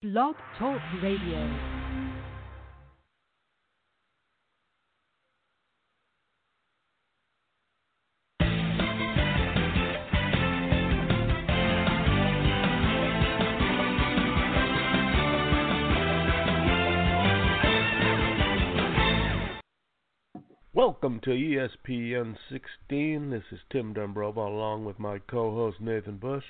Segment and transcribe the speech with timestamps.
[0.00, 1.58] Blog Talk Radio.
[20.72, 23.30] Welcome to ESPN 16.
[23.30, 26.44] This is Tim Dumbrova along with my co-host Nathan Bush.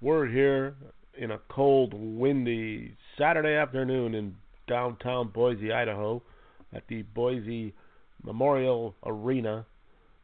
[0.00, 0.76] We're here
[1.20, 4.34] in a cold, windy Saturday afternoon in
[4.66, 6.22] downtown Boise, Idaho,
[6.72, 7.74] at the Boise
[8.24, 9.66] Memorial Arena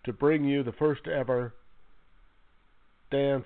[0.05, 1.55] to bring you the first ever
[3.11, 3.45] dance,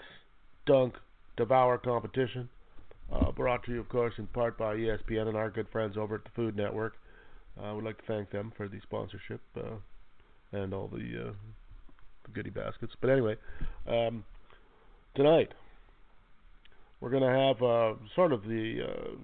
[0.65, 0.95] dunk,
[1.37, 2.49] devour competition.
[3.13, 6.15] Uh, brought to you, of course, in part by ESPN and our good friends over
[6.15, 6.95] at the Food Network.
[7.61, 9.77] I would like to thank them for the sponsorship uh,
[10.53, 11.33] and all the, uh,
[12.25, 12.93] the goodie baskets.
[13.01, 13.37] But anyway,
[13.89, 14.23] um,
[15.17, 15.53] tonight
[17.01, 19.15] we're going to have uh, sort of the uh,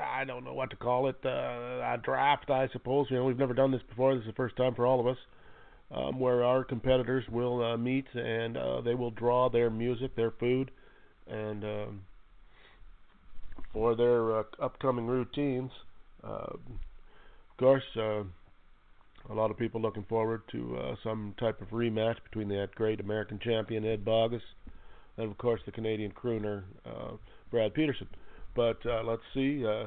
[0.00, 3.06] I don't know what to call it uh, a draft, I suppose.
[3.10, 4.14] You know, we've never done this before.
[4.14, 5.18] This is the first time for all of us,
[5.92, 10.32] um, where our competitors will uh, meet and uh, they will draw their music, their
[10.32, 10.70] food,
[11.28, 12.00] and um,
[13.72, 15.70] for their uh, upcoming routines.
[16.24, 18.22] Uh, of course, uh,
[19.30, 23.00] a lot of people looking forward to uh, some type of rematch between that great
[23.00, 24.42] American champion Ed Bogus
[25.20, 27.12] and, of course, the Canadian crooner uh,
[27.50, 28.08] Brad Peterson.
[28.54, 29.64] But uh, let's see.
[29.64, 29.86] Uh,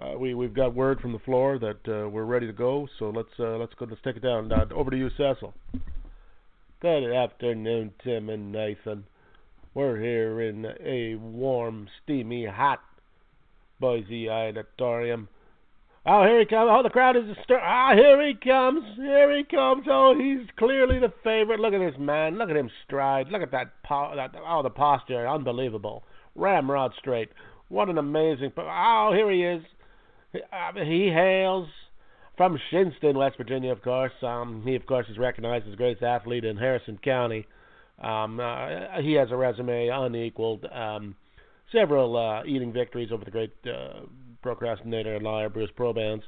[0.00, 2.88] uh, we we've got word from the floor that uh, we're ready to go.
[2.98, 3.86] So let's uh, let's go.
[3.88, 4.50] Let's take it down.
[4.50, 5.54] Uh, over to you, Cecil.
[6.80, 9.04] Good afternoon, Tim and Nathan.
[9.74, 12.80] We're here in a warm, steamy, hot
[13.80, 15.28] Boise auditorium.
[16.06, 16.68] Oh, here he comes.
[16.70, 17.58] Oh, the crowd is stir.
[17.58, 18.84] Ah, here he comes.
[18.96, 19.86] Here he comes.
[19.88, 21.60] Oh, he's clearly the favorite.
[21.60, 22.36] Look at this man.
[22.36, 23.28] Look at him stride.
[23.30, 23.82] Look at that.
[23.82, 25.26] Po- that oh, the posture.
[25.26, 26.04] Unbelievable.
[26.34, 27.30] Ramrod straight.
[27.68, 28.50] What an amazing.
[28.50, 29.64] Po- oh, here he is.
[30.32, 31.68] He, uh, he hails
[32.36, 34.12] from Shinnston, West Virginia, of course.
[34.22, 37.46] Um, he, of course, is recognized as the greatest athlete in Harrison County.
[38.02, 40.66] Um, uh, he has a resume unequaled.
[40.66, 41.16] Um,
[41.72, 44.00] several uh, eating victories over the great uh,
[44.44, 46.22] procrastinator and liar Bruce Probans.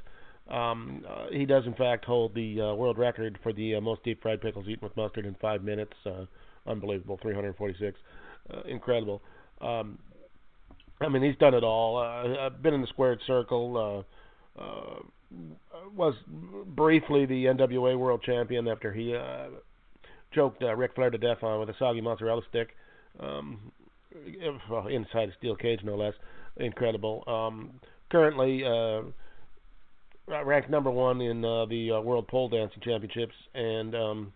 [0.49, 4.03] Um, uh, he does, in fact, hold the uh, world record for the uh, most
[4.03, 5.93] deep fried pickles eaten with mustard in five minutes.
[6.05, 6.25] Uh,
[6.65, 7.97] unbelievable, 346.
[8.51, 9.21] Uh, incredible.
[9.61, 9.99] Um,
[10.99, 11.97] I mean, he's done it all.
[11.97, 14.05] Uh, been in the squared circle.
[14.57, 14.99] Uh, uh,
[15.95, 16.15] was
[16.65, 19.47] briefly the NWA world champion after he uh,
[20.33, 22.69] choked uh, Ric Flair to death on with a soggy mozzarella stick.
[23.19, 23.71] Um,
[24.69, 26.13] well, inside a steel cage, no less.
[26.57, 27.23] Incredible.
[27.27, 29.01] Um, currently uh,
[30.27, 33.33] ranked number one in uh, the uh, World Pole Dancing Championships.
[33.53, 34.33] And um,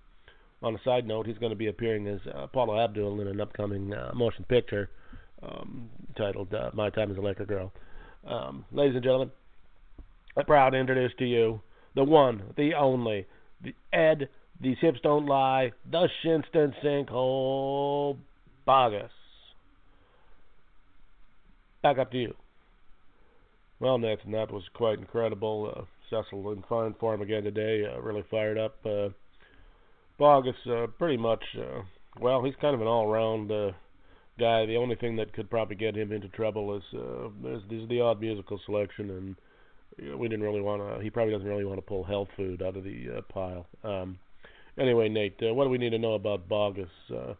[0.61, 3.41] on a side note, he's going to be appearing as uh, Paula Abdul in an
[3.41, 4.89] upcoming uh, motion picture
[5.43, 7.71] um, titled uh, "My Time as a Laker Girl."
[8.27, 9.31] Um, ladies and gentlemen,
[10.37, 11.61] I'm proud to introduce to you
[11.95, 13.25] the one, the only,
[13.63, 14.29] the Ed.
[14.61, 15.71] These hips don't lie.
[15.89, 18.17] The Shinnston Sinkhole
[18.65, 19.11] Bogus.
[21.81, 22.35] Back up to you.
[23.81, 25.73] Well, Nathan, that was quite incredible.
[25.75, 27.83] Uh, Cecil in fine form again today.
[27.83, 28.75] Uh, really fired up.
[28.85, 29.09] Uh,
[30.19, 31.81] Bogus, uh, pretty much, uh,
[32.19, 33.71] well, he's kind of an all-round uh,
[34.39, 34.67] guy.
[34.67, 38.01] The only thing that could probably get him into trouble is uh, is, is the
[38.01, 39.35] odd musical selection, and
[39.97, 41.03] you know, we didn't really want to.
[41.03, 43.65] He probably doesn't really want to pull health food out of the uh, pile.
[43.83, 44.19] Um,
[44.77, 46.87] anyway, Nate, uh, what do we need to know about Bogus?
[47.09, 47.33] Uh,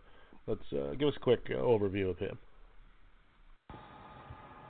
[0.48, 2.40] let's uh, give us a quick uh, overview of him.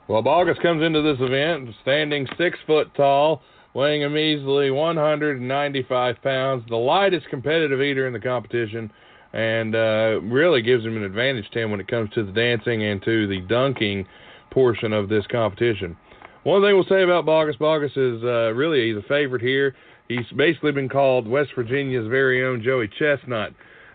[0.08, 3.40] Well, Bogus comes into this event standing six foot tall,
[3.72, 8.90] weighing a measly 195 pounds, the lightest competitive eater in the competition,
[9.32, 13.02] and uh, really gives him an advantage, Tim, when it comes to the dancing and
[13.04, 14.06] to the dunking
[14.50, 15.96] portion of this competition.
[16.42, 19.76] One thing we'll say about Bogus, Bogus is uh, really he's a favorite here.
[20.08, 23.52] He's basically been called West Virginia's very own Joey Chestnut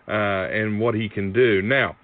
[0.08, 1.62] uh, and what he can do.
[1.62, 1.98] Now,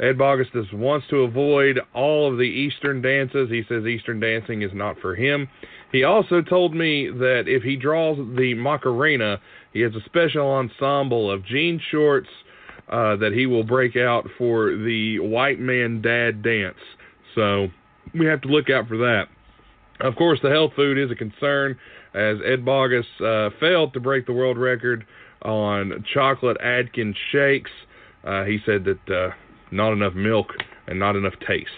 [0.00, 3.50] Ed Bogus wants to avoid all of the Eastern dances.
[3.50, 5.48] He says Eastern dancing is not for him.
[5.92, 9.40] He also told me that if he draws the Macarena,
[9.72, 12.28] he has a special ensemble of jean shorts
[12.88, 16.78] uh, that he will break out for the white man dad dance.
[17.34, 17.68] So
[18.18, 19.26] we have to look out for that.
[20.00, 21.78] Of course, the health food is a concern,
[22.14, 25.06] as Ed Bogus uh, failed to break the world record
[25.42, 27.70] on chocolate Atkins shakes.
[28.24, 29.30] Uh, he said that uh,
[29.72, 30.48] not enough milk
[30.86, 31.68] and not enough taste.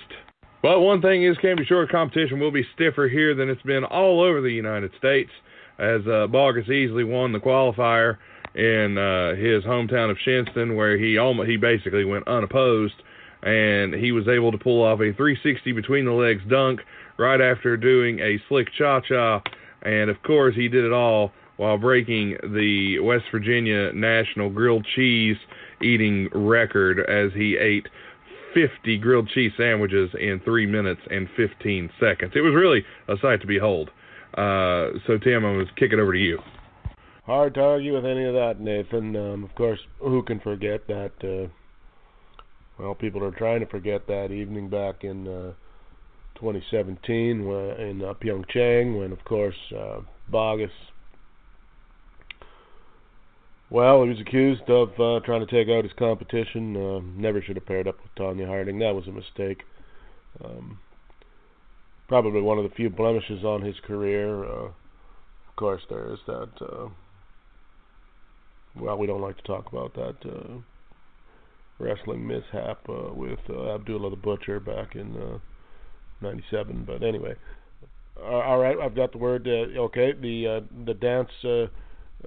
[0.63, 3.85] But one thing is, can be sure competition will be stiffer here than it's been
[3.85, 5.31] all over the United States,
[5.79, 8.17] as uh, Bogus easily won the qualifier
[8.55, 12.95] in uh, his hometown of Shinnston, where he almost he basically went unopposed,
[13.43, 16.81] and he was able to pull off a 360 between the legs dunk,
[17.19, 19.43] right after doing a slick cha cha.
[19.83, 25.37] And of course, he did it all while breaking the West Virginia National Grilled Cheese
[25.83, 27.87] eating record as he ate
[28.55, 32.33] 50 grilled cheese sandwiches in 3 minutes and 15 seconds.
[32.35, 33.91] It was really a sight to behold.
[34.35, 36.39] Uh, so, Tim, I'm going to kick it over to you.
[37.27, 39.17] Hard to argue with any of that, Nathan.
[39.17, 41.13] Um, of course, who can forget that?
[41.23, 41.49] Uh,
[42.79, 45.53] well, people are trying to forget that evening back in uh,
[46.35, 50.71] 2017 in uh, Pyeongchang when, of course, uh, Bogus
[53.71, 56.77] well, he was accused of uh, trying to take out his competition.
[56.77, 58.79] Uh, never should have paired up with Tonya Harding.
[58.79, 59.63] That was a mistake.
[60.45, 60.79] Um,
[62.09, 64.45] probably one of the few blemishes on his career.
[64.45, 66.51] Uh, of course, there is that.
[66.61, 66.89] Uh,
[68.77, 70.55] well, we don't like to talk about that uh,
[71.79, 75.41] wrestling mishap uh, with uh, Abdullah the Butcher back in
[76.21, 76.77] '97.
[76.77, 77.35] Uh, but anyway,
[78.21, 79.47] uh, all right, I've got the word.
[79.47, 81.31] Uh, okay, the uh, the dance.
[81.45, 81.67] Uh,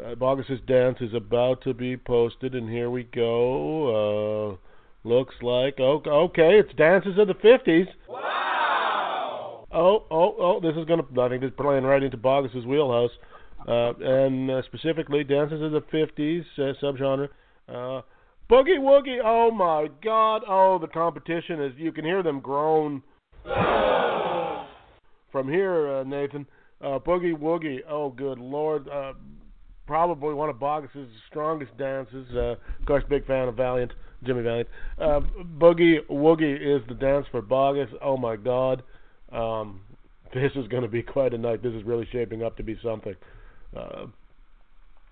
[0.06, 4.58] uh, Bogus's dance is about to be posted, and here we go.
[4.58, 7.88] Uh, looks like okay, it's dances of the fifties.
[8.08, 9.68] Wow!
[9.72, 10.60] Oh, oh, oh!
[10.60, 11.04] This is gonna.
[11.22, 13.12] I think this is playing right into Bogus's wheelhouse,
[13.68, 17.30] uh, and uh, specifically dances of the fifties uh, subgenre.
[17.68, 18.02] Uh,
[18.50, 19.20] Boogie Woogie!
[19.24, 20.44] Oh my God!
[20.48, 21.74] Oh, the competition is.
[21.78, 23.04] You can hear them groan.
[25.32, 26.48] From here, uh, Nathan.
[26.80, 27.80] Uh, Boogie Woogie!
[27.90, 28.88] Oh, good Lord!
[28.88, 29.14] Uh,
[29.88, 32.28] probably one of Bogus's strongest dances.
[32.36, 33.94] Uh, of course, big fan of Valiant,
[34.24, 34.70] Jimmy Valiant.
[35.00, 35.22] Uh,
[35.58, 37.90] Boogie Woogie is the dance for Bogus.
[38.02, 38.84] Oh my God,
[39.32, 39.82] um,
[40.34, 41.64] this is going to be quite a night.
[41.64, 43.16] This is really shaping up to be something.
[43.76, 44.08] Uh,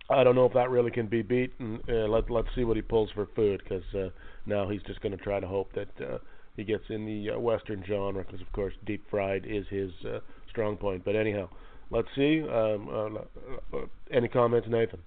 [0.10, 1.54] I don't know if that really can be beat.
[1.60, 4.10] And, uh, let let's see what he pulls for food because uh,
[4.46, 6.18] now he's just going to try to hope that uh,
[6.56, 10.20] he gets in the uh, Western genre because of course deep fried is his uh,
[10.50, 11.04] strong point.
[11.06, 11.50] But anyhow.
[11.92, 12.42] Let's see.
[12.42, 15.00] Um, uh, uh, any comments, Nathan?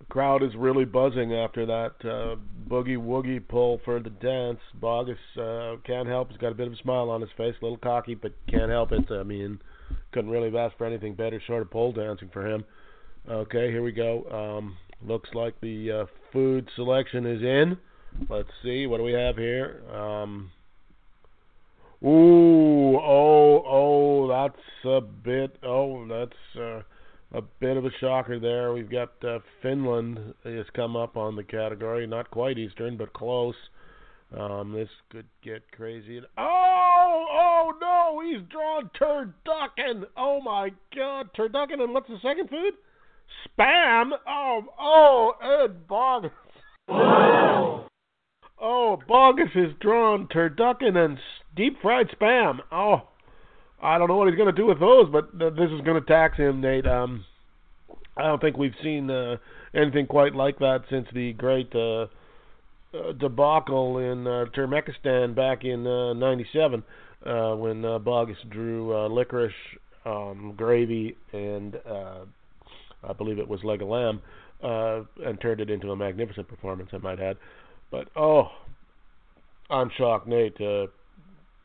[0.00, 2.36] The crowd is really buzzing after that uh,
[2.68, 4.58] boogie woogie pull for the dance.
[4.74, 6.30] Bogus uh, can't help.
[6.30, 8.70] He's got a bit of a smile on his face, a little cocky, but can't
[8.70, 9.10] help it.
[9.10, 9.60] I mean,
[10.12, 12.64] couldn't really have asked for anything better, short of pole dancing for him.
[13.28, 14.24] Okay, here we go.
[14.58, 14.76] Um,
[15.06, 17.78] looks like the uh, food selection is in.
[18.28, 18.86] Let's see.
[18.86, 19.82] What do we have here?
[19.94, 20.50] Um,
[22.02, 25.56] Ooh, oh, oh, that's a bit.
[25.62, 26.82] Oh, that's uh,
[27.36, 28.72] a bit of a shocker there.
[28.72, 33.54] We've got uh, Finland has come up on the category, not quite Eastern, but close.
[34.38, 36.20] Um, this could get crazy.
[36.38, 40.04] Oh, oh no, he's drawn turducken.
[40.16, 42.74] Oh my God, turducken, and what's the second food?
[43.46, 44.12] Spam.
[44.26, 46.30] Oh, oh, Ed Bogus.
[48.60, 51.18] Oh, Bogus is drawn turducken and
[51.56, 52.58] deep fried spam.
[52.70, 53.08] Oh,
[53.82, 56.06] I don't know what he's going to do with those, but this is going to
[56.06, 56.86] tax him, Nate.
[56.86, 57.24] Um,
[58.16, 59.36] I don't think we've seen uh,
[59.74, 62.02] anything quite like that since the great uh,
[62.92, 66.82] uh, debacle in uh, Turkmenistan back in '97
[67.24, 69.54] uh, uh, when uh, Bogus drew uh, licorice,
[70.04, 72.24] um, gravy, and uh,
[73.08, 74.20] I believe it was leg of lamb,
[74.62, 77.36] uh, and turned it into a magnificent performance, I might add.
[77.90, 78.50] But oh,
[79.68, 80.60] I'm shocked, Nate.
[80.60, 80.86] Uh,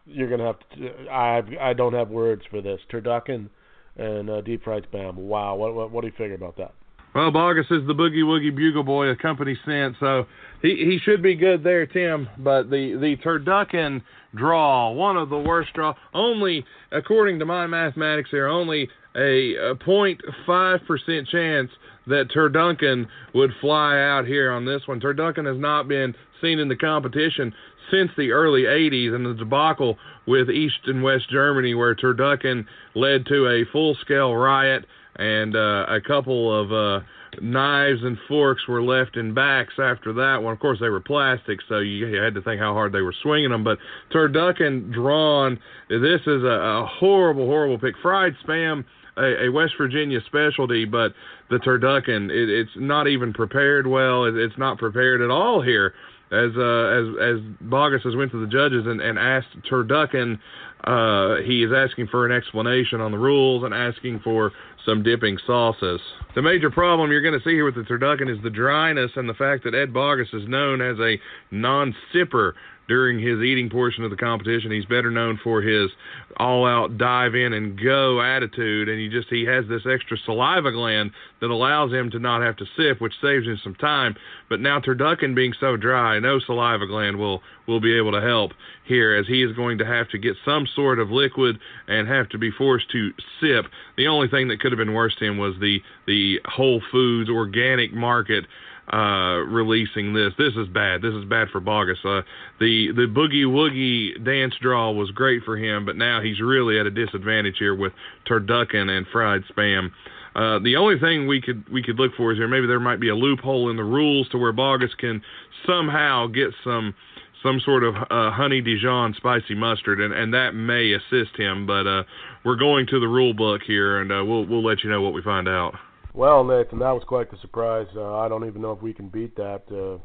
[0.06, 1.10] you're gonna have to.
[1.10, 2.80] I I don't have words for this.
[2.92, 3.50] Turducken
[3.98, 5.15] and uh, deep fried spam.
[5.15, 5.55] Wow.
[5.55, 6.74] What, what what do you figure about that?
[7.15, 10.25] Well, Bogus is the boogie woogie bugle boy, a company scent, so
[10.62, 12.27] he he should be good there, Tim.
[12.38, 14.01] But the the turducken
[14.36, 15.93] draw, one of the worst draw.
[16.13, 21.72] Only according to my mathematics, there only a, a 0.5 percent chance
[22.05, 25.00] that Turducken would fly out here on this one.
[25.00, 27.53] Turducken has not been seen in the competition
[27.91, 33.25] since the early 80s and the debacle with East and West Germany, where Turducken led
[33.27, 37.05] to a full scale riot and uh, a couple of uh,
[37.41, 40.53] knives and forks were left in backs after that one.
[40.53, 43.51] Of course, they were plastic, so you, had to think how hard they were swinging
[43.51, 43.63] them.
[43.63, 43.77] But
[44.13, 47.95] turducken drawn, this is a, a horrible, horrible pick.
[48.01, 48.86] Fried spam
[49.17, 51.13] a, a West Virginia specialty, but
[51.50, 54.25] the turducken it, it's not even prepared well.
[54.25, 55.93] It, it's not prepared at all here.
[56.31, 60.39] As uh, as as Bogus has went to the judges and, and asked turducken,
[60.84, 64.51] uh, he is asking for an explanation on the rules and asking for
[64.86, 66.00] some dipping sauces.
[66.36, 69.27] The major problem you're going to see here with the turducken is the dryness and
[69.27, 71.20] the fact that Ed Bogus is known as a
[71.51, 72.54] non-sipper
[72.88, 74.72] during his eating portion of the competition.
[74.72, 75.89] He's better known for his
[76.38, 81.12] all-out dive in and go attitude, and he just he has this extra saliva gland
[81.42, 84.15] that allows him to not have to sip, which saves him some time.
[84.50, 88.51] But now turducken being so dry, no saliva gland will will be able to help
[88.86, 92.30] here, as he is going to have to get some sort of liquid and have
[92.30, 93.12] to be forced to
[93.42, 93.65] sip.
[93.98, 97.30] The only thing that could have been worse to him was the the Whole Foods
[97.30, 98.46] organic market
[98.92, 100.34] uh, releasing this.
[100.38, 101.01] This is bad.
[101.01, 101.98] This is bad for Bogus.
[102.04, 102.22] Uh,
[102.60, 106.86] the the boogie woogie dance draw was great for him, but now he's really at
[106.86, 107.94] a disadvantage here with
[108.30, 109.92] turducken and fried spam.
[110.36, 113.00] Uh, the only thing we could we could look for is there maybe there might
[113.00, 115.22] be a loophole in the rules to where Bogus can
[115.65, 116.94] somehow get some
[117.42, 121.65] some sort of uh, honey Dijon spicy mustard, and, and that may assist him.
[121.65, 122.04] But uh,
[122.44, 125.13] we're going to the rule book here, and uh, we'll we'll let you know what
[125.13, 125.75] we find out.
[126.15, 127.88] Well, Nathan, that was quite the surprise.
[127.93, 129.63] Uh, I don't even know if we can beat that.
[129.69, 130.01] Uh,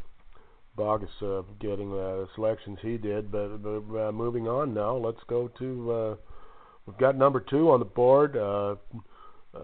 [0.77, 5.47] Bogus uh, getting the selections he did, but, but uh, moving on now, let's go
[5.61, 5.93] to.
[5.93, 6.17] Uh,
[6.85, 8.37] we've got number two on the board.
[8.37, 8.75] Uh,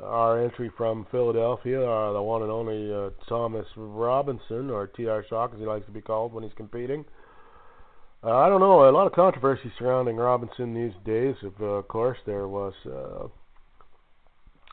[0.05, 5.25] our entry from Philadelphia, uh, the one and only uh, Thomas Robinson, or T.R.
[5.29, 7.05] Shock, as he likes to be called when he's competing.
[8.23, 8.89] Uh, I don't know.
[8.89, 11.35] A lot of controversy surrounding Robinson these days.
[11.43, 13.27] Of uh, course, there was uh,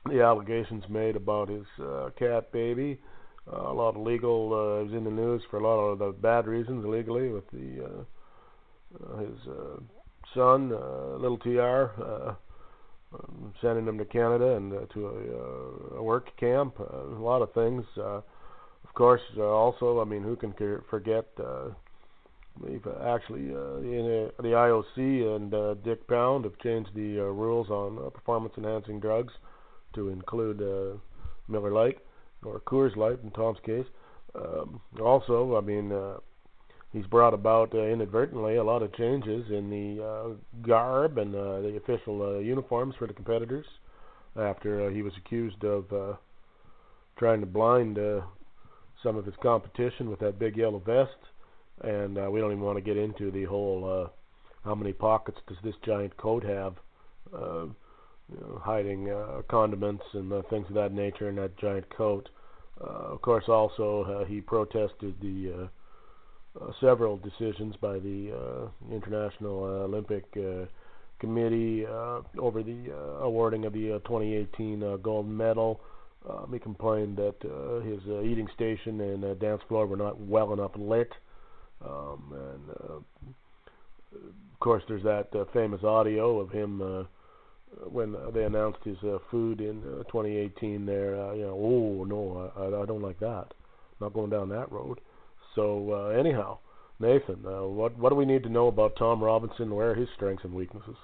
[0.05, 2.99] the allegations made about his uh, cat baby.
[3.51, 6.11] Uh, a lot of legal uh, was in the news for a lot of the
[6.11, 9.79] bad reasons illegally with the uh, uh, his uh,
[10.33, 11.49] son, uh, little Tr,
[12.01, 12.35] uh,
[13.13, 16.79] um, sending him to Canada and uh, to a, uh, a work camp.
[16.79, 17.83] Uh, a lot of things.
[17.97, 18.21] Uh,
[18.83, 20.53] of course, uh, also, I mean, who can
[20.89, 21.25] forget?
[21.39, 21.69] Uh,
[22.59, 27.23] We've actually uh, in uh, the IOC and uh, Dick Pound have changed the uh,
[27.23, 29.33] rules on uh, performance-enhancing drugs
[29.93, 30.97] to include uh,
[31.47, 31.99] Miller Lite
[32.43, 33.85] or Coors Light in Tom's case.
[34.35, 36.17] Um, also, I mean, uh,
[36.91, 40.29] he's brought about uh, inadvertently a lot of changes in the uh,
[40.65, 43.65] garb and uh, the official uh, uniforms for the competitors
[44.35, 46.13] after uh, he was accused of uh,
[47.17, 48.21] trying to blind uh,
[49.03, 51.11] some of his competition with that big yellow vest.
[51.81, 54.09] And uh, we don't even want to get into the whole uh,
[54.63, 56.75] how many pockets does this giant coat have.
[57.35, 57.65] Uh,
[58.29, 62.29] know, hiding uh, condiments and uh, things of that nature in that giant coat.
[62.81, 68.93] Uh, of course, also uh, he protested the uh, uh, several decisions by the uh,
[68.93, 70.65] International uh, Olympic uh,
[71.19, 75.79] Committee uh, over the uh, awarding of the uh, 2018 uh, gold medal.
[76.29, 80.19] Um, he complained that uh, his uh, eating station and uh, dance floor were not
[80.19, 81.11] well enough lit.
[81.85, 82.93] Um, and uh,
[84.15, 86.81] of course, there's that uh, famous audio of him.
[86.81, 87.03] Uh,
[87.85, 92.51] when they announced his uh, food in uh, 2018 there uh, you know oh no
[92.55, 93.53] I, I don't like that
[93.99, 94.99] not going down that road
[95.55, 96.57] so uh, anyhow
[96.99, 100.09] Nathan uh, what what do we need to know about Tom Robinson where are his
[100.15, 100.95] strengths and weaknesses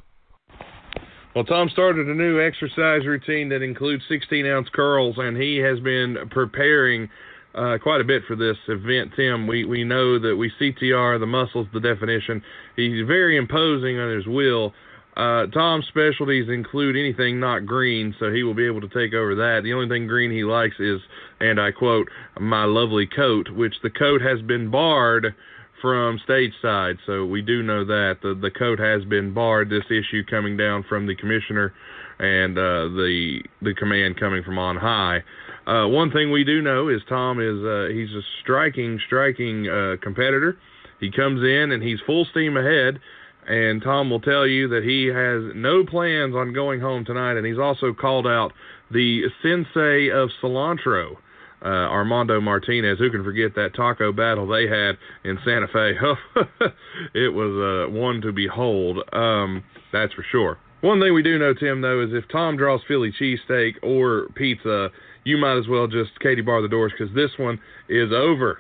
[1.36, 5.80] well, Tom started a new exercise routine that includes 16 ounce curls, and he has
[5.80, 7.08] been preparing
[7.54, 9.46] uh, quite a bit for this event, Tim.
[9.46, 12.42] We we know that we CTR the muscles, the definition.
[12.76, 14.74] He's very imposing on his wheel,
[15.20, 19.36] uh, Tom's specialties include anything not green, so he will be able to take over
[19.36, 19.62] that.
[19.64, 21.02] The only thing green he likes is,
[21.42, 22.08] and I quote,
[22.40, 25.36] my lovely coat, which the coat has been barred
[25.82, 26.98] from stage side.
[27.06, 29.70] So we do know that the the coat has been barred.
[29.70, 31.74] This issue coming down from the commissioner
[32.20, 35.24] and uh, the the command coming from on high.
[35.68, 39.96] Uh, one thing we do know is Tom is uh, he's a striking striking uh,
[40.02, 40.58] competitor.
[41.02, 43.00] He comes in and he's full steam ahead
[43.48, 47.46] and Tom will tell you that he has no plans on going home tonight, and
[47.46, 48.52] he's also called out
[48.92, 51.16] the sensei of cilantro,
[51.64, 53.00] uh, Armando Martinez.
[53.00, 55.94] Who can forget that taco battle they had in Santa Fe?
[57.14, 60.58] it was uh, one to behold, um, that's for sure.
[60.82, 64.90] One thing we do know, Tim, though, is if Tom draws Philly cheesesteak or pizza,
[65.26, 68.60] you might as well just Katie bar the doors because this one is over.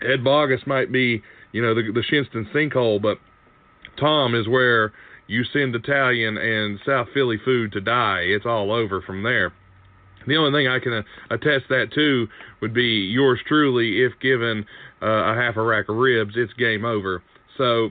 [0.00, 3.18] Ed Bogus might be, you know, the, the Shinnston sinkhole, but
[3.98, 4.92] Tom is where
[5.26, 8.20] you send Italian and South Philly food to die.
[8.20, 9.52] It's all over from there.
[10.26, 12.28] The only thing I can uh, attest that to
[12.60, 14.02] would be yours truly.
[14.02, 14.64] If given
[15.00, 17.22] uh, a half a rack of ribs, it's game over.
[17.58, 17.90] So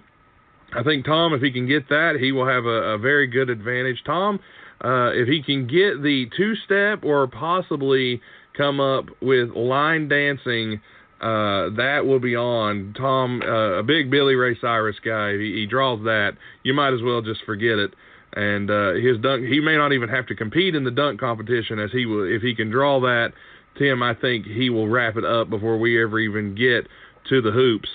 [0.74, 3.50] I think Tom, if he can get that, he will have a, a very good
[3.50, 4.01] advantage.
[4.05, 4.39] Tom,
[4.84, 8.22] uh, if he can get the two step or possibly
[8.58, 10.81] come up with line dancing
[11.22, 12.94] uh, that will be on.
[12.98, 16.32] Tom, uh, a big Billy Ray Cyrus guy, he, he draws that.
[16.63, 17.94] You might as well just forget it.
[18.34, 21.80] And uh, his dunk, he may not even have to compete in the dunk competition
[21.80, 22.24] as he will.
[22.24, 23.34] If he can draw that,
[23.78, 26.88] Tim, I think he will wrap it up before we ever even get
[27.30, 27.90] to the hoops.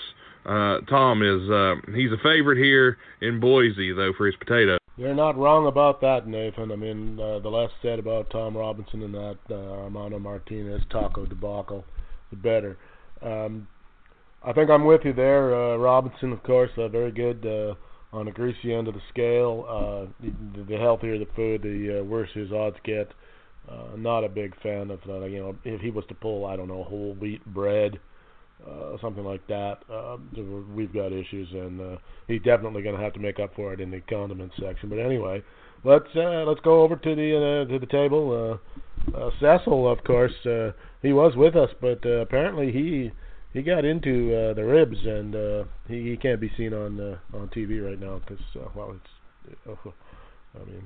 [0.45, 4.77] uh, Tom is uh, he's a favorite here in Boise though for his potato.
[4.95, 6.71] You're not wrong about that, Nathan.
[6.71, 11.25] I mean, uh, the less said about Tom Robinson and that uh, Armando Martinez taco
[11.25, 11.83] debacle,
[12.31, 12.77] the better.
[13.21, 13.67] Um,
[14.43, 15.55] I think I'm with you there.
[15.55, 17.75] Uh, Robinson, of course, uh, very good uh,
[18.15, 19.65] on the greasy end of the scale.
[19.67, 23.11] Uh, the, the healthier the food, the uh, worse his odds get.
[23.69, 26.55] Uh, not a big fan of uh, you know if he was to pull I
[26.55, 27.99] don't know whole wheat bread,
[28.65, 29.79] uh, something like that.
[29.91, 30.17] Uh,
[30.73, 31.97] we've got issues, and uh,
[32.29, 34.87] he's definitely going to have to make up for it in the condiment section.
[34.87, 35.43] But anyway,
[35.83, 38.59] let's uh, let's go over to the uh, to the table.
[39.13, 40.71] Uh, uh, Cecil, of course, uh,
[41.07, 43.11] he was with us, but uh, apparently he
[43.53, 47.17] he got into uh, the ribs, and uh, he, he can't be seen on uh,
[47.33, 49.89] on TV right now because uh, well, it's uh,
[50.61, 50.83] I mean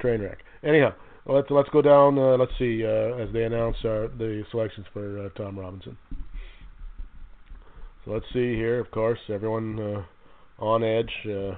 [0.00, 0.38] train wreck.
[0.64, 0.92] Anyhow,
[1.26, 2.18] let's let's go down.
[2.18, 5.96] Uh, let's see uh, as they announce uh, the selections for uh, Tom Robinson.
[8.04, 8.80] So let's see here.
[8.80, 10.02] Of course, everyone uh,
[10.64, 11.54] on edge uh,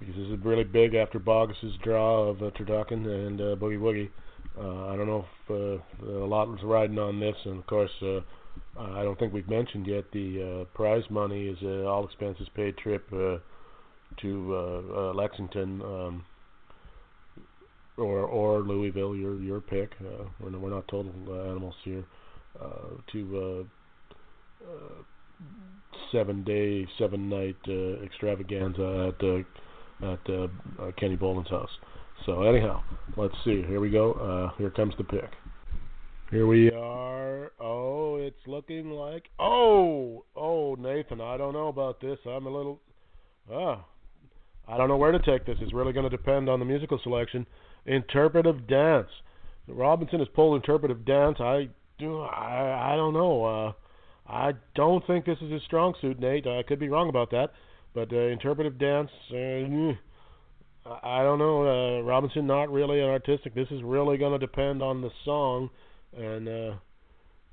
[0.00, 4.10] because this is really big after Bogus's draw of uh, Turducken and uh, Boogie Woogie.
[4.58, 7.90] Uh, I don't know if uh, a lot was riding on this, and of course,
[8.02, 8.20] uh,
[8.78, 12.76] I don't think we've mentioned yet the uh, prize money is an all expenses paid
[12.76, 13.38] trip uh,
[14.20, 16.24] to uh, uh, Lexington um,
[17.96, 19.92] or or Louisville, your your pick.
[20.00, 22.04] Uh, we're, we're not total uh, animals here.
[22.60, 23.66] Uh, to
[24.64, 25.02] uh, uh,
[26.12, 30.48] seven day, seven night uh, extravaganza at uh, at uh,
[30.82, 31.70] uh, Kenny Boland's house.
[32.26, 32.82] So anyhow,
[33.16, 33.64] let's see.
[33.66, 34.12] Here we go.
[34.12, 35.30] Uh, here comes the pick.
[36.30, 37.52] Here we are.
[37.60, 39.24] Oh, it's looking like.
[39.38, 41.20] Oh, oh, Nathan.
[41.20, 42.18] I don't know about this.
[42.26, 42.80] I'm a little.
[43.52, 43.84] Ah,
[44.68, 45.58] I don't know where to take this.
[45.60, 47.44] It's really going to depend on the musical selection.
[47.86, 49.08] Interpretive dance.
[49.66, 51.38] Robinson has pulled interpretive dance.
[51.40, 52.20] I do.
[52.20, 53.44] I I don't know.
[53.44, 53.72] Uh,
[54.32, 56.46] I don't think this is his strong suit, Nate.
[56.46, 57.52] I could be wrong about that,
[57.94, 59.10] but uh, interpretive dance.
[59.30, 59.94] Uh,
[60.84, 61.62] I don't know.
[61.62, 63.54] Uh, Robinson not really an artistic.
[63.54, 65.70] This is really going to depend on the song,
[66.16, 66.74] and uh,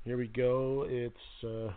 [0.04, 0.84] here we go.
[0.88, 1.72] It's uh,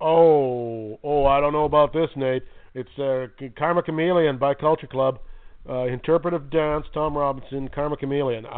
[0.00, 2.42] oh oh I don't know about this, Nate.
[2.74, 5.20] It's uh, Karma Chameleon by Culture Club.
[5.68, 8.46] Uh, interpretive dance, Tom Robinson, Karma Chameleon.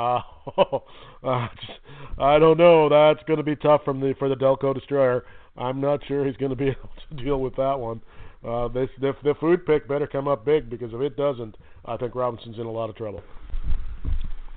[0.56, 0.78] Uh,
[1.22, 1.48] uh,
[2.18, 2.88] I don't know.
[2.88, 5.24] That's going to be tough from the for the Delco Destroyer.
[5.56, 7.98] I'm not sure he's going to be able to deal with that one.
[7.98, 11.96] Uh, this the, the food pick better come up big because if it doesn't, I
[11.96, 13.22] think Robinson's in a lot of trouble.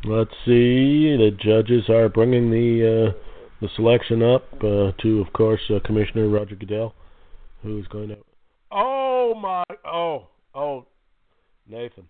[0.05, 1.15] Let's see.
[1.15, 3.19] The judges are bringing the uh,
[3.61, 6.93] the selection up uh, to, of course, uh, Commissioner Roger Goodell,
[7.61, 8.17] who is going to.
[8.71, 9.63] Oh my!
[9.85, 10.85] Oh oh,
[11.67, 12.09] Nathan.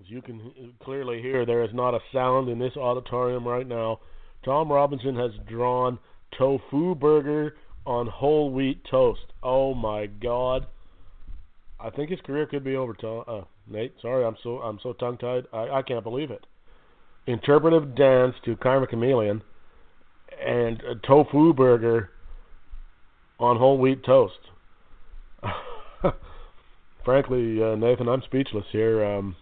[0.00, 0.52] As you can
[0.82, 4.00] clearly hear, there is not a sound in this auditorium right now.
[4.44, 5.98] Tom Robinson has drawn
[6.36, 7.54] tofu burger
[7.86, 9.32] on whole wheat toast.
[9.42, 10.66] Oh my God!
[11.78, 12.94] I think his career could be over.
[12.94, 15.46] Tom, uh, Nate, sorry, I'm so I'm so tongue tied.
[15.52, 16.46] I, I can't believe it.
[17.26, 19.42] Interpretive dance to Karma Chameleon
[20.44, 22.10] and a tofu burger
[23.38, 24.34] on whole wheat toast.
[27.04, 29.04] Frankly, uh, Nathan, I'm speechless here.
[29.04, 29.36] Um,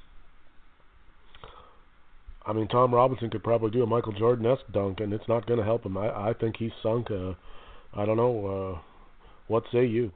[2.46, 5.58] I mean, Tom Robinson could probably do a Michael Jordan-esque dunk, and it's not going
[5.58, 5.98] to help him.
[5.98, 7.10] I, I think he's sunk.
[7.94, 8.74] I don't know.
[8.76, 8.80] Uh,
[9.48, 10.12] what say you?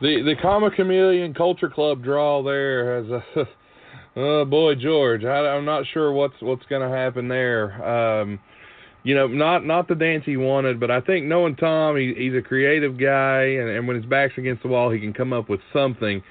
[0.00, 3.46] The the Karma Chameleon Culture Club draw there has a.
[4.16, 8.20] oh boy, George, I, I'm not sure what's what's going to happen there.
[8.20, 8.40] Um,
[9.04, 12.34] you know, not not the dance he wanted, but I think knowing Tom, he, he's
[12.34, 15.48] a creative guy, and, and when his back's against the wall, he can come up
[15.48, 16.22] with something.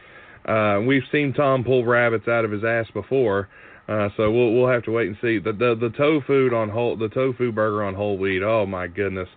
[0.46, 3.48] Uh, we've seen Tom pull rabbits out of his ass before.
[3.88, 5.40] Uh, so we'll we'll have to wait and see.
[5.40, 8.42] The the, the tofu on whole the tofu burger on whole wheat.
[8.42, 9.28] Oh my goodness,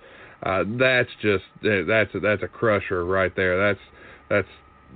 [0.44, 3.58] uh, that's just that's a, that's a crusher right there.
[3.58, 3.80] That's
[4.28, 4.48] that's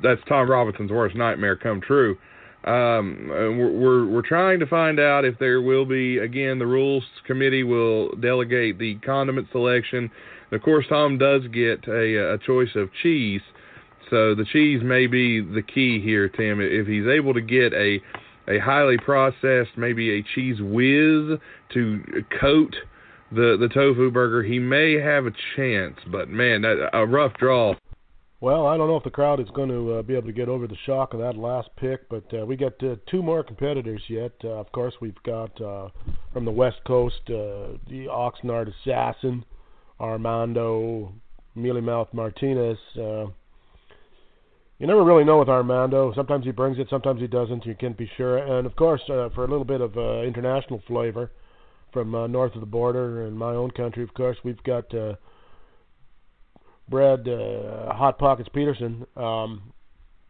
[0.02, 2.18] that's Tom Robinson's worst nightmare come true.
[2.64, 7.04] Um, we're, we're we're trying to find out if there will be again the rules
[7.26, 10.10] committee will delegate the condiment selection.
[10.52, 13.42] Of course, Tom does get a, a choice of cheese,
[14.10, 16.60] so the cheese may be the key here, Tim.
[16.60, 18.00] If he's able to get a
[18.48, 21.38] a highly processed, maybe a Cheez Whiz
[21.74, 22.74] to coat
[23.30, 25.96] the the tofu burger, he may have a chance.
[26.10, 27.74] But man, that a rough draw.
[28.40, 30.48] Well, I don't know if the crowd is going to uh, be able to get
[30.48, 34.00] over the shock of that last pick, but uh, we got uh, two more competitors
[34.06, 34.30] yet.
[34.44, 35.88] Uh, of course, we've got uh,
[36.32, 39.44] from the West Coast uh, the Oxnard Assassin,
[39.98, 41.12] Armando
[41.56, 42.78] Mealy Mouth Martinez.
[42.96, 43.26] Uh,
[44.78, 46.14] you never really know with Armando.
[46.14, 47.66] Sometimes he brings it, sometimes he doesn't.
[47.66, 48.38] You can't be sure.
[48.38, 51.32] And of course, uh, for a little bit of uh, international flavor
[51.98, 55.14] from uh, north of the border in my own country, of course, we've got uh,
[56.88, 59.04] Brad uh, Hot Pockets Peterson.
[59.16, 59.72] Um,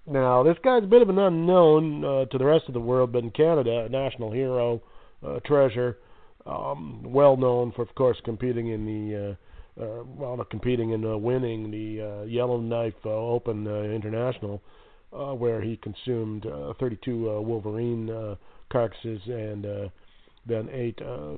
[0.06, 3.12] now, this guy's a bit of an unknown uh, to the rest of the world,
[3.12, 4.80] but in Canada, a national hero,
[5.26, 5.98] uh, treasure,
[6.46, 9.36] um, well known for, of course, competing in the
[9.78, 14.62] uh, uh, well, not competing in uh, winning the uh, Yellowknife uh, Open uh, International,
[15.12, 18.36] uh, where he consumed uh, 32 uh, Wolverine uh,
[18.72, 19.88] carcasses and uh,
[20.46, 21.36] then ate uh,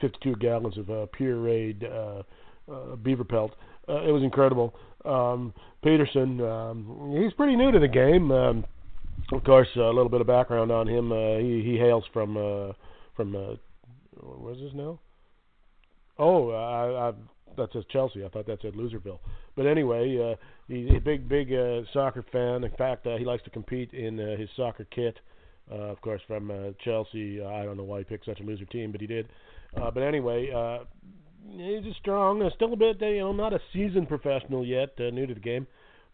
[0.00, 2.22] 52 gallons of uh, pureed uh,
[2.70, 3.52] uh, beaver pelt.
[3.88, 4.74] Uh, it was incredible.
[5.04, 8.30] Um, Peterson, um, he's pretty new to the game.
[8.30, 8.64] Um,
[9.32, 11.12] of course, uh, a little bit of background on him.
[11.12, 12.72] Uh, he he hails from uh,
[13.16, 13.54] from uh,
[14.20, 14.98] what is this now?
[16.18, 17.12] Oh, I, I
[17.56, 18.24] that says Chelsea.
[18.24, 19.18] I thought that said Loserville.
[19.56, 20.36] But anyway, uh,
[20.68, 22.64] he's a big big uh, soccer fan.
[22.64, 25.18] In fact, uh, he likes to compete in uh, his soccer kit.
[25.70, 27.40] Uh, of course, from uh, Chelsea.
[27.40, 29.28] Uh, I don't know why he picked such a loser team, but he did.
[29.76, 30.84] Uh, but anyway, uh,
[31.50, 34.90] he's a strong, uh, still a bit, uh, you know, not a seasoned professional yet,
[34.98, 35.66] uh, new to the game,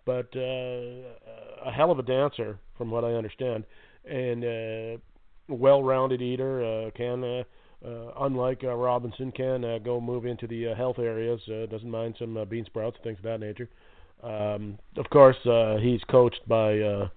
[0.05, 3.65] but uh, a hell of a dancer, from what I understand,
[4.05, 5.01] and uh,
[5.49, 6.65] well-rounded eater.
[6.65, 7.43] Uh, can, uh,
[7.87, 11.41] uh, unlike uh, Robinson, can uh, go move into the uh, health areas.
[11.49, 13.69] Uh, doesn't mind some uh, bean sprouts, things of that nature.
[14.23, 17.09] Um, of course, uh, he's coached by uh,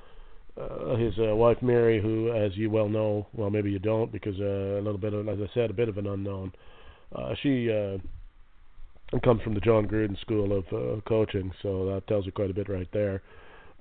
[0.59, 4.39] uh, his uh, wife Mary, who, as you well know, well maybe you don't, because
[4.39, 6.51] uh, a little bit, of, as I said, a bit of an unknown.
[7.15, 7.97] Uh, she uh,
[9.23, 12.53] comes from the Jon Gruden School of uh, Coaching, so that tells you quite a
[12.53, 13.21] bit right there.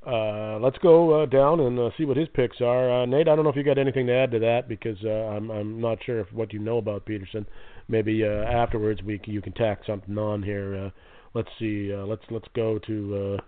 [0.06, 3.02] Uh, let's go uh, down and uh, see what his picks are.
[3.02, 5.08] Uh, Nate, I don't know if you got anything to add to that because uh,
[5.08, 7.44] I'm I'm not sure if what you know about Peterson.
[7.88, 10.76] Maybe uh, afterwards we you can tack something on here.
[10.76, 10.90] Uh,
[11.34, 11.92] let's see.
[11.92, 13.42] Uh, let's let's go to uh,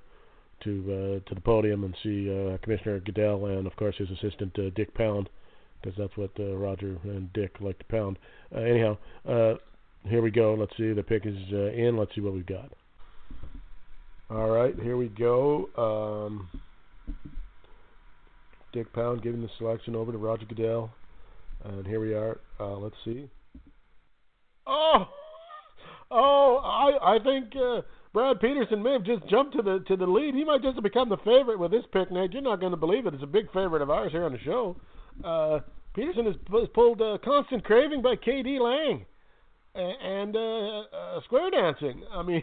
[0.64, 4.59] to uh, to the podium and see uh, Commissioner Goodell and of course his assistant
[4.59, 5.29] uh, Dick Pound
[5.81, 8.18] because that's what uh, Roger and Dick like to pound.
[8.55, 8.97] Uh, anyhow,
[9.29, 9.55] uh,
[10.05, 10.55] here we go.
[10.55, 10.92] Let's see.
[10.92, 11.97] The pick is uh, in.
[11.97, 12.73] Let's see what we've got.
[14.31, 15.68] All right, here we go.
[15.77, 16.49] Um,
[18.73, 20.90] Dick Pound giving the selection over to Roger Goodell.
[21.64, 22.38] And here we are.
[22.61, 23.29] Uh, let's see.
[24.66, 25.09] Oh,
[26.11, 26.57] oh!
[26.62, 27.81] I I think uh,
[28.12, 30.35] Brad Peterson may have just jumped to the to the lead.
[30.35, 32.33] He might just have become the favorite with this pick, Nate.
[32.33, 33.14] You're not going to believe it.
[33.14, 34.77] It's a big favorite of ours here on the show.
[35.23, 35.61] Uh,
[35.94, 38.59] Peterson has, has pulled uh, "Constant Craving" by K.D.
[38.61, 39.05] Lang
[39.75, 42.03] and uh, uh, square dancing.
[42.12, 42.42] I mean,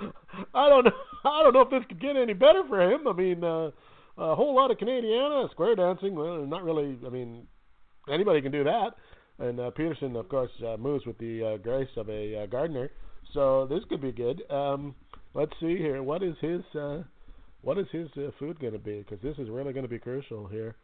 [0.54, 0.92] I don't know.
[1.24, 3.08] I don't know if this could get any better for him.
[3.08, 3.70] I mean, uh,
[4.16, 6.14] a whole lot of Canadiana square dancing.
[6.14, 6.96] Well, not really.
[7.04, 7.46] I mean,
[8.10, 8.90] anybody can do that.
[9.40, 12.90] And uh, Peterson, of course, moves with the grace of a gardener.
[13.34, 14.42] So this could be good.
[14.50, 14.94] Um,
[15.34, 16.02] let's see here.
[16.02, 17.02] What is his uh,
[17.62, 18.98] what is his uh, food going to be?
[18.98, 20.76] Because this is really going to be crucial here.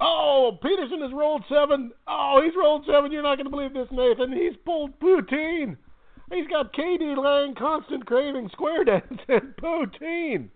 [0.00, 1.92] Oh, Peterson has rolled seven.
[2.06, 3.12] Oh, he's rolled seven.
[3.12, 4.32] You're not going to believe this, Nathan.
[4.32, 5.76] He's pulled poutine.
[6.32, 7.14] He's got K.D.
[7.16, 10.48] Lang, Constant Craving, Square Dance, and Poutine.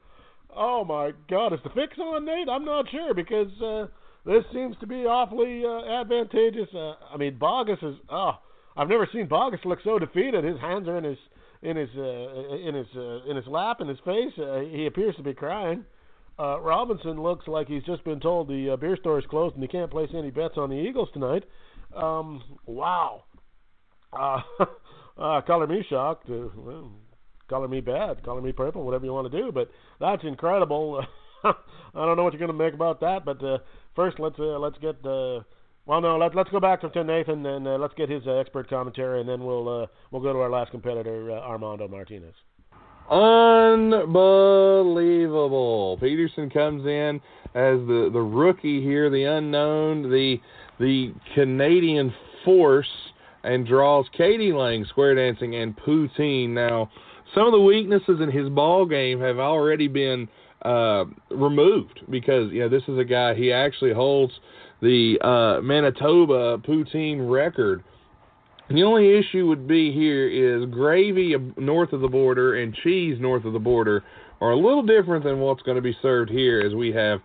[0.54, 2.48] Oh my God, is the fix on Nate?
[2.48, 3.86] I'm not sure because uh,
[4.24, 6.68] this seems to be awfully uh, advantageous.
[6.74, 7.96] Uh, I mean, Bogus is.
[8.10, 8.32] Oh,
[8.78, 10.44] I've never seen Bogus look so defeated.
[10.44, 11.18] His hands are in his
[11.62, 14.32] in his uh, in his uh, in his lap, in his face.
[14.38, 15.84] Uh, he appears to be crying.
[16.38, 19.62] Uh, Robinson looks like he's just been told the uh, beer store is closed and
[19.64, 21.42] he can't place any bets on the Eagles tonight.
[21.96, 23.24] Um, wow.
[24.12, 24.40] Uh,
[25.20, 26.30] uh, color me shocked.
[26.30, 26.92] Uh, well,
[27.48, 28.22] color me bad.
[28.22, 28.84] Color me purple.
[28.84, 29.50] Whatever you want to do.
[29.50, 31.04] But that's incredible.
[31.44, 31.54] I
[31.94, 33.24] don't know what you're going to make about that.
[33.24, 33.58] But uh,
[33.96, 35.44] first, let's uh, let's get the.
[35.88, 38.68] Well, no, let, let's go back to Nathan and uh, let's get his uh, expert
[38.68, 42.35] commentary, and then we'll uh, we'll go to our last competitor, uh, Armando Martinez.
[43.11, 45.96] Unbelievable.
[45.98, 47.22] Peterson comes in
[47.55, 50.37] as the, the rookie here, the unknown, the
[50.79, 52.12] the Canadian
[52.44, 52.90] force,
[53.42, 54.53] and draws K.D.
[54.53, 56.51] Lang, square dancing, and poutine.
[56.51, 56.90] Now,
[57.35, 60.29] some of the weaknesses in his ball game have already been
[60.61, 64.35] uh, removed because you know this is a guy he actually holds
[64.80, 67.82] the uh, Manitoba poutine record
[68.70, 73.46] the only issue would be here is gravy north of the border and cheese north
[73.46, 74.04] of the border
[74.40, 77.20] are a little different than what's going to be served here, as we have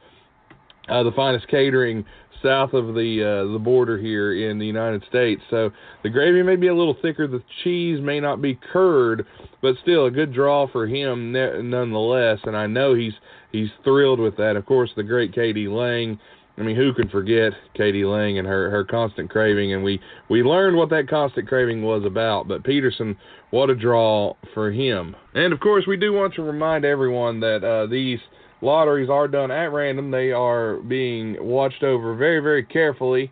[0.90, 2.06] uh, the finest catering
[2.42, 5.42] south of the uh, the border here in the United States.
[5.50, 9.26] So the gravy may be a little thicker, the cheese may not be curd,
[9.62, 12.40] but still a good draw for him nonetheless.
[12.44, 13.14] And I know he's
[13.52, 14.56] he's thrilled with that.
[14.56, 16.20] Of course, the great Katie Lang
[16.58, 18.06] I mean, who can forget K.D.
[18.06, 19.74] Lang and her, her constant craving?
[19.74, 22.48] And we, we learned what that constant craving was about.
[22.48, 23.18] But Peterson,
[23.50, 25.16] what a draw for him.
[25.34, 28.20] And of course, we do want to remind everyone that uh, these
[28.62, 30.12] lotteries are done at random.
[30.12, 33.32] They are being watched over very, very carefully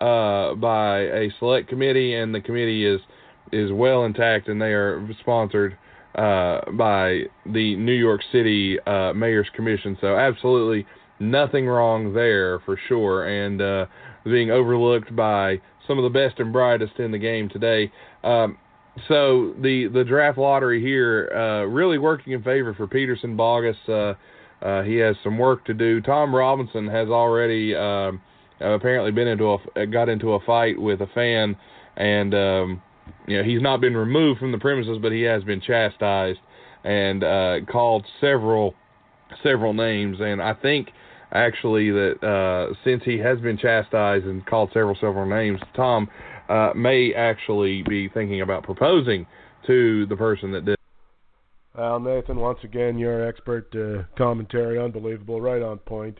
[0.00, 3.00] uh, by a select committee, and the committee is
[3.52, 5.76] is well intact, and they are sponsored
[6.14, 9.98] uh, by the New York City uh, Mayor's Commission.
[10.00, 10.86] So absolutely
[11.20, 13.86] nothing wrong there for sure, and uh,
[14.24, 17.92] being overlooked by some of the best and brightest in the game today.
[18.24, 18.58] Um,
[19.08, 23.76] so the the draft lottery here uh, really working in favor for Peterson Bogus.
[23.88, 24.14] Uh,
[24.62, 26.00] uh, he has some work to do.
[26.00, 28.20] Tom Robinson has already um,
[28.60, 31.56] apparently been into a got into a fight with a fan,
[31.96, 32.82] and um,
[33.26, 36.40] you know he's not been removed from the premises, but he has been chastised
[36.84, 38.74] and uh, called several
[39.42, 40.18] several names.
[40.20, 40.90] And I think
[41.32, 46.08] actually that uh, since he has been chastised and called several several names, Tom
[46.48, 49.26] uh, may actually be thinking about proposing
[49.66, 50.76] to the person that did.
[51.76, 56.18] Well, Nathan, once again, your expert uh, commentary, unbelievable, right on point.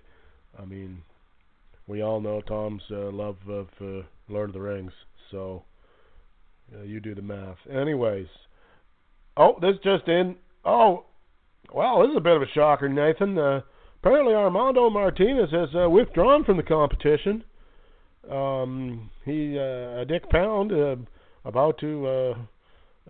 [0.58, 1.02] I mean,
[1.88, 4.92] we all know Tom's uh, love of uh, Lord of the Rings,
[5.30, 5.64] so
[6.74, 7.56] uh, you do the math.
[7.68, 8.28] Anyways,
[9.36, 10.36] oh, this just in.
[10.64, 11.04] Oh,
[11.74, 13.62] well, this is a bit of a shocker, Nathan.
[14.02, 17.44] Apparently, Armando Martinez has uh, withdrawn from the competition.
[18.30, 20.96] Um, he, uh, Dick Pound, uh,
[21.44, 22.34] about to uh,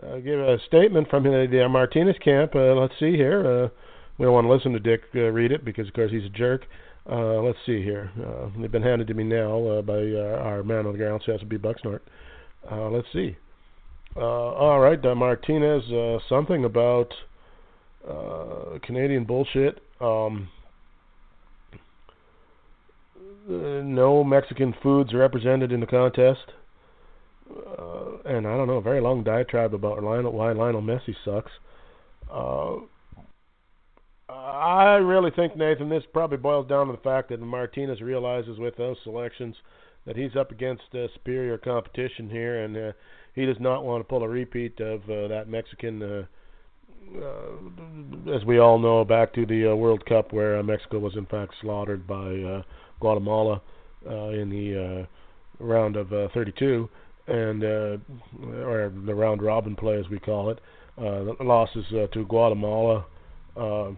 [0.05, 2.57] uh, give a statement from the, the Martinez camp.
[2.57, 3.70] Uh, let's see here.
[4.18, 6.66] We don't want to listen to Dick read it because, of course, he's a jerk.
[7.07, 8.11] Let's see here.
[8.59, 11.57] They've been handed to me now by our man on the ground, Cecil B.
[11.57, 12.00] Bucksnort.
[12.70, 13.37] Uh, let's see.
[14.16, 15.85] All right, Martinez.
[16.29, 17.14] Something about
[18.83, 19.81] Canadian bullshit.
[20.00, 20.48] Um,
[23.48, 26.53] uh, no Mexican foods represented in the contest.
[27.50, 31.50] Uh, and I don't know, a very long diatribe about Lionel, why Lionel Messi sucks.
[32.31, 32.76] Uh,
[34.29, 38.76] I really think, Nathan, this probably boils down to the fact that Martinez realizes with
[38.76, 39.57] those selections
[40.07, 42.92] that he's up against uh, superior competition here, and uh,
[43.35, 46.24] he does not want to pull a repeat of uh, that Mexican, uh,
[47.18, 51.16] uh, as we all know, back to the uh, World Cup where uh, Mexico was
[51.16, 52.62] in fact slaughtered by uh,
[53.01, 53.61] Guatemala
[54.09, 56.89] uh, in the uh, round of uh, 32,
[57.27, 60.59] and or the round robin play as we call it.
[60.97, 63.05] The losses to Guatemala,
[63.57, 63.91] uh,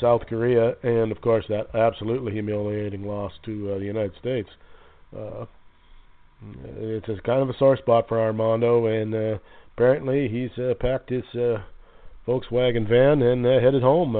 [0.00, 4.48] South Korea, and of course that absolutely humiliating loss to uh, the United States.
[5.16, 5.44] Uh,
[6.78, 9.38] it's a kind of a sore spot for Armando, and
[9.76, 11.22] apparently he's packed his
[12.26, 14.16] Volkswagen van and headed home.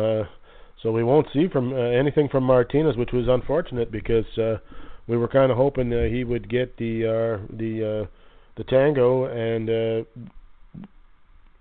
[0.83, 4.59] So we won't see from uh, anything from Martinez, which was unfortunate because uh,
[5.07, 8.07] we were kind of hoping uh, he would get the uh, the uh,
[8.57, 9.71] the tango and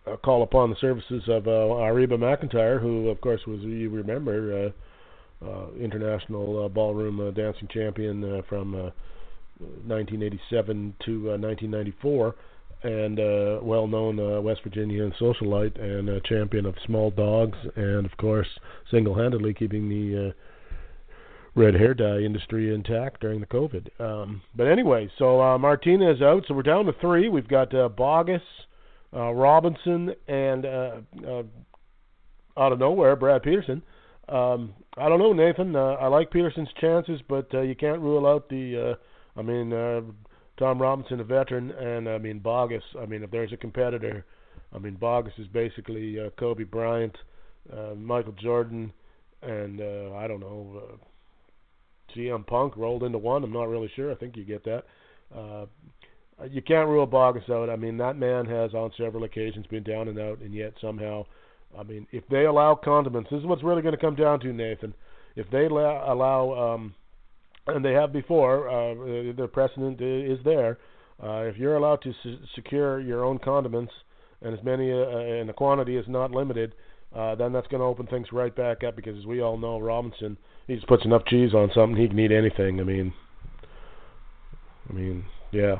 [0.08, 4.72] uh, call upon the services of uh, Ariba McIntyre, who of course was you remember
[5.42, 8.90] uh, uh, international uh, ballroom uh, dancing champion uh, from uh,
[9.86, 12.36] 1987 to uh, 1994
[12.84, 18.18] and uh, well-known uh, West Virginia socialite and a champion of small dogs, and of
[18.18, 18.48] course,
[18.90, 20.32] single-handedly keeping the uh,
[21.54, 23.90] red hair dye industry intact during the COVID.
[24.00, 27.30] Um, but anyway, so uh, Martinez out, so we're down to three.
[27.30, 28.42] We've got uh, Bogus,
[29.14, 30.92] uh, Robinson, and uh,
[31.28, 31.44] uh,
[32.58, 33.84] out of nowhere, Brad Peterson.
[34.28, 35.76] Um, I don't know, Nathan.
[35.76, 38.92] Uh, I like Peterson's chances, but uh, you can't rule out the.
[38.92, 39.72] Uh, I mean.
[39.72, 40.02] Uh,
[40.62, 42.84] Tom Robinson, a veteran, and I mean Bogus.
[43.02, 44.24] I mean, if there's a competitor,
[44.72, 47.18] I mean Bogus is basically uh, Kobe Bryant,
[47.76, 48.94] uh, Michael Jordan,
[49.42, 53.44] and uh, I don't know, uh, CM Punk rolled into one.
[53.44, 54.12] I'm not really sure.
[54.12, 54.84] I think you get that.
[55.36, 55.66] Uh,
[56.48, 57.72] you can't rule Bogus out.
[57.72, 61.26] I mean, that man has on several occasions been down and out, and yet somehow,
[61.76, 64.54] I mean, if they allow condiments, this is what's really going to come down to,
[64.54, 64.94] Nathan.
[65.36, 66.94] If they allow, allow um,
[67.68, 68.70] and they have before.
[68.70, 68.94] Uh,
[69.36, 70.78] the precedent is there.
[71.22, 73.94] Uh, if you're allowed to se- secure your own condiments,
[74.42, 76.74] and as many, uh, and the quantity is not limited,
[77.16, 78.96] uh, then that's going to open things right back up.
[78.96, 82.18] Because as we all know, Robinson, he just puts enough cheese on something, he can
[82.20, 82.80] eat anything.
[82.80, 83.14] I mean,
[84.90, 85.76] I mean, yeah,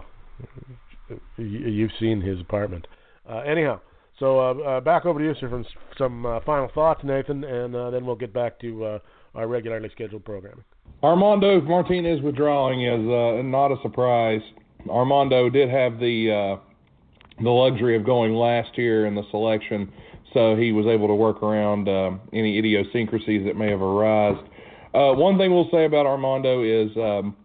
[1.38, 2.88] you've seen his apartment.
[3.28, 3.80] Uh, anyhow,
[4.20, 5.64] so uh, uh, back over to you, sir, for
[5.98, 9.00] some uh, final thoughts, Nathan, and uh, then we'll get back to uh,
[9.34, 10.64] our regularly scheduled programming.
[11.04, 14.42] Armando Martinez withdrawing is uh, not a surprise.
[14.90, 19.92] Armando did have the uh, the luxury of going last year in the selection,
[20.34, 24.46] so he was able to work around uh, any idiosyncrasies that may have arisen.
[24.94, 27.36] Uh, one thing we'll say about Armando is um,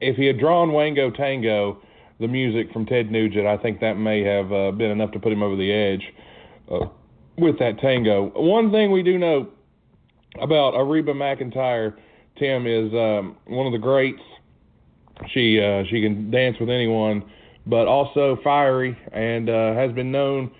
[0.00, 1.80] if he had drawn Wango Tango,
[2.18, 5.32] the music from Ted Nugent, I think that may have uh, been enough to put
[5.32, 6.12] him over the edge
[6.72, 6.86] uh,
[7.36, 8.32] with that tango.
[8.34, 9.48] One thing we do know
[10.40, 11.94] about Ariba McIntyre
[12.38, 14.22] Tim is um, one of the greats.
[15.32, 17.24] She uh, she can dance with anyone
[17.66, 20.50] but also fiery and uh, has been known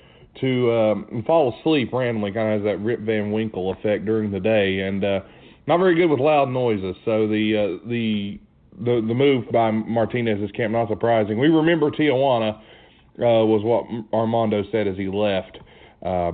[0.40, 2.32] to um, fall asleep randomly.
[2.32, 5.20] Kind of has that Rip Van Winkle effect during the day, and uh,
[5.66, 6.96] not very good with loud noises.
[7.04, 8.40] So the uh, the
[8.78, 11.38] the the move by Martinez's camp not surprising.
[11.38, 15.58] We remember Tijuana uh, was what Armando said as he left,
[16.04, 16.32] uh,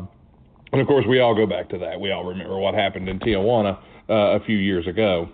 [0.72, 2.00] and of course we all go back to that.
[2.00, 3.78] We all remember what happened in Tijuana
[4.10, 5.28] uh, a few years ago.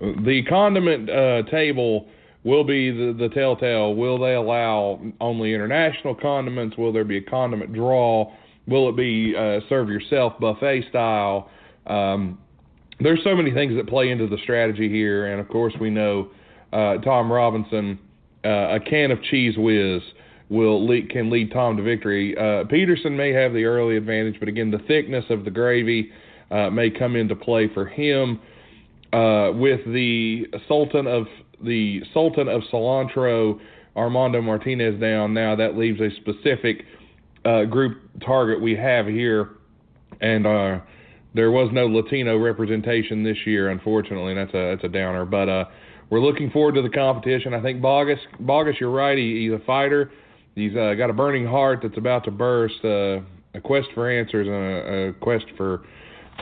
[0.00, 2.08] The condiment uh, table
[2.44, 3.94] will be the, the telltale.
[3.94, 6.76] Will they allow only international condiments?
[6.76, 8.32] Will there be a condiment draw?
[8.66, 11.50] Will it be uh, serve yourself buffet style?
[11.86, 12.38] Um,
[13.00, 16.30] there's so many things that play into the strategy here, and of course we know
[16.72, 17.98] uh, Tom Robinson,
[18.44, 20.02] uh, a can of Cheez Whiz
[20.48, 22.36] will lead, can lead Tom to victory.
[22.36, 26.10] Uh, Peterson may have the early advantage, but again, the thickness of the gravy
[26.52, 28.40] uh, may come into play for him.
[29.12, 31.26] Uh, with the Sultan of
[31.62, 33.60] the Sultan of Cilantro,
[33.96, 36.84] Armando Martinez down now, that leaves a specific
[37.44, 39.50] uh, group target we have here,
[40.20, 40.78] and uh,
[41.34, 44.34] there was no Latino representation this year, unfortunately.
[44.34, 45.64] That's a that's a downer, but uh,
[46.10, 47.54] we're looking forward to the competition.
[47.54, 49.16] I think Bogus, Bogus, you're right.
[49.18, 50.10] He, he's a fighter.
[50.54, 52.84] He's uh, got a burning heart that's about to burst.
[52.84, 53.20] Uh,
[53.54, 55.82] a quest for answers and a, a quest for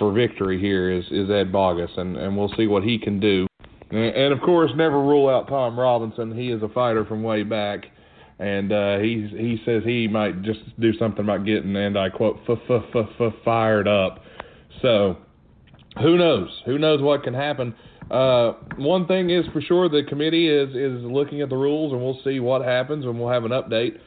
[0.00, 3.46] for victory here is is Ed Bogus, and and we'll see what he can do.
[3.90, 6.36] And, and of course, never rule out Tom Robinson.
[6.36, 7.86] He is a fighter from way back,
[8.40, 12.40] and uh, he he says he might just do something about getting, and I quote,
[12.48, 14.24] f f f f fired up.
[14.82, 15.18] So,
[16.02, 16.48] who knows?
[16.66, 17.74] Who knows what can happen?
[18.10, 22.02] Uh, one thing is for sure, the committee is is looking at the rules, and
[22.02, 23.98] we'll see what happens, and we'll have an update.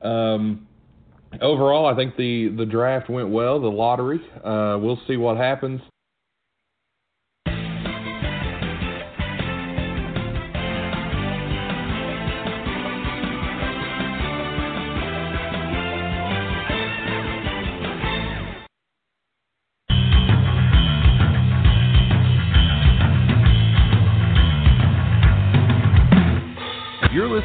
[0.00, 0.66] Um,
[1.40, 3.60] overall, I think the the draft went well.
[3.60, 5.80] The lottery, uh, we'll see what happens.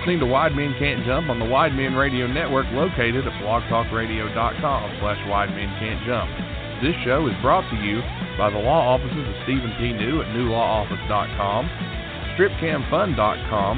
[0.08, 4.86] Listening to Wide Men Can't Jump on the Wide Men Radio Network located at blogtalkradio.com
[5.04, 6.32] slash Wide Men Can't Jump.
[6.80, 8.00] This show is brought to you
[8.40, 9.92] by the law offices of Stephen P.
[9.92, 11.68] New at newlawoffice.com,
[12.40, 13.74] stripcamfun.com,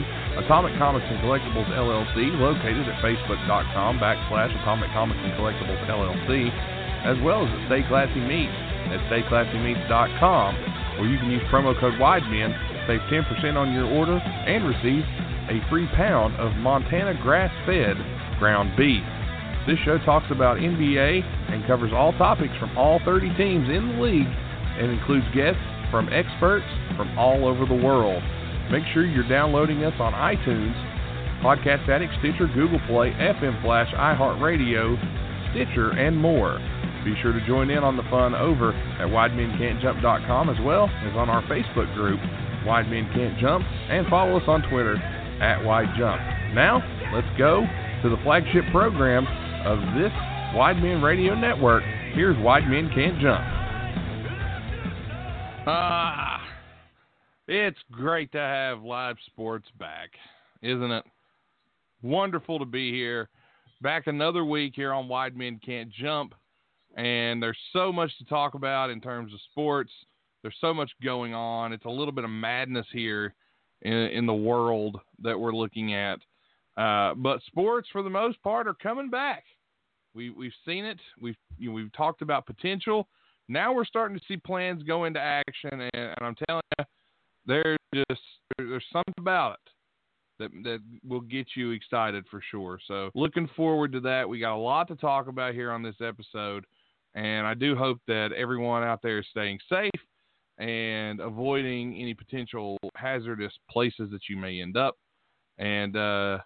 [0.45, 6.53] Atomic Comics and Collectibles LLC located at facebook.com backslash Atomic Comics and Collectibles LLC,
[7.09, 8.53] as well as at Stay Classy Meats
[8.93, 14.21] at stayclassymeats.com, where you can use promo code WIDEMEN to save 10% on your order
[14.21, 15.01] and receive
[15.49, 17.97] a free pound of Montana grass fed
[18.37, 19.03] ground beef.
[19.67, 24.01] This show talks about NBA and covers all topics from all 30 teams in the
[24.01, 24.29] league
[24.79, 28.23] and includes guests from experts from all over the world.
[28.71, 30.77] Make sure you're downloading us on iTunes,
[31.41, 34.95] Podcast Addict, Stitcher, Google Play, FM Flash, iHeartRadio,
[35.51, 36.59] Stitcher, and more.
[37.03, 41.29] Be sure to join in on the fun over at WideMenCan'tJump.com as well as on
[41.29, 42.19] our Facebook group,
[42.65, 44.97] Wide Men Can't Jump, and follow us on Twitter
[45.41, 46.21] at Wide Jump.
[46.53, 46.81] Now,
[47.13, 47.65] let's go
[48.03, 49.25] to the flagship program
[49.65, 50.11] of this
[50.55, 51.83] Wide Men Radio Network.
[52.13, 53.43] Here's Wide Men Can't Jump.
[55.67, 56.41] Ah,
[57.47, 60.09] it's great to have live sports back,
[60.61, 61.03] isn't it?
[62.01, 63.29] Wonderful to be here.
[63.81, 66.33] Back another week here on Wide Men Can't Jump.
[66.95, 69.91] And there's so much to talk about in terms of sports.
[70.41, 71.71] There's so much going on.
[71.71, 73.35] It's a little bit of madness here
[73.81, 76.19] in, in the world that we're looking at.
[76.77, 79.43] Uh, but sports, for the most part, are coming back.
[80.13, 80.99] We we've seen it.
[81.21, 83.07] We've you know, we've talked about potential.
[83.47, 86.85] Now we're starting to see plans go into action, and, and I'm telling you,
[87.45, 87.77] there's
[88.09, 88.21] just
[88.57, 89.71] there's something about it
[90.39, 92.79] that that will get you excited for sure.
[92.87, 94.27] So looking forward to that.
[94.27, 96.65] We got a lot to talk about here on this episode,
[97.13, 99.91] and I do hope that everyone out there is staying safe
[100.59, 104.95] and avoiding any potential hazardous places that you may end up.
[105.57, 106.39] And uh,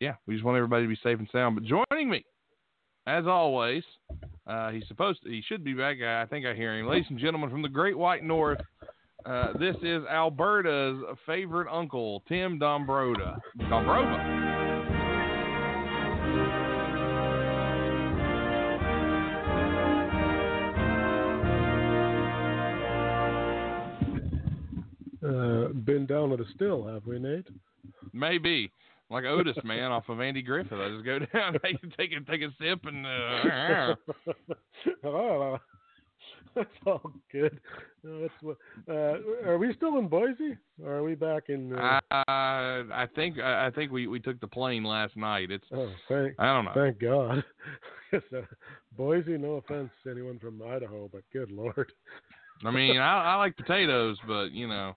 [0.00, 1.56] yeah, we just want everybody to be safe and sound.
[1.56, 2.24] But joining me,
[3.06, 3.82] as always,
[4.46, 5.96] uh, he's supposed to, he should be back.
[6.02, 6.86] I think I hear him.
[6.86, 8.60] Ladies and gentlemen, from the Great White North,
[9.26, 13.38] uh, this is Alberta's favorite uncle, Tim Dombroda.
[13.58, 14.53] Dombrova.
[25.84, 27.48] Been down at a still, have we, Nate?
[28.12, 28.70] Maybe.
[29.10, 30.78] Like Otis, man, off of Andy Griffith.
[30.78, 33.06] I just go down, take, take, a, take a sip, and.
[33.06, 33.96] Uh,
[36.54, 37.58] That's all good.
[38.04, 38.56] No, that's what.
[38.88, 40.56] Uh, are we still in Boise?
[40.84, 41.74] Or are we back in?
[41.74, 41.98] Uh...
[42.12, 45.50] Uh, I think I think we, we took the plane last night.
[45.50, 46.70] It's oh, thank I don't know.
[46.74, 47.42] thank God.
[48.12, 48.20] uh,
[48.96, 51.90] Boise, no offense to anyone from Idaho, but good lord.
[52.64, 54.94] I mean, I, I like potatoes, but you know,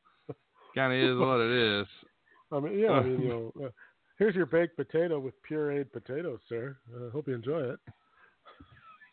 [0.77, 1.87] kind of is what it is.
[2.51, 3.69] I mean, yeah, I mean, you know, uh,
[4.17, 6.77] here's your baked potato with pureed potatoes, sir.
[6.97, 7.79] I uh, hope you enjoy it.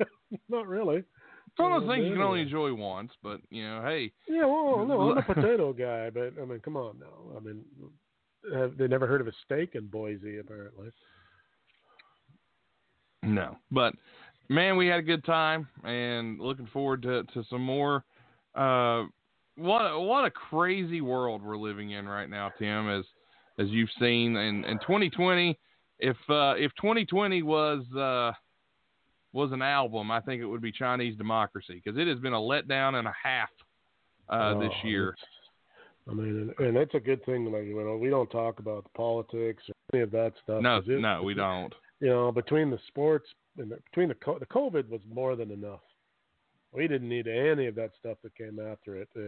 [0.49, 0.99] Not really.
[0.99, 4.13] It's one of those Uh, things you can only enjoy once, but you know, hey,
[4.29, 7.37] Yeah, well, no, I'm a potato guy, but I mean, come on now.
[7.37, 7.65] I mean,
[8.53, 10.39] have they never heard of a steak in Boise?
[10.39, 10.91] Apparently.
[13.23, 13.57] no.
[13.71, 13.95] But
[14.49, 18.05] man, we had a good time, and looking forward to to some more.
[18.55, 19.05] Uh,
[19.57, 22.89] what a- what a crazy world we're living in right now, Tim.
[22.89, 23.05] As
[23.59, 25.59] as you've seen, and in 2020,
[26.01, 28.33] if uh, if 2020 was uh,
[29.33, 32.39] was an album, I think it would be Chinese Democracy because it has been a
[32.39, 33.49] letdown and a half
[34.29, 35.15] uh, this Oh, year.
[36.11, 37.51] I mean, and, and it's a good thing.
[37.51, 40.63] Like you know, we don't talk about the politics or any of that stuff.
[40.63, 41.73] No, it- no, we don't.
[42.01, 43.27] You know, between the sports
[43.57, 45.81] and the, between the co- the COVID was more than enough.
[46.75, 49.09] We didn't need any of that stuff that came after it.
[49.17, 49.21] Uh,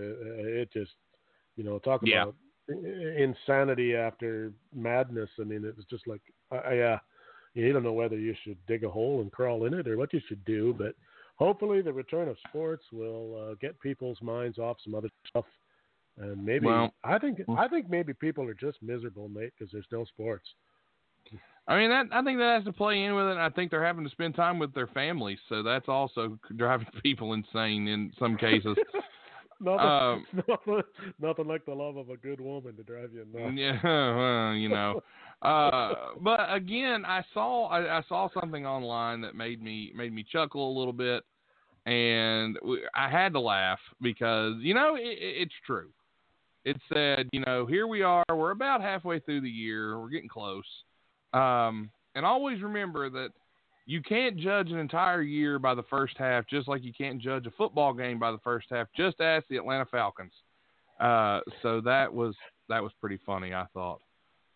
[0.62, 0.92] it just,
[1.56, 2.24] you know, talk Yeah.
[2.24, 2.34] about
[2.68, 5.30] i- insanity after madness.
[5.38, 6.20] I mean, it was just like,
[6.50, 6.98] uh, yeah,
[7.54, 10.12] you don't know whether you should dig a hole and crawl in it or what
[10.12, 10.74] you should do.
[10.74, 10.94] But
[11.36, 15.46] hopefully, the return of sports will uh, get people's minds off some other stuff.
[16.18, 19.90] And maybe Well- I think I think maybe people are just miserable, mate, because there's
[19.92, 20.54] no sports.
[21.68, 23.38] I mean, that I think that has to play in with it.
[23.38, 27.32] I think they're having to spend time with their families, so that's also driving people
[27.32, 28.76] insane in some cases.
[29.60, 30.82] nothing, Um, nothing,
[31.20, 33.54] nothing like the love of a good woman to drive you nuts.
[33.56, 33.80] yeah,
[34.16, 35.00] well, you know.
[35.42, 35.92] Uh,
[36.22, 40.74] but again, I saw I, I saw something online that made me made me chuckle
[40.74, 41.24] a little bit,
[41.84, 45.90] and we- I had to laugh because you know it, it- it's true.
[46.64, 48.24] It said, you know, here we are.
[48.30, 50.00] We're about halfway through the year.
[50.00, 50.64] We're getting close.
[51.36, 53.30] Um, and always remember that
[53.84, 57.46] you can't judge an entire year by the first half, just like you can't judge
[57.46, 58.88] a football game by the first half.
[58.96, 60.32] Just ask the Atlanta Falcons.
[60.98, 62.34] Uh, so that was
[62.68, 64.00] that was pretty funny, I thought,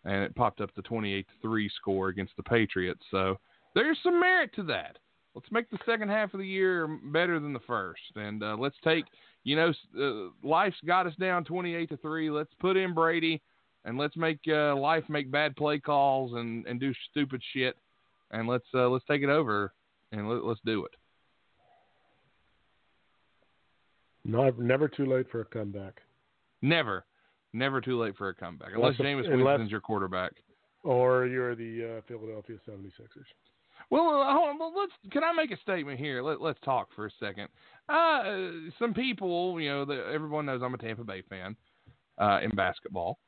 [0.05, 3.03] and it popped up the twenty-eight to three score against the Patriots.
[3.11, 3.39] So
[3.75, 4.97] there's some merit to that.
[5.35, 8.75] Let's make the second half of the year better than the first, and uh, let's
[8.83, 9.05] take
[9.45, 12.31] you know uh, life's got us down twenty-eight to three.
[12.31, 13.43] Let's put in Brady,
[13.85, 17.77] and let's make uh, life make bad play calls and and do stupid shit,
[18.31, 19.73] and let's uh, let's take it over
[20.13, 20.93] and let, let's do it.
[24.25, 26.03] No, never too late for a comeback.
[26.63, 27.05] Never,
[27.53, 30.33] never too late for a comeback unless Unless- Jameis unless- Winston's your quarterback.
[30.83, 33.27] Or you're the uh, Philadelphia 76ers.
[33.91, 34.59] Well, on.
[34.59, 34.93] Well, let's.
[35.11, 36.23] Can I make a statement here?
[36.23, 37.49] Let, let's talk for a second.
[37.89, 41.57] Uh, some people, you know, the, everyone knows I'm a Tampa Bay fan
[42.19, 43.19] uh, in basketball.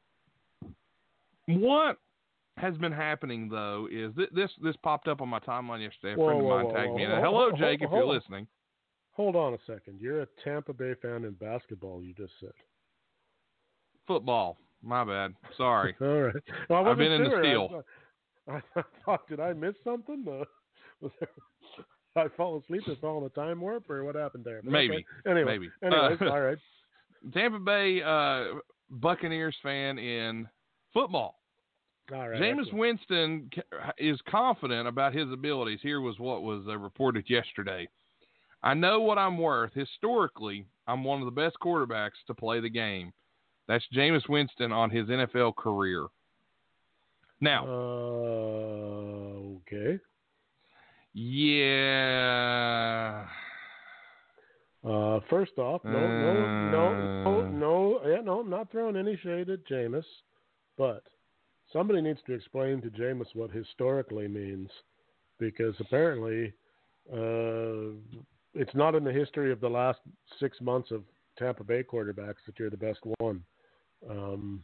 [1.59, 1.98] What
[2.59, 4.50] has been happening though is th- this.
[4.62, 6.14] This popped up on my timeline yesterday.
[6.14, 7.22] A Whoa, friend of whoa, mine whoa, tagged whoa, me it.
[7.22, 8.46] Hello, Jake, if you're listening.
[9.12, 10.00] Hold on a second.
[10.00, 12.53] You're a Tampa Bay fan in basketball, you just said.
[14.07, 14.57] Football.
[14.82, 15.34] My bad.
[15.57, 15.94] Sorry.
[16.00, 16.34] All right.
[16.68, 17.84] Well, I've been in the steel.
[18.48, 20.24] I, I, thought, did I miss something?
[20.26, 20.44] Uh,
[21.00, 21.28] was there,
[22.16, 24.61] I fall asleep and fell in a time warp, or what happened there?
[24.62, 24.94] But Maybe.
[24.94, 25.30] okay.
[25.30, 25.70] Anyway, Maybe.
[25.84, 26.59] Anyways, Uh, all right.
[27.32, 28.59] Tampa Bay uh,
[28.90, 30.48] Buccaneers fan in
[30.92, 31.41] football.
[32.12, 32.40] All right.
[32.40, 32.72] Jameis.
[32.72, 33.48] Winston
[33.98, 35.78] is confident about his abilities.
[35.82, 37.88] Here was what was uh, reported yesterday.
[38.62, 39.72] I know what I'm worth.
[39.74, 43.12] Historically, I'm one of the best quarterbacks to play the game.
[43.68, 46.07] That's Jameis Winston on his NFL career.
[47.40, 47.70] Now, Uh,
[49.59, 49.98] okay.
[51.62, 53.26] yeah,
[54.84, 57.22] Uh, first off, no, no, no, Uh.
[57.24, 60.05] no, no, yeah, no, I'm not throwing any shade at Jameis,
[60.76, 61.05] but
[61.73, 64.70] somebody needs to explain to Jameis what historically means,
[65.39, 66.53] because apparently,
[67.12, 67.95] uh,
[68.55, 70.01] it's not in the history of the last
[70.39, 71.03] six months of
[71.39, 73.43] Tampa Bay quarterbacks that you're the best one.
[74.09, 74.62] Um,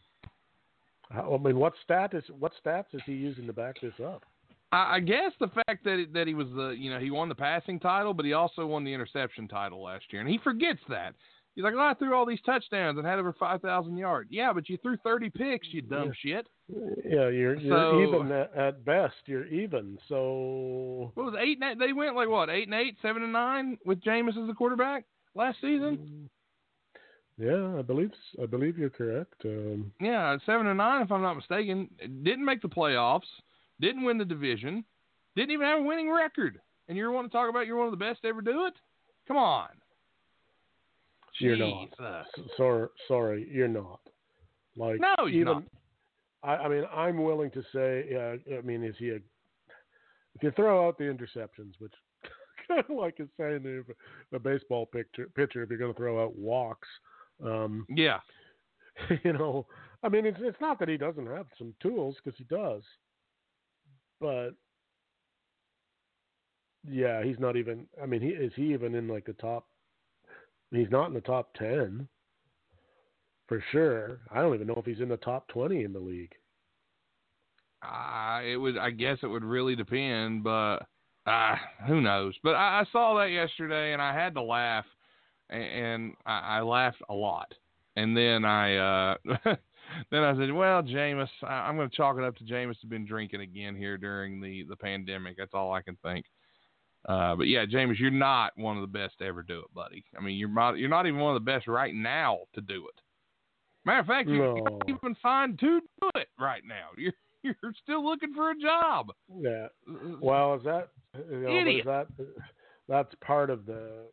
[1.11, 4.25] I mean, what stat is what stats is he using to back this up?
[4.71, 7.81] I, guess the fact that that he was the you know he won the passing
[7.81, 11.15] title, but he also won the interception title last year, and he forgets that.
[11.59, 14.29] He's like, oh, I threw all these touchdowns and had over five thousand yards.
[14.31, 16.47] Yeah, but you threw thirty picks, you dumb shit.
[17.05, 19.17] Yeah, you're you're So- even at, at best.
[19.27, 19.99] You're even.
[20.09, 21.59] So What was it, eight?
[21.61, 21.79] And eight?
[21.85, 22.49] They went like what?
[22.49, 25.05] Eight and eight, seven and nine with Jameis as the quarterback
[25.35, 26.31] last season.
[27.39, 29.35] Yeah, I believe I believe you're correct.
[29.45, 31.89] Um, Yeah, seven and nine if I'm not mistaken.
[32.23, 33.23] Didn't make the playoffs.
[33.81, 34.85] Didn't win the division.
[35.35, 36.61] Didn't even have a winning record.
[36.87, 38.75] And you want to talk about you're one of the best to ever do it?
[39.27, 39.69] Come on.
[41.41, 41.89] You're not.
[42.57, 44.01] Sorry, sorry, you're not.
[44.76, 45.62] Like no, he's even, not.
[46.43, 48.14] I, I mean, I'm willing to say.
[48.14, 49.16] Uh, I mean, is he a?
[49.16, 51.93] If you throw out the interceptions, which
[52.68, 53.84] kind of like is saying the,
[54.30, 56.89] the baseball picture, pitcher, if you're going to throw out walks,
[57.45, 58.20] um, Yeah.
[59.24, 59.66] you know,
[60.03, 62.82] I mean, it's it's not that he doesn't have some tools because he does,
[64.20, 64.51] but
[66.89, 67.86] yeah, he's not even.
[68.03, 69.66] I mean, he is he even in like the top?
[70.71, 72.09] He's not in the top ten
[73.49, 74.21] for sure.
[74.31, 76.35] I don't even know if he's in the top twenty in the league.
[77.83, 78.77] Uh, it would.
[78.77, 80.79] I guess it would really depend, but
[81.27, 81.57] uh,
[81.87, 82.35] who knows?
[82.43, 84.85] But I, I saw that yesterday, and I had to laugh,
[85.49, 87.53] and, and I, I laughed a lot.
[87.97, 89.16] And then I, uh,
[90.11, 93.07] then I said, "Well, Jameis, I'm going to chalk it up to Jameis has been
[93.07, 95.37] drinking again here during the the pandemic.
[95.37, 96.27] That's all I can think."
[97.09, 100.05] Uh, but yeah, James, you're not one of the best to ever do it, buddy.
[100.17, 102.87] I mean, you're not, you're not even one of the best right now to do
[102.87, 103.01] it.
[103.87, 104.63] Matter of fact, you're No.
[104.63, 106.89] not even fine to do it right now.
[106.99, 109.13] You're you're still looking for a job.
[109.41, 109.69] Yeah.
[110.21, 110.89] Well, is that
[111.31, 111.81] you know, Idiot.
[111.81, 112.09] is that
[112.89, 114.07] that's part of the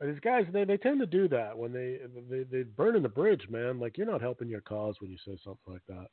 [0.00, 1.98] these guys they, they tend to do that when they
[2.30, 3.78] they they burn in the bridge, man.
[3.78, 6.06] Like you're not helping your cause when you say something like that.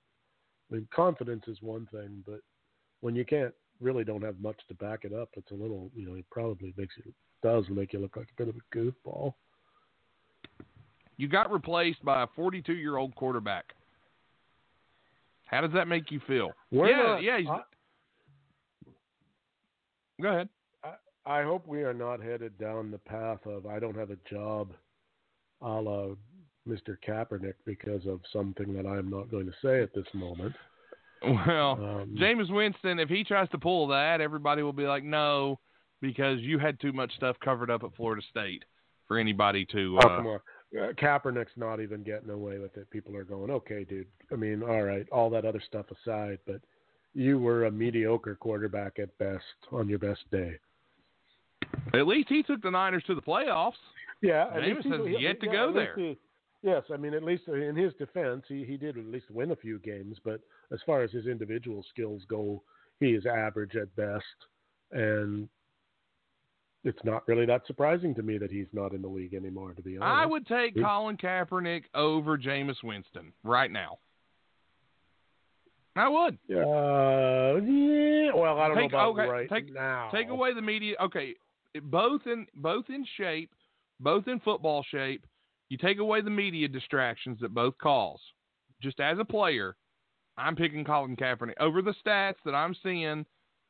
[0.72, 2.42] I mean, confidence is one thing, but
[3.00, 6.06] when you can't really don't have much to back it up, it's a little you
[6.06, 7.12] know it probably makes you
[7.42, 9.34] does make you look like a bit of a goofball.
[11.18, 13.74] You got replaced by a 42 year old quarterback.
[15.46, 16.52] How does that make you feel?
[16.72, 17.52] We're yeah, not- yeah.
[17.52, 17.62] I-
[20.22, 20.50] go ahead.
[21.24, 24.74] I hope we are not headed down the path of I don't have a job,
[25.62, 26.16] a la
[26.68, 26.96] Mr.
[27.08, 30.56] Kaepernick, because of something that I'm not going to say at this moment.
[31.24, 35.59] Well, Um, Jameis Winston, if he tries to pull that, everybody will be like, no,
[36.01, 38.63] because you had too much stuff covered up at Florida State
[39.07, 39.97] for anybody to.
[40.01, 40.39] oh, Uh, come on.
[40.80, 42.89] Uh, Kaepernick's not even getting away with it.
[42.89, 44.07] People are going, okay, dude.
[44.32, 46.61] I mean, all right, all that other stuff aside, but
[47.13, 50.57] you were a mediocre quarterback at best on your best day.
[51.93, 53.74] at least he took the Niners to the playoffs.
[54.22, 55.93] Yeah, he- has he- yet to yeah, go there.
[55.95, 56.17] he-
[56.64, 59.55] yes, I mean, at least in his defense, he, he did at least win a
[59.55, 60.18] few games.
[60.24, 60.41] But
[60.72, 62.62] as far as his individual skills go,
[62.99, 64.24] he is average at best,
[64.91, 65.47] and
[66.84, 69.74] it's not really that surprising to me that he's not in the league anymore.
[69.74, 73.97] To be honest, I would take He- Colin Kaepernick over Jameis Winston right now.
[75.95, 76.36] I would.
[76.49, 78.32] Uh, yeah.
[78.34, 80.09] Well, I don't Take- know about okay, right take- now.
[80.14, 80.95] Take away the media.
[81.01, 81.36] Okay,
[81.84, 83.51] both in both in shape,
[83.99, 85.26] both in football shape.
[85.72, 88.19] You take away the media distractions that both cause.
[88.82, 89.78] Just as a player,
[90.38, 93.26] I'm picking Colin Kaepernick over the stats that I'm seeing,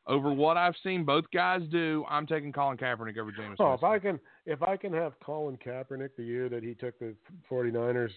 [0.07, 2.03] over what I've seen both guys do.
[2.09, 3.57] I'm taking Colin Kaepernick over Jameis.
[3.59, 6.97] Oh, if I can, if I can have Colin Kaepernick the year that he took
[6.97, 7.13] the
[7.47, 8.09] 49ers,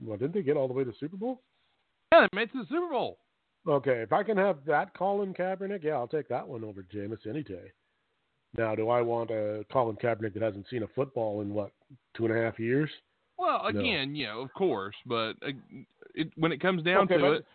[0.00, 1.42] well, didn't they get all the way to the Super Bowl?
[2.12, 3.18] yeah, they made it to the Super Bowl.
[3.66, 7.26] Okay, if I can have that Colin Kaepernick, yeah, I'll take that one over Jameis
[7.28, 7.72] any day.
[8.56, 11.72] Now, do I want a Colin Kaepernick that hasn't seen a football in what
[12.16, 12.90] two and a half years?
[13.38, 13.80] Well, No.
[13.80, 15.50] again, you know, of course, but uh,
[16.14, 17.46] it, when it comes down Okay, to but, it,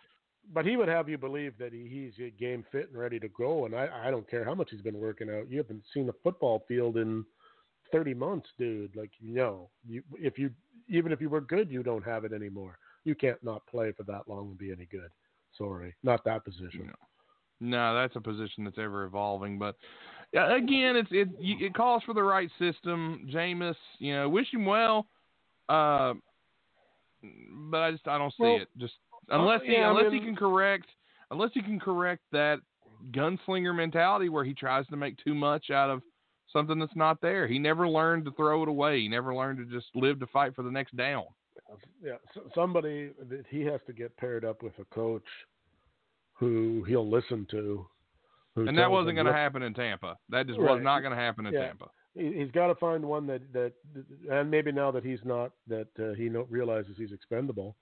[0.52, 3.66] but he would have you believe that he, he's game fit and ready to go,
[3.66, 5.50] and I, I don't care how much he's been working out.
[5.50, 7.24] You haven't seen a football field in
[7.92, 8.94] thirty months, dude.
[8.94, 10.50] Like, no, you if you
[10.88, 12.78] even if you were good, you don't have it anymore.
[13.04, 15.10] You can't not play for that long and be any good.
[15.56, 16.86] Sorry, not that position.
[16.86, 16.92] No.
[17.62, 19.58] No, that's a position that's ever evolving.
[19.58, 19.76] But
[20.32, 23.28] again, it's it it calls for the right system.
[23.30, 25.06] Jameis, you know, wish him well.
[25.70, 26.14] Uh,
[27.70, 28.68] but I just I don't see Well, it.
[28.78, 28.94] Just
[29.28, 30.86] unless he yeah, I unless he mean- can correct
[31.30, 32.58] unless he can correct that
[33.12, 36.02] gunslinger mentality where he tries to make too much out of
[36.52, 37.46] something that's not there.
[37.46, 39.00] He never learned to throw it away.
[39.00, 41.24] He never learned to just live to fight for the next down.
[42.04, 42.14] Yeah,
[42.54, 45.22] somebody that he has to get paired up with a coach
[46.34, 47.86] who he'll listen to.
[48.56, 50.16] Who And that wasn't going to happen in Tampa.
[50.30, 50.74] That just Right.
[50.74, 51.66] was not going to happen in Yeah.
[51.66, 51.88] Tampa.
[52.14, 53.72] He- He's got to find one that that,
[54.30, 57.76] and maybe now that he's not, that uh, he no, realizes he's expendable.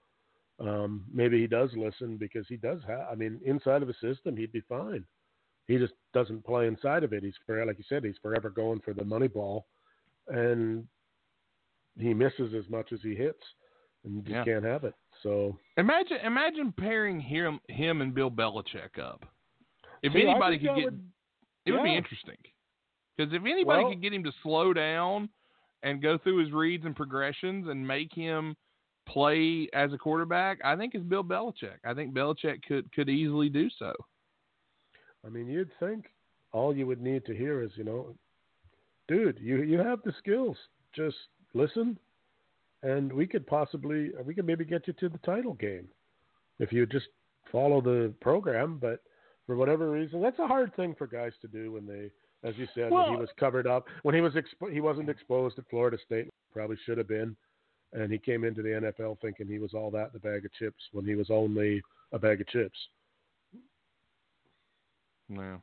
[0.61, 3.07] Um, maybe he does listen because he does have.
[3.11, 5.05] I mean, inside of a system, he'd be fine.
[5.69, 7.23] He just doesn't play inside of it.
[7.23, 9.67] He's for like you said, he's forever going for the money ball,
[10.29, 10.87] and
[11.99, 13.43] he misses as much as he hits,
[14.05, 14.45] and you just Yeah.
[14.45, 14.95] can't have it.
[15.23, 19.25] So Imagine imagine pairing him him and Bill Belichick up.
[20.03, 21.13] If See, anybody could get would-
[21.67, 22.37] it would be interesting.
[23.19, 25.29] Because if anybody Well- could get him to slow down
[25.83, 28.57] and go through his reads and progressions and make him
[29.07, 31.79] play as a quarterback, I think it's Bill Belichick.
[31.85, 33.93] I think Belichick could could easily do so.
[35.25, 36.13] I mean, you'd think
[36.53, 38.15] all you would need to hear is, you know,
[39.09, 40.57] dude, you you have the skills.
[40.93, 41.17] Just
[41.55, 41.99] listen,
[42.83, 45.89] and we could possibly we could maybe get you to the title game
[46.61, 47.09] if you just
[47.51, 48.79] follow the program.
[48.79, 49.03] But
[49.47, 52.11] for whatever reason, that's a hard thing for guys to do when they,
[52.45, 55.09] as you said, Well- when he was covered up, when he was expo- he wasn't
[55.09, 57.37] exposed at Florida State, probably should have been,
[57.93, 60.53] and he came into the NFL thinking he was all that in a bag of
[60.55, 61.83] chips when he was only
[62.13, 62.79] a bag of chips.
[65.29, 65.59] Yeah.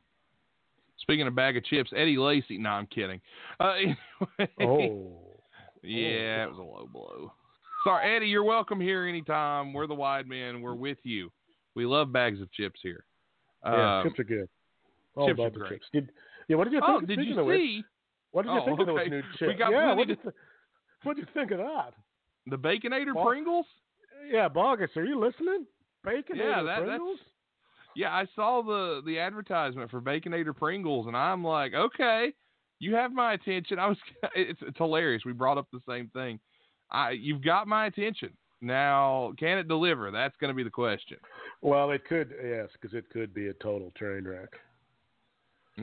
[0.98, 2.58] Speaking of bag of chips, Eddie Lacy.
[2.58, 3.20] No, I'm kidding.
[3.60, 3.74] Uh,
[4.60, 5.40] anyway, Oh,
[5.82, 7.32] yeah, it was a low blow.
[7.84, 8.26] Sorry, Eddie.
[8.26, 9.72] You're welcome here anytime.
[9.72, 10.60] We're the wide men.
[10.62, 11.30] We're with you.
[11.74, 13.04] We love bags of chips here.
[13.64, 14.48] yeah, Um, chips are good.
[15.14, 15.70] All chips about are the great.
[15.72, 15.86] chips.
[15.92, 16.10] Did,
[16.48, 17.02] yeah, what did you oh, think?
[17.02, 17.84] oh, did you see
[18.32, 19.58] what did you Oh, think of those new We chips?
[19.58, 20.34] got yeah, what did you, th-
[21.04, 21.94] what did you think of that?
[22.46, 23.66] the Baconator Well- Pringles?
[24.30, 25.66] Yeah, Bogus, are you listening?
[26.04, 27.20] Bacon Yeah, that- that's- Pringles?
[27.94, 32.32] Yeah, I saw the the advertisement for Baconator Pringles, and I'm like, okay,
[32.78, 33.78] you have my attention.
[33.78, 33.96] I was,
[34.34, 35.24] it's it's hilarious.
[35.24, 36.38] We brought up the same thing.
[36.90, 38.36] I you've got my attention.
[38.60, 40.10] Now, can it deliver?
[40.10, 41.18] That's going to be the question.
[41.60, 44.48] Well, it could, yes, because it could be a total train wreck.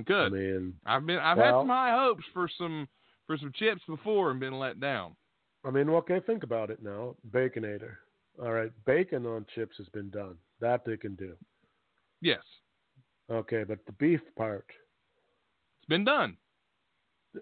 [0.05, 0.13] Good.
[0.13, 2.87] I mean, I've been I've had some high hopes for some
[3.27, 5.15] for some chips before and been let down.
[5.65, 7.15] I mean, okay, think about it now.
[7.31, 7.95] Baconator.
[8.41, 10.35] All right, bacon on chips has been done.
[10.59, 11.35] That they can do.
[12.21, 12.41] Yes,
[13.29, 14.65] Okay, but the beef part,
[15.79, 16.37] it's been done.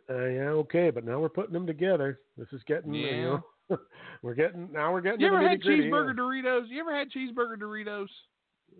[0.09, 2.19] uh, yeah, okay, but now we're putting them together.
[2.37, 3.39] This is getting, you Yeah.
[3.69, 3.77] know,
[4.21, 5.21] we're getting now we're getting.
[5.21, 6.67] You ever had cheeseburger Doritos?
[6.67, 8.09] You ever had cheeseburger Doritos?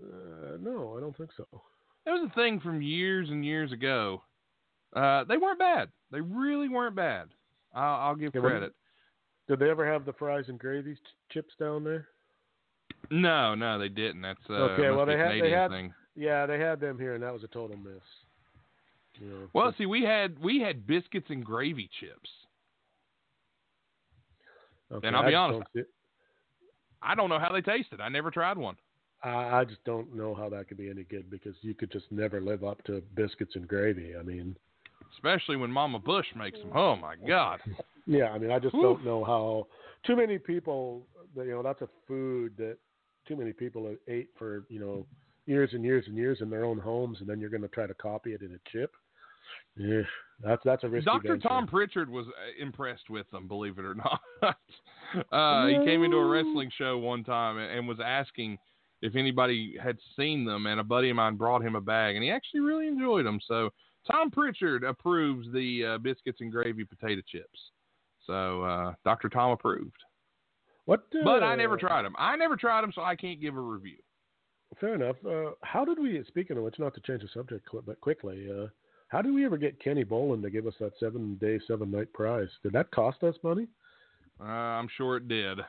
[0.03, 1.47] Uh, no, I don't think so.
[2.05, 4.23] That was a thing from years and years ago.
[4.95, 5.89] Uh, they weren't bad.
[6.11, 7.29] They really weren't bad.
[7.73, 8.73] I'll, I'll give Yeah, credit.
[9.47, 12.07] Did they ever have the fries and gravy ch- chips down there?
[13.09, 14.21] No, no, they didn't.
[14.21, 15.93] That's uh, Okay, well, they had- they had- thing.
[16.13, 18.01] Yeah, they had them here, and that was a total miss.
[19.19, 22.29] You know, Well, see, we had we had biscuits and gravy chips.
[24.91, 25.87] okay, and I'll be just honest, don't
[27.01, 28.01] I don't know how they tasted.
[28.01, 28.75] I never tried one.
[29.23, 32.05] I, I just don't know how that could be any good because you could just
[32.11, 34.15] never live up to biscuits and gravy.
[34.19, 34.55] I mean,
[35.13, 36.71] Especially when Mama Bush makes them.
[36.75, 37.59] Oh my God!
[38.05, 38.83] yeah, I mean, I just Whew.
[38.83, 39.67] don't know how.
[40.05, 41.05] Too many people,
[41.35, 42.77] you know, that's a food that
[43.27, 45.05] too many people have ate for you know
[45.45, 47.85] years and years and years in their own homes, and then you're going to try
[47.87, 48.91] to copy it in a chip.
[49.75, 50.01] Yeah,
[50.43, 51.27] that's that's a risky Dr.
[51.29, 51.47] venture.
[51.47, 53.95] Tom Prichard was uh, impressed with them, believe it or
[54.41, 54.55] not.
[55.31, 58.57] uh, he came into a wrestling show one time and, and was asking
[59.01, 62.23] if anybody had seen them, and a buddy of mine brought him a bag, and
[62.23, 63.39] he actually really enjoyed them.
[63.47, 63.71] So
[64.09, 67.59] Tom Prichard approves the uh, biscuits and gravy potato chips.
[68.27, 69.29] So uh, Dr.
[69.29, 69.97] Tom approved,
[70.85, 71.01] What?
[71.13, 72.15] Uh, but I never tried them.
[72.17, 73.97] I never tried them, so I can't give a review.
[74.79, 75.17] Fair enough.
[75.27, 76.23] Uh, how did we?
[76.27, 78.67] Speaking of which, not to change the subject, but quickly, uh,
[79.09, 82.11] how did we ever get Kenny Bolin to give us that seven day, seven night
[82.13, 82.47] prize?
[82.63, 83.67] Did that cost us money?
[84.39, 85.59] Uh, I'm sure it did.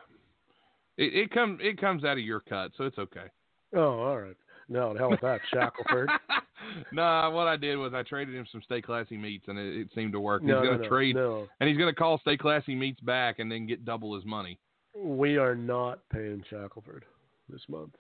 [0.97, 3.27] It, it comes it comes out of your cut, so it's okay.
[3.75, 4.37] Oh, all right.
[4.69, 6.11] No, the hell with that, Shackelford.
[6.93, 9.89] nah, what I did was I traded him some Stay Classy meats, and it, it
[9.95, 10.43] seemed to work.
[10.43, 11.49] no, he's gonna no, trade, no.
[11.61, 14.59] and he's gonna call Stay Classy meats back, and then get double his money.
[14.97, 17.05] We are not paying Shackelford
[17.49, 17.95] this month.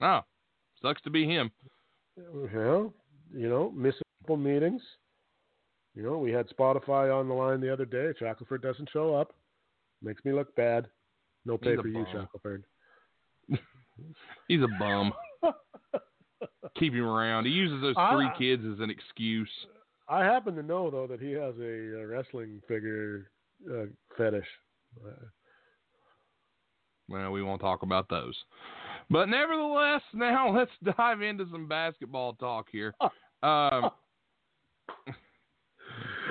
[0.00, 0.20] Oh,
[0.82, 1.50] sucks to be him.
[2.16, 2.92] Well,
[3.34, 4.82] you know, missing a couple meetings.
[5.94, 8.12] You know, we had Spotify on the line the other day.
[8.18, 9.34] Shackelford doesn't show up.
[10.02, 10.86] Makes me look bad.
[11.48, 12.06] No pay He's a for you, bum.
[12.12, 12.64] Shackelford.
[14.48, 15.12] He's a bum.
[16.78, 17.46] Keep him around.
[17.46, 19.48] He uses those I- three kids as an excuse.
[20.10, 23.30] I happen to know though that he has a, uh wrestling figure
[23.70, 23.86] uh,
[24.16, 24.46] fetish.
[25.04, 25.10] Uh,
[27.08, 28.36] Well, we won't talk about those.
[29.10, 32.94] But nevertheless, now let's dive into some basketball talk here.
[33.40, 33.90] Um,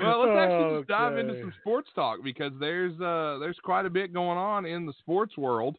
[0.00, 3.90] well, let's actually just dive into some sports talk because there's uh there's quite a
[3.90, 5.76] bit going on in the sports world.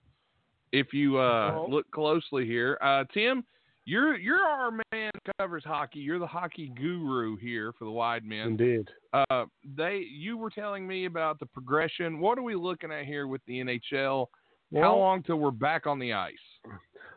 [0.71, 1.67] If you uh Oh.
[1.69, 3.43] look closely here, uh Tim,
[3.85, 5.99] you're you're our man who covers hockey.
[5.99, 8.47] You're the hockey guru here for the wide men.
[8.49, 8.87] Indeed.
[9.13, 9.45] Uh,
[9.75, 12.19] they you were telling me about the progression.
[12.19, 14.27] What are we looking at here with the NHL?
[14.75, 16.35] How long till we're back on the ice?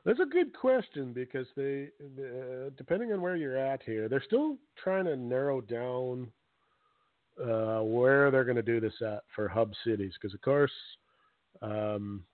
[0.06, 4.56] That's a good question because they, uh, depending on where you're at here, they're still
[4.82, 6.28] trying to narrow down
[7.40, 10.12] uh, where they're going to do this at for hub cities.
[10.20, 10.72] Because of course,
[11.60, 12.24] um,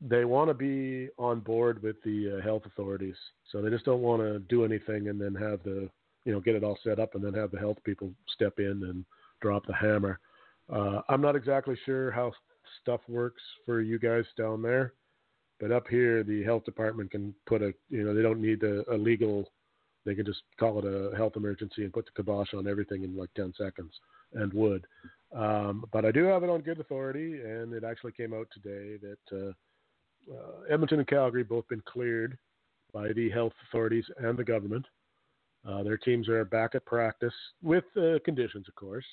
[0.00, 3.16] they want to be on board with the uh, health authorities,
[3.50, 5.88] so they just don't want to do anything and then have the,
[6.24, 8.82] you know, get it all set up and then have the health people step in
[8.84, 9.04] and
[9.40, 10.18] drop the hammer.
[10.72, 12.32] Uh, I'm not exactly sure how
[12.82, 14.94] stuff works for you guys down there.
[15.60, 18.82] But up here, the health department can put a, you know, they don't need a,
[18.92, 19.50] a legal,
[20.04, 23.16] they can just call it a health emergency and put the kibosh on everything in
[23.16, 23.92] like 10 seconds
[24.32, 24.86] and would.
[25.34, 28.98] Um, but I do have it on good authority, and it actually came out today
[29.02, 32.38] that uh, uh, Edmonton and Calgary both been cleared
[32.92, 34.86] by the health authorities and the government.
[35.68, 37.32] Uh, their teams are back at practice
[37.62, 37.84] with
[38.24, 39.06] conditions, of course.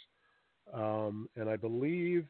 [0.73, 2.27] Um, and I believe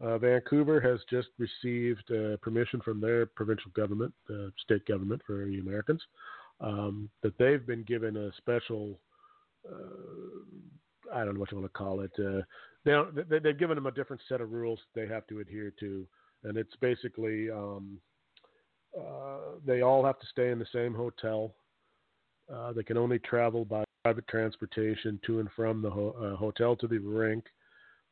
[0.00, 5.44] uh, Vancouver has just received uh, permission from their provincial government, uh, state government for
[5.44, 6.00] the Americans,
[6.60, 8.98] um, that they've been given a special.
[11.14, 12.12] I don't know what you want to call it.
[12.84, 16.06] don't, they, they've given them a different set of rules they have to adhere to,
[16.44, 17.98] and it's basically um,
[19.66, 21.54] they all have to stay in the same hotel.
[22.52, 26.74] Uh, they can only travel by private transportation to and from the ho- uh, hotel
[26.76, 27.44] to the rink.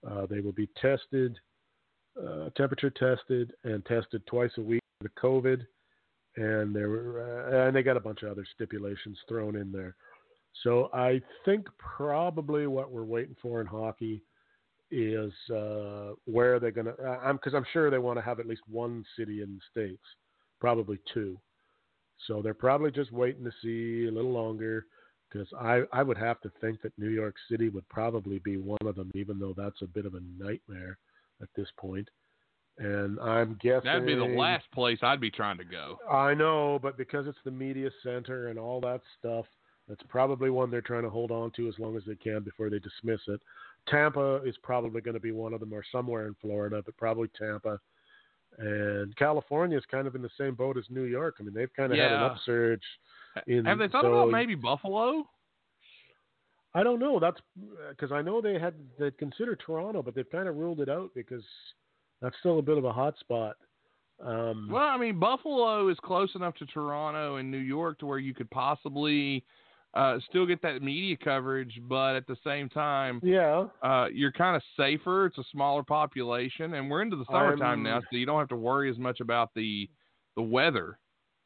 [0.06, 1.38] Uh, they will be tested,
[2.22, 5.66] uh, temperature tested, and tested twice a week for the COVID.
[6.36, 9.96] And there were, uh, and they got a bunch of other stipulations thrown in there.
[10.62, 14.22] So I think probably what we're waiting for in hockey
[14.90, 17.02] is uh, where they're going to.
[17.04, 20.04] I'm because I'm sure they want to have at least one city in the states,
[20.60, 21.38] probably two.
[22.26, 24.86] So they're probably just waiting to see a little longer
[25.30, 28.78] because I, I would have to think that New York City would probably be one
[28.86, 30.98] of them, even though that's a bit of a nightmare
[31.42, 32.08] at this point.
[32.78, 35.98] And I'm guessing that'd be the last place I'd be trying to go.
[36.10, 39.46] I know, but because it's the media center and all that stuff,
[39.88, 42.68] that's probably one they're trying to hold on to as long as they can before
[42.68, 43.40] they dismiss it.
[43.88, 47.28] Tampa is probably going to be one of them, or somewhere in Florida, but probably
[47.38, 47.78] Tampa.
[48.58, 51.36] And California is kind of in the same boat as New York.
[51.40, 52.04] I mean, they've kind of yeah.
[52.04, 52.82] had an upsurge.
[53.46, 55.28] In, Have they thought so, about maybe Buffalo?
[56.74, 57.18] I don't know.
[57.18, 57.40] That's
[57.90, 61.10] because I know they had they considered Toronto, but they've kind of ruled it out
[61.14, 61.44] because
[62.26, 63.54] that's still a bit of a hot spot.
[64.20, 68.18] Um, well, I mean, Buffalo is close enough to Toronto and New York to where
[68.18, 69.44] you could possibly
[69.94, 74.56] uh, still get that media coverage, but at the same time, yeah, uh, you're kind
[74.56, 75.26] of safer.
[75.26, 78.48] It's a smaller population, and we're into the summertime I'm, now, so you don't have
[78.48, 79.88] to worry as much about the
[80.34, 80.98] the weather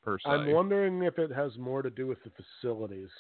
[0.02, 0.30] per se.
[0.30, 3.10] I'm wondering if it has more to do with the facilities.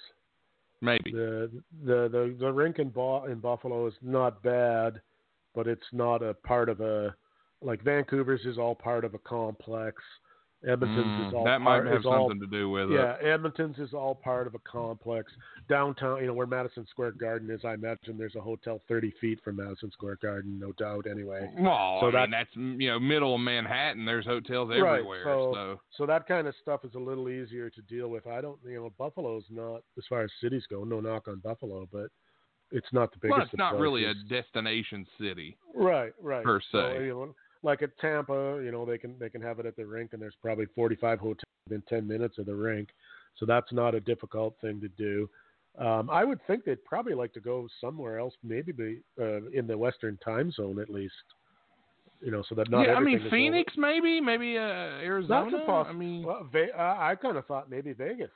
[0.80, 1.50] Maybe the
[1.84, 5.02] the the, the rink in, Bo- in Buffalo is not bad,
[5.54, 7.14] but it's not a part of a
[7.62, 10.02] like Vancouver's is all part of a complex.
[10.62, 13.18] Edmonton's mm, is all that part, might have something all, to do with yeah, it.
[13.22, 15.32] Yeah, Edmonton's is all part of a complex.
[15.70, 19.38] Downtown, you know, where Madison Square Garden is, I imagine there's a hotel 30 feet
[19.42, 21.06] from Madison Square Garden, no doubt.
[21.10, 24.04] Anyway, well, so I that, mean, that's you know middle of Manhattan.
[24.04, 25.24] There's hotels everywhere.
[25.24, 28.26] Right, so, so so that kind of stuff is a little easier to deal with.
[28.26, 30.84] I don't, you know, Buffalo's not as far as cities go.
[30.84, 32.08] No knock on Buffalo, but
[32.70, 33.38] it's not the biggest.
[33.38, 35.56] well, it's not really a destination city.
[35.74, 36.44] Right, right.
[36.44, 36.66] Per se.
[36.70, 39.76] So, you know, like at Tampa, you know, they can they can have it at
[39.76, 42.88] the rink, and there's probably 45 hotels within 10 minutes of the rink,
[43.36, 45.28] so that's not a difficult thing to do.
[45.78, 49.66] Um, I would think they'd probably like to go somewhere else, maybe be, uh, in
[49.68, 51.14] the Western time zone at least.
[52.22, 55.50] You know, so that not yeah, I mean Phoenix, maybe, maybe uh, Arizona.
[55.50, 58.30] That's a poss- I mean well, Ve- uh, I kind of thought maybe Vegas.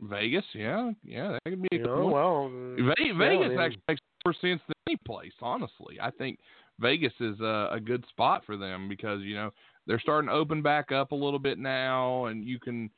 [0.00, 0.44] Vegas.
[0.54, 1.68] Yeah, yeah, that could be.
[1.72, 5.32] A You know, well, Ve- yeah, Vegas mean- actually makes more sense than any place.
[5.40, 6.40] Honestly, I think
[6.80, 9.52] Vegas is a, a good spot for them because you know
[9.86, 12.90] they're starting to open back up a little bit now, and you can.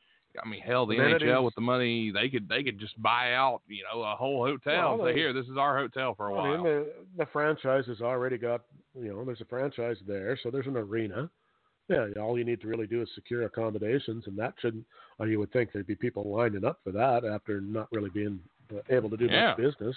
[0.43, 1.27] I mean, hell, the Amenities.
[1.29, 4.45] NHL with the money they could they could just buy out you know a whole
[4.45, 6.63] hotel Well, say here this is our hotel for a I mean, while.
[6.63, 8.61] the the franchise has already got
[8.93, 11.29] you know there's a franchise there, so there's an arena.
[11.89, 14.85] Yeah, all you need to really do is secure accommodations, and that shouldn't.
[15.19, 18.39] Or you would think there'd be people lining up for that after not really being
[18.75, 19.51] uh, able to do Yeah.
[19.51, 19.95] much business.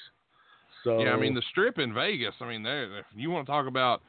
[0.84, 2.34] So Yeah, I mean the strip in Vegas.
[2.40, 4.02] I mean, there if you want to talk about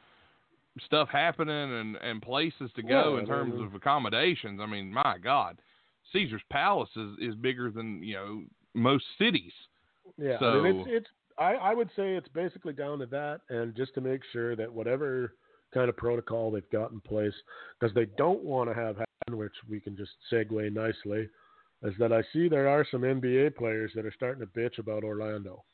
[0.86, 4.60] stuff happening and and places to go Yeah, in terms mean- of accommodations.
[4.60, 5.58] I mean, my God,
[6.12, 8.42] Caesar's Palace is is bigger than you know
[8.74, 9.52] most cities.
[10.16, 11.06] yeah, I mean, it's it's.
[11.38, 14.70] I, I would say it's basically down to that, and just to make sure that
[14.70, 15.34] whatever
[15.72, 17.32] kind of protocol they've got in place,
[17.80, 21.28] because they don't want to have happen, which we can just segue nicely,
[21.82, 25.04] is that I see there are some NBA players that are starting to bitch about
[25.04, 25.64] Orlando.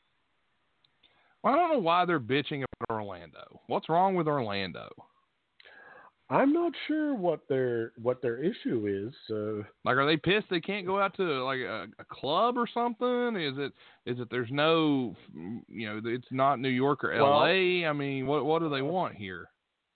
[1.43, 3.61] Well, I don't know why they're bitching about Orlando.
[3.67, 4.89] What's wrong with Orlando?
[6.31, 9.13] I'm not sure what their what their issue is.
[9.35, 12.67] Uh, Like, are they pissed they can't go out to like a, a club or
[12.71, 13.35] something?
[13.35, 13.73] Is it
[14.05, 15.15] is it there's no,
[15.67, 17.85] you know, it's not New York or Well- L.A.
[17.85, 19.47] I mean, what what do they want here?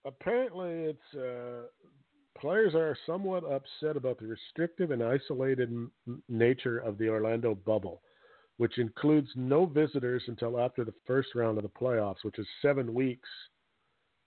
[0.06, 1.68] apparently, it's uh,
[2.38, 5.72] players are somewhat upset about the restrictive and isolated
[6.28, 8.02] nature of the Orlando bubble,
[8.58, 12.94] which includes no visitors until after the first round of the playoffs, which is seven
[12.94, 13.30] weeks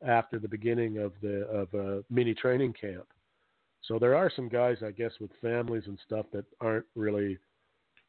[0.07, 3.07] after the beginning of the of a mini training camp.
[3.83, 7.39] So there are some guys, I guess, with families and stuff that aren't really.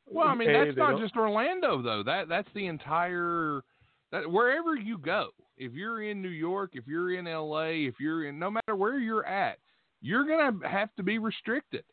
[0.10, 2.04] Well, I mean, that's not don't- just Orlando though.
[2.04, 3.62] That that's the entire
[4.12, 8.26] That wherever you go, if you're in New York, if you're in LA, if you're
[8.26, 9.60] in no matter where you're at,
[10.02, 11.84] you're going to have to be restricted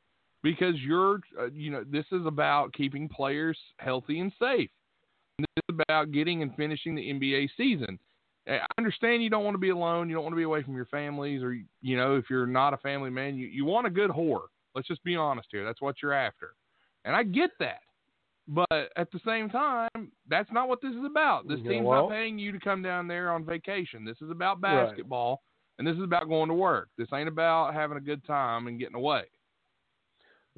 [0.45, 4.71] because you're uh, you know this is about keeping players healthy and safe.
[5.39, 7.99] And this is about getting and finishing the NBA season.
[8.47, 10.77] I understand you don't want to be alone, you don't want to be away from
[10.77, 13.91] your families or you know if you're not a family man, you you want a
[13.91, 14.47] good whore.
[14.77, 15.65] Let's just be honest here.
[15.65, 16.55] That's what you're after.
[17.05, 17.81] And I get that.
[18.47, 19.89] But at the same time,
[20.29, 21.49] that's not what this is about.
[21.49, 24.05] This team's well- not paying you to come down there on vacation.
[24.05, 25.43] This is about basketball
[25.79, 26.91] and this is about going to work.
[26.99, 29.25] This ain't about having a good time and getting away.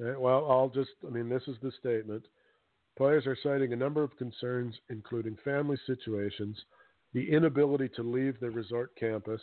[0.01, 2.25] Eh, Well, I'll just, I mean, this is the statement.
[2.97, 6.57] Players are citing a number of concerns, including family situations,
[7.13, 9.41] the inability to leave the resort campus,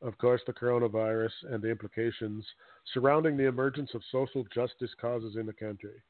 [0.00, 2.46] of course, the coronavirus, and the implications
[2.94, 6.02] surrounding the emergence of social justice causes in the country.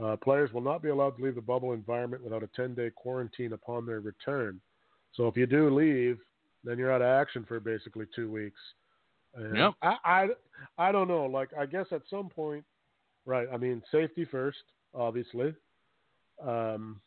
[0.00, 2.90] Uh, players will not be allowed to leave the bubble environment without a 10 day
[2.94, 4.60] quarantine upon their return.
[5.14, 6.18] So if you do leave,
[6.62, 8.60] then you're out of action for basically two weeks.
[9.34, 9.74] And Yep.
[9.82, 10.28] I, I,
[10.78, 11.24] I don't know.
[11.24, 12.64] Like, I guess at some point,
[13.26, 13.48] Right.
[13.52, 14.58] I mean, safety first,
[14.94, 15.54] obviously.
[16.42, 17.00] Um,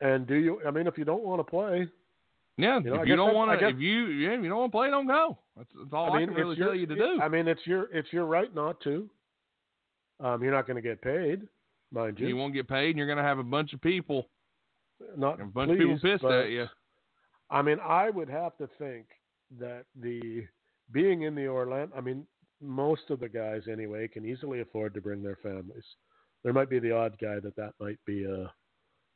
[0.00, 0.60] and do you?
[0.66, 1.88] I mean, if you don't want to play,
[2.56, 4.72] Yeah, You know, if you don't want to, if you yeah, if you don't want
[4.72, 5.38] to play, don't go.
[5.56, 7.20] That's, that's all I, I mean, can really your, tell you to do.
[7.22, 9.08] I mean, it's your it's your right not to.
[10.20, 11.42] Um, you're not going to get paid,
[11.92, 12.26] mind you.
[12.26, 14.28] you won't get paid, and you're going to have a bunch of people,
[15.16, 16.66] not a bunch of people pissed but, at you.
[17.50, 19.06] I mean, I would have to think
[19.60, 20.44] that the
[20.90, 21.94] being in the Orlando.
[21.96, 22.26] I mean,
[22.60, 25.84] most of the guys anyway can easily afford to bring their families.
[26.44, 28.50] There might be the odd guy that that might be a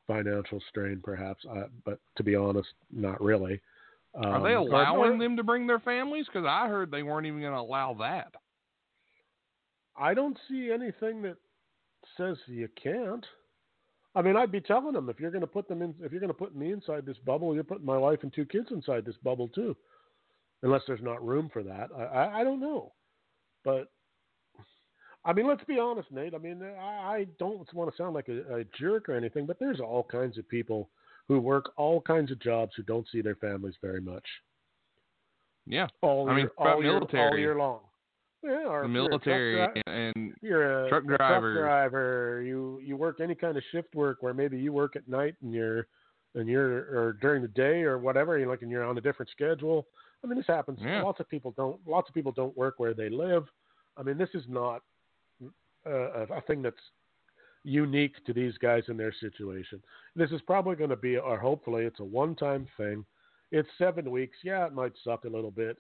[0.07, 1.45] financial strain, perhaps.
[1.49, 3.61] Uh, but to be honest, not really.
[4.15, 6.27] Um, Are they allowing or- them to bring their families?
[6.27, 8.33] Because I heard they weren't even going to allow that.
[9.97, 11.37] I don't see anything that
[12.17, 13.25] says you can't.
[14.15, 16.21] I mean, I'd be telling them if you're going to put them in, if you're
[16.21, 19.05] going to put me inside this bubble, you're putting my wife and two kids inside
[19.05, 19.75] this bubble too,
[20.63, 21.89] unless there's not room for that.
[21.97, 22.93] I, I, I don't know,
[23.65, 23.91] but
[25.25, 26.35] I mean, let's be honest, Nate.
[26.35, 29.59] I mean, I, I don't want to sound like a, a jerk or anything, but
[29.61, 30.89] there's all kinds of people
[31.29, 34.25] who work all kinds of jobs who don't see their families very much.
[35.67, 37.81] Yeah, All I year, about all, year, all year long.
[38.43, 41.55] Yeah, or the if you're truck military dri- and you're a truck driver.
[41.55, 42.43] driver.
[42.45, 45.55] You you work any kind of shift work where maybe you work at night and
[45.55, 45.87] you're
[46.35, 48.37] and you're or during the day or whatever.
[48.37, 49.87] You like and you're on a different schedule.
[50.23, 50.79] I mean, this happens.
[50.81, 51.03] Yeah.
[51.03, 51.79] Lots of people don't.
[51.87, 53.45] Lots of people don't work where they live.
[53.97, 54.83] I mean, this is not
[55.87, 56.77] uh, a, thing that's
[57.65, 59.83] unique to these guys in their situation.
[60.17, 63.05] This is probably going to be, or hopefully, it's a one-time thing.
[63.51, 64.37] It's seven weeks.
[64.43, 65.77] Yeah, it might suck a little bit.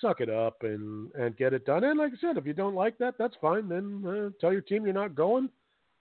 [0.00, 1.84] Suck it up and and get it done.
[1.84, 3.68] And like I said, if you don't like that, that's fine.
[3.68, 5.48] Then uh, tell your team you're not going,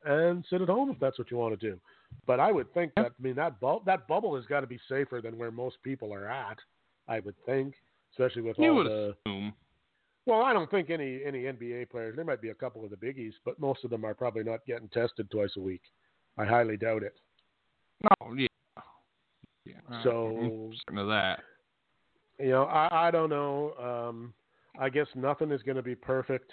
[0.03, 1.79] and sit at home if that's what you want to do.
[2.27, 4.79] But I would think that I mean that bu- that bubble has got to be
[4.89, 6.57] safer than where most people are at.
[7.07, 7.75] I would think,
[8.13, 9.15] especially with you all the.
[9.25, 9.53] assume.
[10.25, 12.15] Well, I don't think any any NBA players.
[12.15, 14.65] There might be a couple of the biggies, but most of them are probably not
[14.65, 15.81] getting tested twice a week.
[16.37, 17.15] I highly doubt it.
[18.03, 18.47] No, yeah,
[19.65, 20.03] yeah.
[20.03, 21.39] So- of that.
[22.39, 23.73] You know, I I don't know.
[23.75, 24.33] Um,
[24.79, 26.51] I guess nothing is going to be perfect.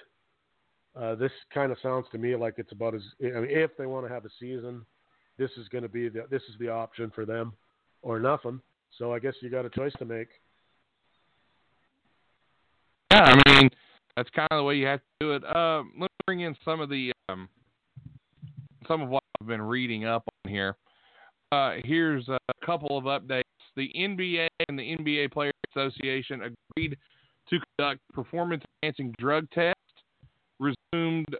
[0.94, 3.86] Uh, this kind of sounds to me like it's about as I mean, if they
[3.86, 4.84] want to have a season,
[5.38, 7.55] this is going to be the this is the option for them,
[8.03, 8.61] or nothing.
[8.98, 10.28] So I guess you got a choice to make.
[13.13, 13.69] Yeah, I mean
[14.17, 15.45] that's kind of the way you have to do it.
[15.55, 17.47] Um, let me bring in some of the um,
[18.89, 20.77] some of what I've been reading up on here.
[21.53, 23.43] Uh, here's a couple of updates.
[23.77, 26.97] The NBA and the NBA Players Association agreed
[27.51, 29.77] to conduct performance-enhancing drug tests
[30.59, 31.37] resumed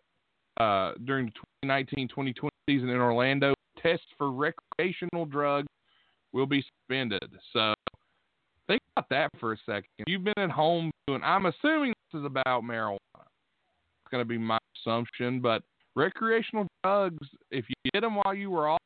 [0.61, 2.35] uh, during the 2019-2020
[2.69, 3.55] season in Orlando.
[3.83, 5.69] Tests for recreational drugs
[6.35, 7.31] will be suspended.
[7.55, 7.73] So
[8.69, 9.89] think about that for a second.
[10.07, 11.23] You've been at home doing.
[11.23, 12.99] I'm assuming this is about marijuana.
[13.15, 15.63] It's going to be my assumption, but
[15.95, 18.79] recreational drugs, if you get them while you were off,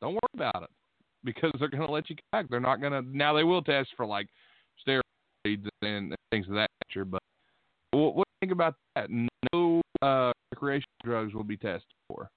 [0.00, 0.70] don't worry about it
[1.24, 2.46] because they're going to let you back.
[2.48, 3.16] They're not going to.
[3.16, 4.28] Now they will test for like
[4.86, 7.22] steroids and things of that nature, but
[7.92, 9.08] what, what do you think about that?
[9.52, 12.30] No uh, recreational drugs will be tested for.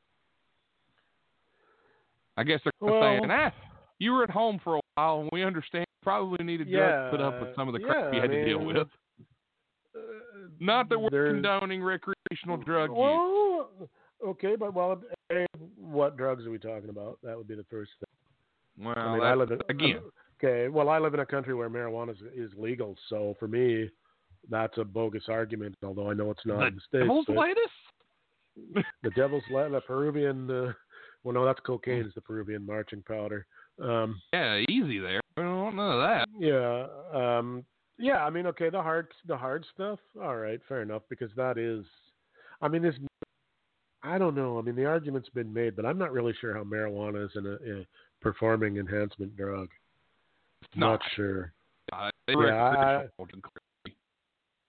[2.36, 3.54] I guess they're Well- saying, ah,
[4.00, 7.22] you were at home for a while, and we understand probably needed drugs to put
[7.22, 8.78] up with some of the crap yeah, you had I to deal with.
[8.78, 10.00] Uh,
[10.60, 12.98] Not that we're condoning recreational drug use.
[12.98, 13.70] Well,
[14.26, 15.02] okay, but well,
[15.32, 15.46] eh,
[15.78, 17.20] what drugs are we talking about?
[17.24, 18.86] That would be the first thing.
[18.86, 20.02] Well, I mean, that- I live in again.
[20.44, 23.90] Okay, well, I live in a country where marijuana is, is legal, so for me,
[24.50, 25.76] that's a bogus argument.
[25.84, 27.04] Although I know it's not in the states.
[27.04, 28.84] Devil's lettuce?
[29.04, 30.50] the devil's lettuce, the Peruvian.
[30.50, 30.74] Uh,
[31.24, 32.06] well, no, that's cocaine.
[32.06, 33.46] Is the Peruvian marching powder.
[33.82, 35.22] Um, yeah, easy there.
[35.38, 36.28] I don't know that.
[36.38, 37.66] Yeah, um,
[37.98, 38.24] yeah.
[38.24, 40.00] I mean, okay, the hard, the hard stuff.
[40.22, 41.86] All right, fair enough, because that is.
[42.62, 42.96] I mean, this.
[44.04, 44.60] I don't know.
[44.60, 47.80] I mean, the argument's been made, but I'm not really sure how marijuana is a,
[47.80, 47.86] a
[48.22, 49.70] performing enhancement drug.
[50.76, 51.54] Not, sure.
[51.92, 53.24] Uh, yeah, I,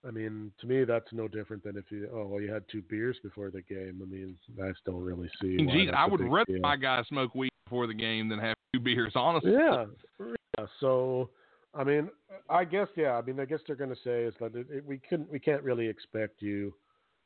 [0.06, 2.82] I mean, to me, that's no different than if you oh well, you had two
[2.82, 4.00] beers before the game.
[4.02, 5.56] I mean, I still really see.
[5.56, 9.12] Geez, I would rather my guy smoke weed before the game than have two beers.
[9.16, 9.52] Honestly.
[9.52, 9.86] Yeah.
[10.20, 10.66] Yeah.
[10.80, 11.30] So,
[11.74, 12.08] I mean,
[12.48, 13.12] I guess yeah.
[13.12, 15.38] I mean, I guess they're going to say is that it, it, we couldn't, we
[15.38, 16.72] can't really expect you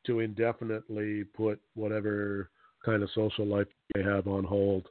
[0.06, 2.50] to indefinitely put whatever
[2.84, 4.86] kind of social life they have on hold.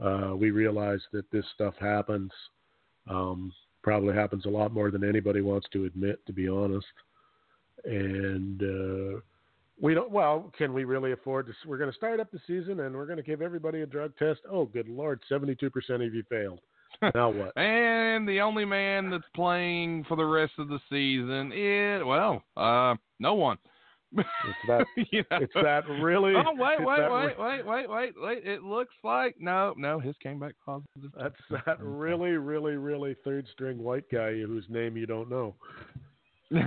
[0.00, 2.30] Uh, we realize that this stuff happens.
[3.08, 6.86] Um, probably happens a lot more than anybody wants to admit, to be honest
[7.86, 9.20] and uh,
[9.80, 10.10] we don't.
[10.10, 11.52] Well, can we really afford to?
[11.66, 14.16] We're going to start up the season, and we're going to give everybody a drug
[14.18, 14.40] test.
[14.50, 16.60] Oh, good lord, seventy-two percent of you failed.
[17.14, 17.56] Now what?
[17.58, 22.94] and the only man that's playing for the rest of the season is well, uh,
[23.18, 23.58] no one.
[24.16, 24.26] It's
[24.68, 24.86] that.
[25.10, 25.38] you know?
[25.42, 26.32] It's that really.
[26.34, 28.46] Oh wait, wait, wait, wait, wait, wait, wait!
[28.46, 31.10] It looks like no, no, his came back positive.
[31.18, 35.54] That's that really, really, really third string white guy whose name you don't know.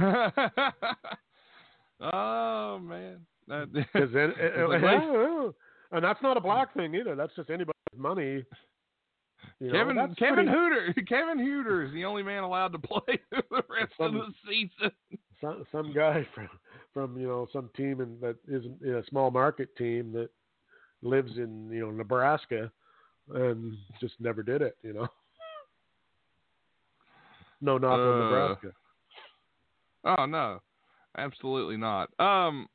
[2.02, 5.56] oh man, that, it, it,
[5.92, 7.16] and that's not a black thing either.
[7.16, 8.46] That's just anybody's money.
[9.60, 10.52] You Kevin know, Kevin pretty...
[10.52, 14.34] Hooter Kevin Hooter is the only man allowed to play the rest some, of the
[14.48, 14.92] season.
[15.42, 16.50] Some some guy from
[16.94, 20.30] from you know some team in, that isn't in a small market team that
[21.02, 22.72] lives in you know Nebraska
[23.34, 24.78] and just never did it.
[24.84, 25.08] You know.
[27.62, 28.72] No, not from uh, Nebraska.
[30.06, 30.62] Oh no,
[31.20, 32.10] absolutely not.
[32.20, 32.68] Um,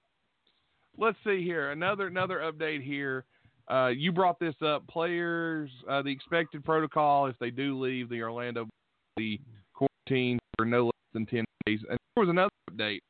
[0.99, 1.70] let's see here.
[1.72, 3.24] Another another update here.
[3.70, 4.86] Uh, you brought this up.
[4.86, 8.68] Players, uh, the expected protocol if they do leave the Orlando,
[9.16, 9.40] the
[9.72, 11.80] quarantine for no less than ten days.
[11.88, 13.01] And there was another update.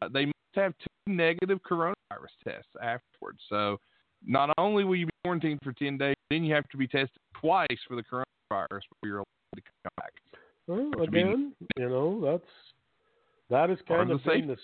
[0.00, 3.40] Uh, they must have two negative coronavirus tests afterwards.
[3.48, 3.78] So
[4.24, 7.10] not only will you be quarantined for ten days, then you have to be tested
[7.38, 10.12] twice for the coronavirus before you're allowed to come back.
[10.66, 12.50] Well, again, you know that's
[13.52, 14.58] that has kind of been this.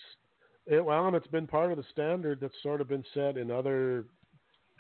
[0.67, 3.51] It, well, and it's been part of the standard that's sort of been set in
[3.51, 4.07] other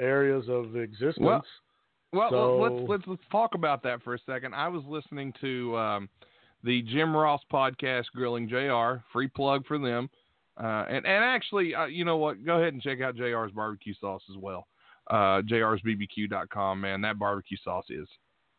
[0.01, 1.19] areas of existence.
[1.21, 1.45] Well,
[2.13, 4.55] well, so, let's let's let's talk about that for a second.
[4.55, 6.09] I was listening to um,
[6.65, 9.03] the Jim Ross podcast, Grilling Jr.
[9.13, 10.09] Free plug for them.
[10.57, 12.45] Uh, and and actually, uh, you know what?
[12.45, 14.67] Go ahead and check out Jr's barbecue sauce as well.
[15.11, 16.81] Uh, Jr'sBBQ.com.
[16.81, 18.09] Man, that barbecue sauce is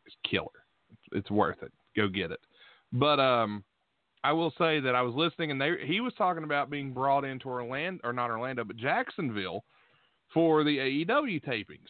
[0.06, 0.47] is killer.
[0.91, 1.74] It's, it's worth it.
[1.95, 2.39] Go get it.
[2.93, 3.64] But um,
[4.24, 7.24] I will say that I was listening, and they he was talking about being brought
[7.24, 9.63] into Orlando, or not Orlando, but Jacksonville,
[10.34, 11.89] for the AEW tapings,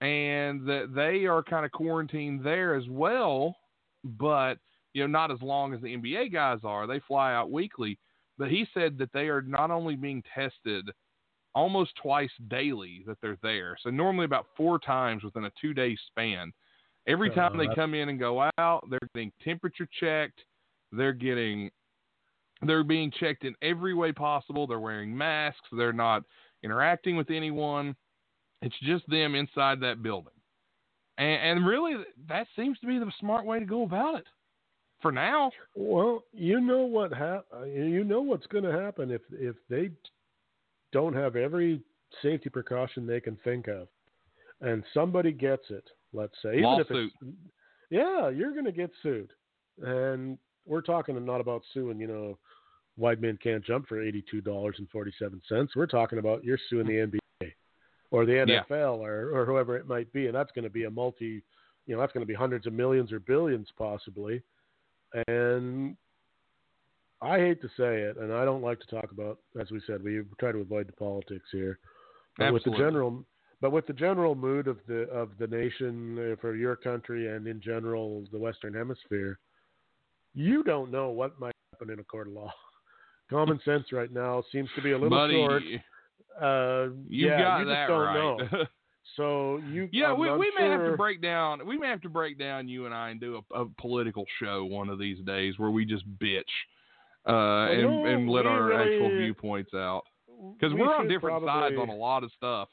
[0.00, 3.56] and that they are kind of quarantined there as well,
[4.04, 4.58] but
[4.94, 6.86] you know not as long as the NBA guys are.
[6.86, 7.98] They fly out weekly,
[8.38, 10.88] but he said that they are not only being tested
[11.56, 13.76] almost twice daily that they're there.
[13.82, 16.52] So normally about four times within a two day span.
[17.08, 20.40] Every oh, time they come in and go out, they're getting temperature checked
[20.92, 21.70] they're getting
[22.62, 24.66] they're being checked in every way possible.
[24.66, 25.68] They're wearing masks.
[25.72, 26.22] They're not
[26.62, 27.94] interacting with anyone.
[28.62, 30.32] It's just them inside that building.
[31.18, 31.94] And, and really,
[32.28, 34.26] that seems to be the smart way to go about it
[35.02, 35.50] for now.
[35.74, 39.90] Well, you know what hap- You know what's going to happen if if they
[40.92, 41.82] don't have every
[42.22, 43.88] safety precaution they can think of,
[44.60, 45.84] and somebody gets it.
[46.12, 46.86] Let's say, even Lawsuit.
[46.90, 47.36] if it's
[47.90, 49.30] yeah, you're going to get sued,
[49.82, 52.38] and we're talking not about suing, you know,
[52.96, 55.76] white men can't jump for eighty-two dollars and forty-seven cents.
[55.76, 56.92] We're talking about you're suing the
[57.42, 57.52] NBA
[58.10, 59.06] or the NFL yeah.
[59.06, 61.42] or or whoever it might be, and that's going to be a multi,
[61.86, 64.42] you know, that's going to be hundreds of millions or billions possibly.
[65.28, 65.96] And
[67.22, 70.02] I hate to say it, and I don't like to talk about, as we said,
[70.02, 71.78] we try to avoid the politics here.
[72.36, 72.70] But Absolutely.
[72.70, 73.24] with the general,
[73.60, 77.46] but with the general mood of the of the nation uh, for your country and
[77.46, 79.38] in general the Western Hemisphere,
[80.36, 82.52] you don't know what might happen in a court of law.
[83.30, 85.62] Common sense right now seems to be a little Buddy, short.
[86.40, 88.52] Uh, you yeah, got you that don't right.
[88.52, 88.64] know.
[89.16, 90.68] So you, yeah, I'm, we, we sure...
[90.68, 91.64] may have to break down.
[91.64, 94.64] We may have to break down you and I and do a, a political show
[94.64, 96.42] one of these days where we just bitch
[97.26, 100.02] uh, and, no, and let our really, actual viewpoints out
[100.58, 102.68] because we we're on different probably, sides on a lot of stuff.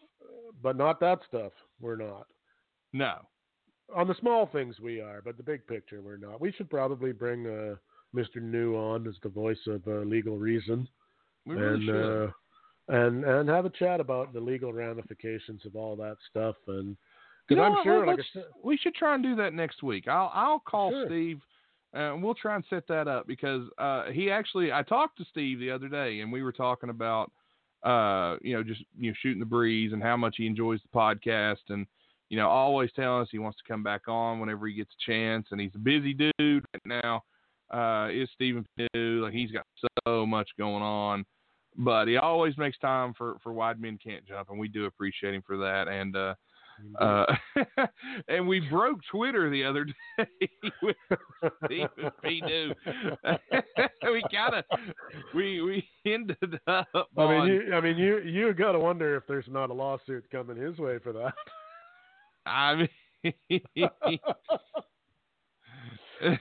[0.61, 1.51] But not that stuff.
[1.79, 2.27] We're not.
[2.91, 3.19] No.
[3.95, 6.41] On the small things we are, but the big picture we're not.
[6.41, 7.75] We should probably bring uh,
[8.15, 8.41] Mr.
[8.41, 10.87] New on as the voice of uh, legal reason.
[11.45, 12.23] We really and, should.
[12.25, 12.31] Uh,
[12.89, 16.97] and and have a chat about the legal ramifications of all that stuff and
[17.47, 20.07] Because know I'm what, sure, like said, we should try and do that next week.
[20.07, 21.05] I'll I'll call Sure.
[21.07, 21.39] Steve,
[21.95, 25.25] uh, and we'll try and set that up because uh, he actually I talked to
[25.31, 27.31] Steve the other day, and we were talking about
[27.83, 30.97] uh, you know just you know shooting the breeze and how much he enjoys the
[30.97, 31.85] podcast, and
[32.29, 35.11] you know always telling us he wants to come back on whenever he gets a
[35.11, 36.33] chance, and he's a busy dude
[36.73, 37.23] right now.
[37.71, 38.87] Uh, is Stephen P.
[38.93, 39.65] New like he's got
[40.05, 41.25] so much going on,
[41.77, 45.33] but he always makes time for for Wide Men Can't Jump, and we do appreciate
[45.33, 46.15] him for that, and.
[46.15, 46.35] uh
[46.99, 47.25] uh,
[48.27, 50.49] and we broke Twitter the other day
[50.81, 50.95] with
[51.65, 52.41] Stephen P.
[52.41, 52.73] New.
[54.03, 54.63] we kind of
[55.33, 56.87] we we ended up.
[56.95, 59.73] I mean, on, you, I mean, you, you got to wonder if there's not a
[59.73, 61.33] lawsuit coming his way for that.
[62.45, 62.89] I mean,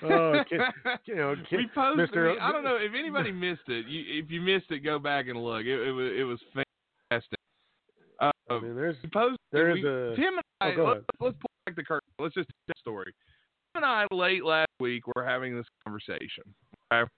[0.02, 0.56] Oh, ki-
[1.06, 2.10] you know, ki- we posted.
[2.10, 2.38] Mr.
[2.40, 3.86] I don't know if anybody missed it.
[3.86, 5.62] You, if you missed it, go back and look.
[5.64, 6.38] It, it was it was
[7.10, 7.38] fantastic.
[8.20, 9.38] Uh, I mean, there's posted.
[9.50, 10.74] there we, a- Tim and I.
[10.78, 12.08] Oh, let's, let's pull back the curtain.
[12.20, 13.12] Let's just tell the story.
[13.74, 16.44] Tim and I late last week were having this conversation.
[16.92, 17.10] Okay?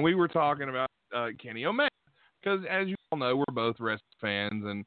[0.00, 1.90] We were talking about uh, Kenny Omega
[2.42, 4.84] because, as you all know, we're both wrestling fans, and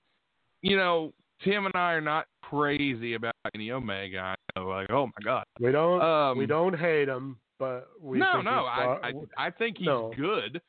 [0.63, 1.13] you know,
[1.43, 4.19] Tim and I are not crazy about Kenny Omega.
[4.19, 5.43] I know, like, oh my god.
[5.59, 9.47] we don't Um, we don't hate him, but we no, think no, he's I, I
[9.47, 10.11] I think he's no.
[10.17, 10.61] good,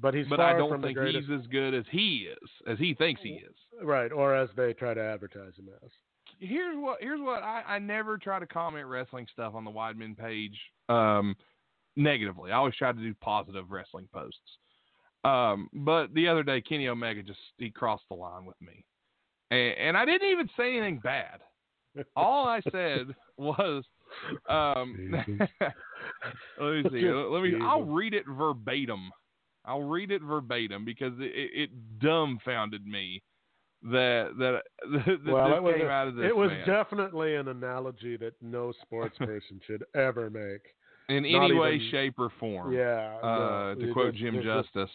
[0.00, 2.50] but he's but far I don't from think greatest, he's as good as he is,
[2.66, 3.54] as he thinks he is.
[3.82, 5.90] right, or as they try to advertise him as.
[6.38, 9.96] here's what here's what I, I never try to comment wrestling stuff on the Wide
[9.96, 10.58] Men page
[10.88, 11.34] um,
[11.96, 12.50] negatively.
[12.52, 14.38] I always try to do positive wrestling posts.
[15.24, 18.84] Um, but the other day, Kenny Omega just he crossed the line with me,
[19.50, 21.40] and, and I didn't even say anything bad.
[22.16, 23.84] All I said was,
[24.48, 25.12] um,
[26.60, 27.08] let me see.
[27.10, 27.54] Let me.
[27.62, 29.10] I'll read it verbatim.
[29.64, 31.70] I'll read it verbatim because it, it, it
[32.00, 33.22] dumbfounded me
[33.82, 34.62] that that,
[35.06, 36.26] that well, it was, came a- out of this.
[36.28, 36.66] it was man.
[36.66, 40.62] definitely an analogy that no sports person should ever make.
[41.08, 42.72] in not any way, even- shape, or form.
[42.72, 43.16] Yeah.
[43.22, 44.94] Uh, no, to quote Jim there's just- Justice.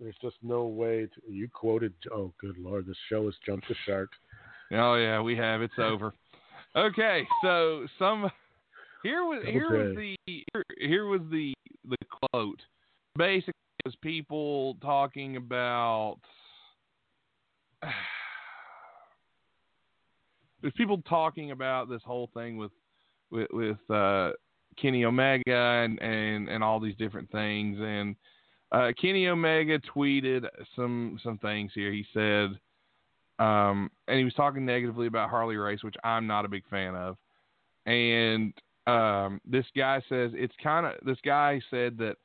[0.00, 1.32] There's just no way to.
[1.32, 1.92] You quoted.
[2.12, 2.86] Oh, good lord!
[2.86, 4.10] This show has jumped the shark.
[4.72, 5.62] Oh yeah, we have.
[5.62, 6.14] It's over.
[6.76, 8.30] Okay, so some
[9.02, 11.52] here was here was the here, here was the
[11.88, 11.96] the
[12.32, 12.60] quote.
[13.16, 13.52] Basically,
[13.84, 16.18] it was people talking about.
[20.60, 22.72] There's people talking about this whole thing with
[23.30, 24.32] with with uh,
[24.80, 28.14] Kenny Omega and, and and all these different things and
[28.72, 30.46] uh, Kenny Omega tweeted
[30.76, 31.92] some some things here.
[31.92, 32.58] He said,
[33.38, 36.94] um, and he was talking negatively about Harley Race, which I'm not a big fan
[36.94, 37.16] of.
[37.86, 38.52] And
[38.86, 42.16] um, this guy says it's kind of this guy said that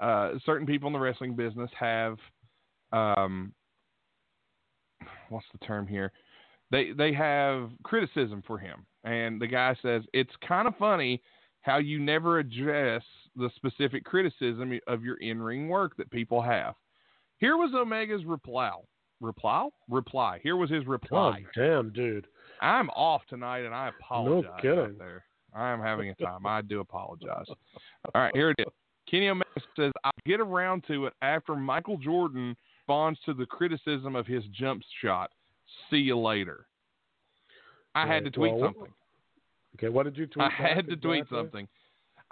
[0.00, 2.16] uh, certain people in the wrestling business have
[2.92, 3.52] um,
[5.28, 6.12] what's the term here?
[6.70, 11.22] They they have criticism for him, and the guy says it's kind of funny
[11.62, 13.02] how you never address
[13.36, 16.74] the specific criticism of your in-ring work that people have.
[17.38, 18.72] Here was Omega's reply.
[19.20, 19.68] Reply?
[19.88, 20.40] Reply.
[20.42, 21.44] Here was his Oh, reply.
[21.54, 22.26] damn, dude.
[22.60, 24.50] I'm off tonight, and I apologize.
[24.52, 24.98] out kidding.
[24.98, 25.24] there.
[25.54, 26.46] I am having a time.
[26.46, 27.46] I do apologize.
[28.14, 28.66] All right, here it is.
[29.10, 34.16] Kenny Omega says, "I'll get around to it after Michael Jordan responds to the criticism
[34.16, 35.30] of his jump shot.
[35.90, 36.66] See you later."
[37.94, 38.92] I had to tweet well, something.
[39.76, 40.46] Okay, what did you tweet?
[40.46, 41.38] I had to tweet exactly?
[41.38, 41.68] something.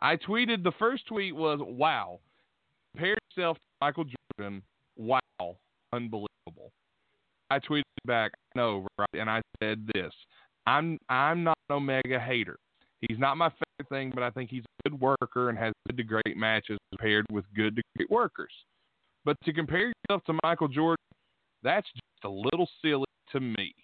[0.01, 2.20] I tweeted the first tweet was wow.
[2.93, 4.05] Compare yourself to Michael
[4.38, 4.62] Jordan.
[4.97, 5.57] Wow.
[5.93, 6.72] Unbelievable.
[7.51, 10.12] I tweeted back, no, right, and I said this.
[10.66, 12.57] I'm I'm not an Omega hater.
[13.01, 15.97] He's not my favorite thing, but I think he's a good worker and has good
[15.97, 18.53] to great matches paired with good to great workers.
[19.24, 21.05] But to compare yourself to Michael Jordan,
[21.62, 23.75] that's just a little silly to me.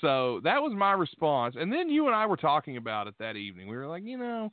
[0.00, 1.56] So that was my response.
[1.58, 3.68] And then you and I were talking about it that evening.
[3.68, 4.52] We were like, you know,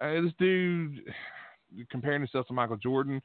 [0.00, 1.02] uh, this dude
[1.90, 3.20] comparing himself to Michael Jordan.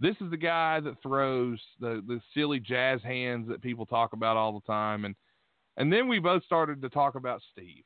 [0.00, 4.36] This is the guy that throws the the silly jazz hands that people talk about
[4.36, 5.14] all the time, and
[5.76, 7.82] and then we both started to talk about Steve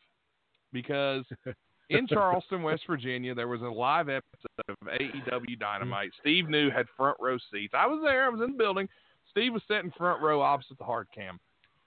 [0.73, 1.24] because
[1.90, 6.11] in Charleston, West Virginia, there was a live episode of AEW Dynamite.
[6.20, 7.73] Steve New had front row seats.
[7.74, 8.27] I was there.
[8.27, 8.89] I was in the building.
[9.31, 11.39] Steve was sitting front row opposite the hard cam.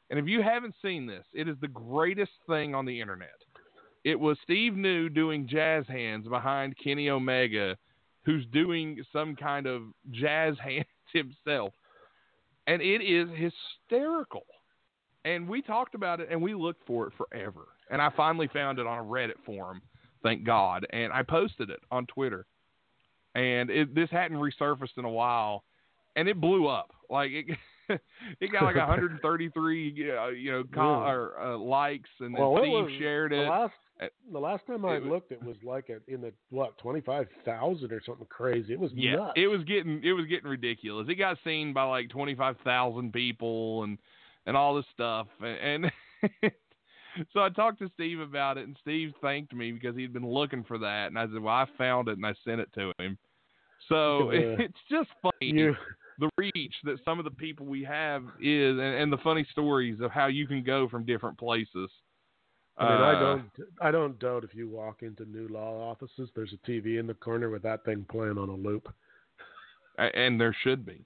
[0.09, 3.35] And if you haven't seen this, it is the greatest thing on the internet.
[4.03, 7.75] It was Steve New doing jazz hands behind Kenny Omega,
[8.23, 11.73] who's doing some kind of jazz hands himself.
[12.67, 14.45] And it is hysterical.
[15.23, 17.61] And we talked about it and we looked for it forever.
[17.89, 19.81] And I finally found it on a Reddit forum,
[20.23, 20.85] thank God.
[20.91, 22.45] And I posted it on Twitter.
[23.33, 25.63] And it, this hadn't resurfaced in a while.
[26.15, 26.91] and it blew up.
[27.09, 27.45] Like it,
[28.39, 28.75] it got like
[29.29, 33.43] 133, uh, you know, com- or, uh, likes, and then well, Steve was, shared the
[33.43, 33.47] it.
[33.49, 36.33] last Uh, the last time I it was- looked, it was like a, in the
[36.49, 38.73] what twenty five thousand or something crazy.
[38.73, 39.33] It was Yeah, nuts.
[39.37, 41.07] it was getting it was getting ridiculous.
[41.09, 43.97] It got seen by like 25,000 people and
[44.45, 45.27] and all this stuff.
[45.41, 46.51] And, and
[47.33, 50.63] so I talked to Steve about it, and Steve thanked me because he'd been looking
[50.63, 51.07] for that.
[51.07, 53.17] And I said, "Well, I found it, and I sent it to him."
[53.89, 55.75] So it's just funny you,
[56.19, 59.99] the reach that some of the people we have is, and, and the funny stories
[60.01, 61.89] of how you can go from different places.
[62.77, 63.51] I mean, I Uh, don't,
[63.81, 67.13] I don't doubt if you walk into new law offices, there's a TV in the
[67.13, 68.87] corner with that thing playing on a loop.
[69.97, 71.05] and there should be.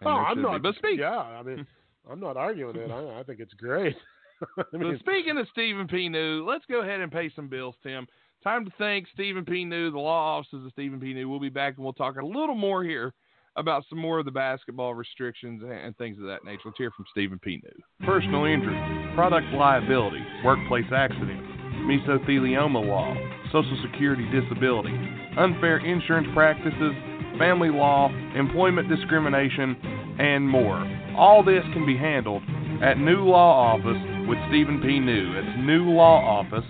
[0.00, 0.42] And oh, I'm should be.
[0.42, 0.62] not.
[0.62, 1.66] But speak, Yeah, I mean,
[2.08, 2.90] I'm not arguing it.
[2.90, 3.96] I, I think it's great.
[4.72, 6.08] I mean, speaking of Stephen P.
[6.08, 8.06] New, let's go ahead and pay some bills, Tim.
[8.42, 9.64] Time to thank Stephen P.
[9.64, 11.12] New, the law offices of Stephen P.
[11.12, 11.28] New.
[11.28, 13.12] We'll be back and we'll talk a little more here
[13.60, 16.62] about some more of the basketball restrictions and, things of that nature.
[16.64, 17.62] Let's hear from Stephen P.
[17.62, 18.06] New.
[18.06, 18.76] Personal injury,
[19.14, 21.40] product liability, workplace accident,
[21.84, 23.14] mesothelioma law,
[23.52, 24.96] Social Security disability,
[25.36, 26.92] unfair insurance practices,
[27.38, 29.76] family law, employment discrimination,
[30.18, 30.80] and more.
[31.16, 32.42] All this can be handled
[32.82, 34.98] at New Law Office with Stephen P.
[35.00, 35.36] New.
[35.36, 36.64] It's New Law Office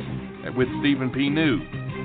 [0.57, 1.31] with Stephen P.
[1.31, 1.61] New.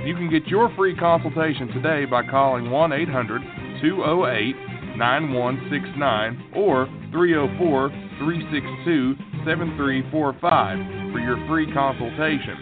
[0.06, 3.42] You can get your free consultation today by calling 1 800
[3.82, 4.56] 208
[4.98, 7.90] 9169 or 304
[8.20, 9.16] 362
[9.46, 12.58] 7345 for your free consultation.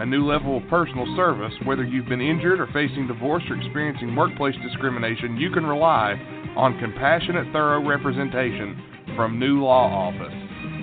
[0.00, 4.16] A new level of personal service, whether you've been injured or facing divorce or experiencing
[4.16, 6.14] workplace discrimination, you can rely
[6.56, 8.80] on compassionate, thorough representation
[9.14, 10.34] from New Law Office.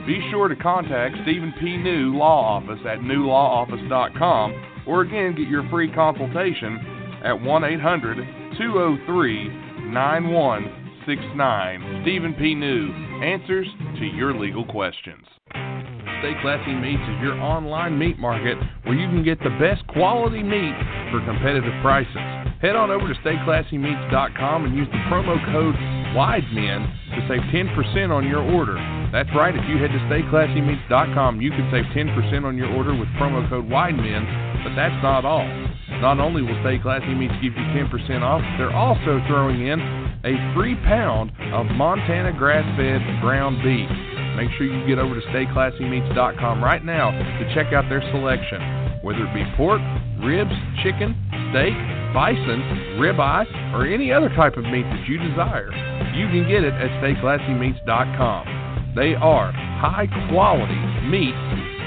[0.08, 1.78] Be sure to contact Stephen P.
[1.78, 8.18] New Law Office at newlawoffice.com or again get your free consultation at 1 800
[8.58, 9.72] 203
[11.08, 12.02] 9169.
[12.04, 12.56] Stephen P.
[12.56, 13.68] New answers
[14.00, 15.26] to your legal questions.
[16.22, 20.44] Stay Classy Meats is your online meat market where you can get the best quality
[20.44, 20.74] meat
[21.10, 22.14] for competitive prices.
[22.62, 25.74] Head on over to stayclassymeats.com and use the promo code
[26.14, 26.86] WIDEMEN
[27.16, 28.78] to save 10% on your order.
[29.12, 33.08] That's right, if you head to stayclassymeats.com, you can save 10% on your order with
[33.18, 35.48] promo code WIDEMEN, but that's not all.
[36.02, 39.80] Not only will Stay Classy Meats give you 10% off, they're also throwing in
[40.24, 43.90] a free pound of Montana grass-fed ground beef.
[44.38, 48.62] Make sure you get over to stayclassymeats.com right now to check out their selection.
[49.04, 49.82] Whether it be pork,
[50.24, 51.18] ribs, chicken,
[51.52, 51.74] steak,
[52.14, 55.72] bison, ribeye, or any other type of meat that you desire,
[56.16, 58.94] you can get it at stayclassymeats.com.
[58.96, 61.38] They are high quality meats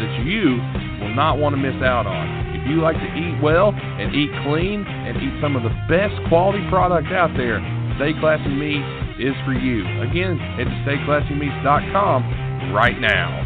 [0.00, 0.58] that you
[1.00, 2.56] will not want to miss out on.
[2.56, 6.16] If you like to eat well and eat clean and eat some of the best
[6.28, 7.60] quality product out there,
[7.96, 9.80] Stay Classy Meats is for you.
[10.02, 13.42] Again, head to stayclassymeats.com right now.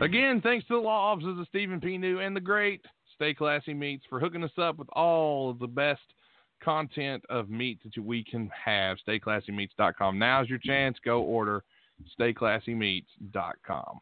[0.00, 1.96] Again, thanks to the law offices of Stephen P.
[1.96, 2.84] New and the great
[3.14, 6.02] Stay Classy Meats for hooking us up with all of the best
[6.62, 8.98] content of meat that we can have.
[9.08, 10.18] StayClassyMeats.com.
[10.18, 10.98] Now's your chance.
[11.04, 11.64] Go order
[12.20, 14.00] StayClassyMeats.com.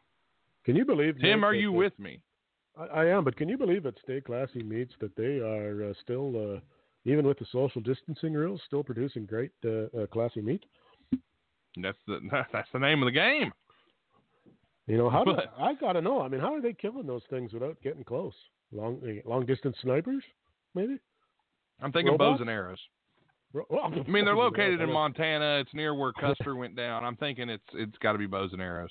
[0.65, 1.15] can you believe?
[1.19, 2.19] Tim, Nick, are you with me?
[2.77, 5.93] I, I am, but can you believe at Stay Classy Meats that they are uh,
[6.03, 6.59] still, uh,
[7.05, 10.63] even with the social distancing rules, still producing great uh, uh, classy meat?
[11.81, 12.19] That's the
[12.53, 13.51] that's the name of the game.
[14.87, 15.23] You know how?
[15.23, 16.21] Do, But- I got to know.
[16.21, 18.33] I mean, how are they killing those things without getting close?
[18.71, 20.23] Long, eh, long distance snipers,
[20.73, 20.97] maybe.
[21.81, 22.33] I'm thinking Robots?
[22.37, 22.79] bows and arrows.
[23.53, 24.91] Ro- well, I mean, they're located in.
[24.91, 25.59] Montana.
[25.59, 27.03] It's near where Custer went down.
[27.03, 28.89] I'm thinking it's it's got to be bows and arrows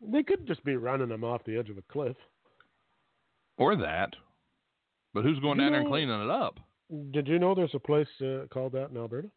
[0.00, 2.16] They could just be running them off the edge of a cliff.
[3.58, 4.10] or that.
[5.14, 6.58] But who's going You down there and cleaning it up?
[7.10, 9.28] Did you know there's a place uh, called that in Alberta?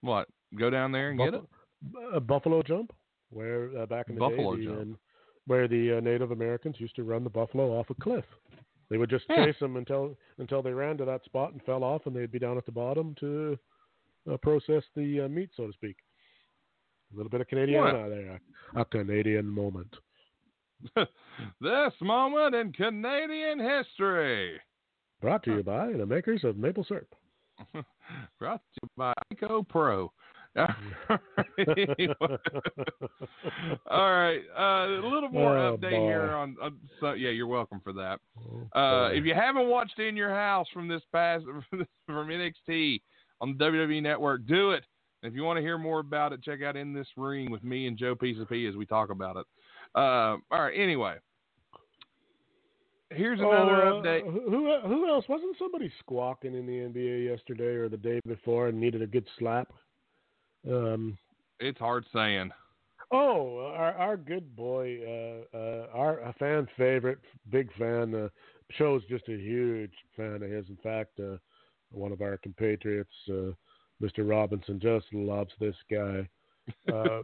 [0.00, 0.28] What?
[0.58, 1.42] Go down there and get it?
[1.82, 2.92] Buffalo, uh, Buffalo Jump,
[3.30, 4.98] where uh, back in the Buffalo day, the, um,
[5.46, 8.24] where the uh, Native Americans used to run the buffalo off a cliff.
[8.90, 9.46] They would just Yeah.
[9.46, 12.38] chase them until until they ran to that spot and fell off, and they'd be
[12.38, 13.58] down at the bottom to
[14.30, 15.96] uh, process the uh, meat, so to speak.
[17.12, 17.92] A little bit of Canadian What?
[17.92, 18.40] there,
[18.76, 19.94] a Canadian moment.
[21.60, 24.60] this moment in Canadian history.
[25.24, 27.08] Brought to you by the makers of maple syrup.
[28.38, 30.12] Brought to you by Eco Pro.
[30.58, 30.68] All
[33.90, 36.06] right, uh, a little more Oh, update boy.
[36.06, 36.56] here on.
[36.62, 36.68] Uh,
[37.00, 38.20] so, yeah, you're welcome for that.
[38.78, 43.00] Uh, if you haven't watched In Your House from this past from NXT
[43.40, 44.84] on the WWE Network, do it.
[45.22, 47.64] And if you want to hear more about it, check out In This Ring with
[47.64, 48.36] me and Joe P
[48.68, 49.46] as we talk about it.
[49.94, 50.74] Uh, all right.
[50.76, 51.14] Anyway,
[53.10, 54.24] here's another Oh, uh, update.
[54.24, 58.80] Who who else wasn't somebody squawking in the NBA yesterday or the day before and
[58.80, 59.72] needed a good slap?
[60.68, 61.18] Um,
[61.60, 62.50] it's hard saying.
[63.12, 67.20] Oh, our our good boy, uh, uh, our a fan favorite,
[67.50, 68.14] big fan.
[68.14, 68.28] Uh,
[68.70, 70.68] Show's just a huge fan of his.
[70.68, 71.36] In fact, uh,
[71.90, 73.52] one of our compatriots, uh,
[74.02, 74.28] Mr.
[74.28, 76.26] Robinson, just loves this guy.
[76.90, 77.20] Uh,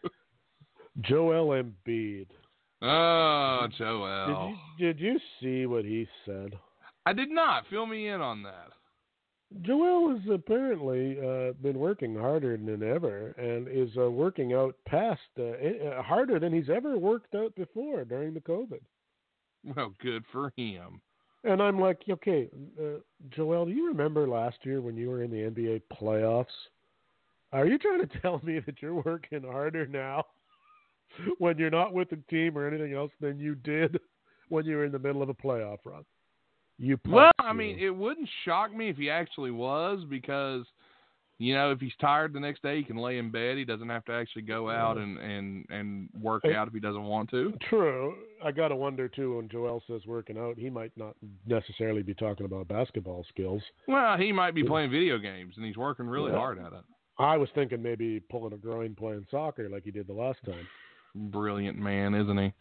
[1.00, 2.28] Joel Embiid.
[2.86, 4.56] Oh, Joel.
[4.78, 6.58] Did you, did you see what he said?
[7.06, 7.64] I did not.
[7.70, 8.68] Fill me in on that.
[9.62, 15.20] Joel has apparently uh, been working harder than ever, and is uh, working out past
[15.38, 18.80] uh, harder than he's ever worked out before during the COVID.
[19.76, 21.00] Well, good for him.
[21.44, 22.48] And I'm like, okay,
[22.78, 22.98] uh,
[23.30, 26.46] Joel, do you remember last year when you were in the NBA playoffs?
[27.52, 30.24] Are you trying to tell me that you're working harder now
[31.38, 33.98] when you're not with the team or anything else than you did
[34.48, 36.04] when you were in the middle of a playoff run?
[36.78, 40.64] You well, I mean, it wouldn't shock me if he actually was because
[41.38, 43.58] you know if he's tired the next day, he can lay in bed.
[43.58, 47.04] He doesn't have to actually go out and and and work out if he doesn't
[47.04, 47.52] want to.
[47.70, 48.16] True.
[48.44, 51.14] I gotta wonder too when Joel says working out, he might not
[51.46, 53.62] necessarily be talking about basketball skills.
[53.86, 56.38] Well, he might be playing video games and he's working really yeah.
[56.38, 56.84] hard at it.
[57.18, 60.66] I was thinking maybe pulling a groin playing soccer like he did the last time.
[61.14, 62.52] Brilliant man, isn't he?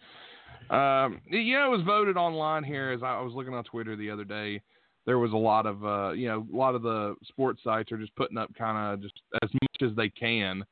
[0.70, 4.10] Um, you know, it was voted online here as I was looking on Twitter the
[4.10, 4.62] other day.
[5.06, 7.98] There was a lot of, uh, you know, a lot of the sports sites are
[7.98, 10.64] just putting up kind of just as much as they can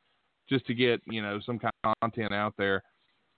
[0.47, 2.83] just to get, you know, some kind of content out there.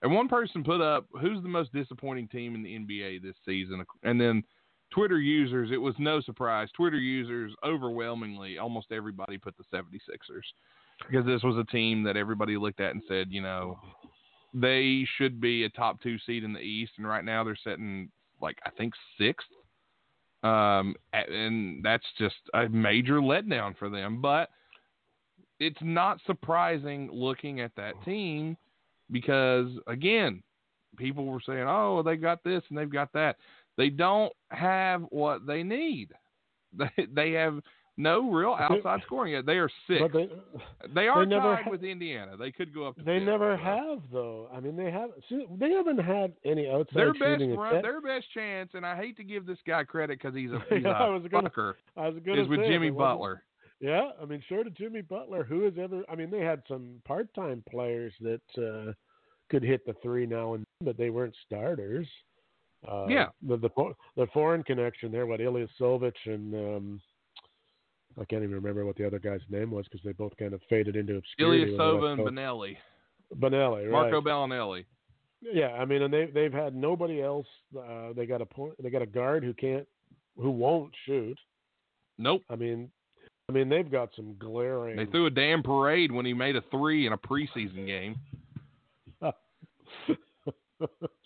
[0.03, 3.83] And one person put up, who's the most disappointing team in the NBA this season?
[4.03, 4.43] And then
[4.91, 6.67] Twitter users, it was no surprise.
[6.75, 10.43] Twitter users overwhelmingly, almost everybody put the 76ers
[11.07, 13.79] because this was a team that everybody looked at and said, you know,
[14.53, 18.09] they should be a top two seed in the East, and right now they're sitting
[18.41, 19.47] like I think sixth.
[20.43, 24.21] Um, and that's just a major letdown for them.
[24.21, 24.49] But
[25.59, 28.57] it's not surprising looking at that team
[29.09, 30.43] because again,
[30.97, 33.37] people were saying, "Oh, they got this and they've got that."
[33.77, 36.09] They don't have what they need.
[36.75, 37.59] They they have
[37.97, 39.45] no real outside scoring yet.
[39.45, 40.01] They are six.
[40.13, 40.29] They,
[40.93, 42.35] they, are they tied ha- with Indiana.
[42.37, 42.95] They could go up.
[42.97, 44.49] they fifth, never have though.
[44.53, 45.11] I mean, they have.
[45.59, 49.23] They haven't had any outside their best run, their best chance, and I hate to
[49.23, 51.73] give this guy credit because he's a, he's yeah, a I was gonna, fucker.
[51.95, 53.43] I was gonna is with say, Jimmy Butler.
[53.79, 56.03] Yeah, I mean, sure to Jimmy Butler, who has ever?
[56.09, 58.93] I mean, they had some part-time players that uh,
[59.49, 62.07] could hit the three now and then, but they weren't starters.
[62.89, 63.69] Uh, yeah, the, the
[64.15, 67.01] the foreign connection there, what Ilyasovich and um,
[68.19, 70.61] I can't even remember what the other guy's name was because they both kind of
[70.69, 71.73] faded into obscurity.
[71.73, 72.77] Ilyasova and Benelli.
[73.35, 74.11] Benelli, right?
[74.11, 74.85] Marco Belinelli.
[75.41, 77.47] Yeah, I mean, and they they've had nobody else.
[77.77, 78.75] Uh, they got a point.
[78.81, 79.87] They got a guard who can't,
[80.37, 81.37] who won't shoot.
[82.17, 82.43] Nope.
[82.49, 82.89] I mean,
[83.49, 84.95] I mean they've got some glaring.
[84.95, 88.15] They threw a damn parade when he made a three in a preseason game.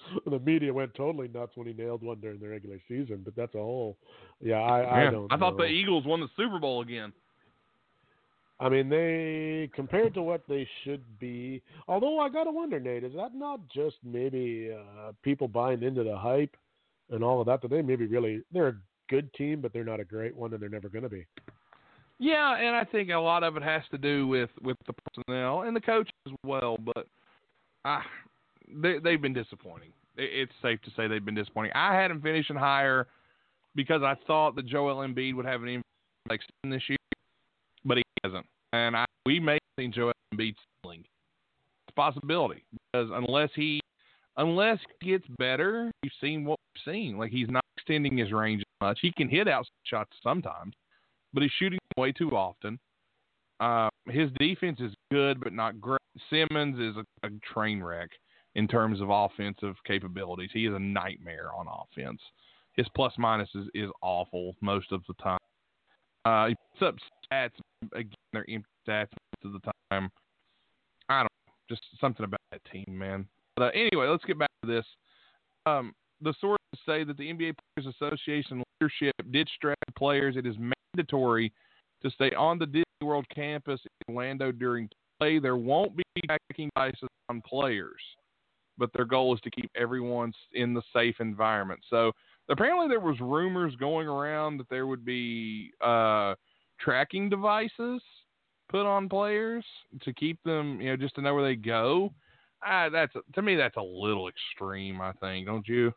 [0.25, 3.55] the media went totally nuts when he nailed one during the regular season, but that's
[3.55, 3.97] a whole.
[4.41, 5.33] Yeah, I, yeah, I don't.
[5.33, 5.65] I thought know.
[5.65, 7.13] the Eagles won the Super Bowl again.
[8.59, 11.61] I mean, they compared to what they should be.
[11.87, 16.17] Although I gotta wonder, Nate, is that not just maybe uh, people buying into the
[16.17, 16.55] hype
[17.11, 17.61] and all of that?
[17.61, 18.77] That they maybe really they're a
[19.09, 21.25] good team, but they're not a great one, and they're never going to be.
[22.19, 25.61] Yeah, and I think a lot of it has to do with with the personnel
[25.61, 26.77] and the coach as well.
[26.79, 27.07] But
[27.85, 28.01] I,
[28.73, 29.91] they, they've been disappointing.
[30.17, 31.73] It's safe to say they've been disappointing.
[31.75, 33.07] I had them finishing higher
[33.75, 36.97] because I thought that Joel Embiid would have an impact this year,
[37.85, 38.45] but he hasn't.
[38.73, 41.01] And I, we may seen Joel Embiid ceiling.
[41.01, 43.79] It's a possibility because unless he
[44.37, 47.17] unless he gets better, you've seen what we've seen.
[47.17, 48.99] Like he's not extending his range much.
[49.01, 50.73] He can hit out shots sometimes,
[51.33, 52.79] but he's shooting way too often.
[53.59, 55.99] Uh, his defense is good, but not great.
[56.29, 58.09] Simmons is a, a train wreck
[58.57, 60.49] in terms of offensive capabilities.
[60.51, 62.19] He is a nightmare on offense.
[62.73, 65.39] His plus minus is, is awful most of the time.
[66.25, 66.95] Uh, he puts up
[67.31, 67.51] stats
[67.93, 69.07] again, they're empty stats
[69.43, 70.09] most of the time.
[71.07, 73.25] I don't know, just something about that team, man.
[73.55, 74.85] But uh, anyway, let's get back to this.
[75.65, 80.55] Um, the sources say that the NBA Players Association leadership did stress players it is
[80.95, 81.53] mandatory
[82.01, 84.89] to stay on the Disney World campus in Orlando during
[85.19, 85.37] play.
[85.39, 88.01] There won't be tracking devices on players
[88.77, 91.79] but their goal is to keep everyone in the safe environment.
[91.89, 92.11] So
[92.49, 96.35] apparently there was rumors going around that there would be uh,
[96.79, 98.01] tracking devices
[98.69, 99.65] put on players
[100.03, 102.13] to keep them, you know, just to know where they go.
[102.65, 104.99] Uh, that's to me that's a little extreme.
[104.99, 105.91] I think, don't you?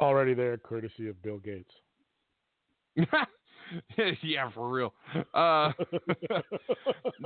[0.00, 1.70] Already there, courtesy of Bill Gates.
[4.22, 4.94] yeah, for real.
[5.34, 5.72] Uh,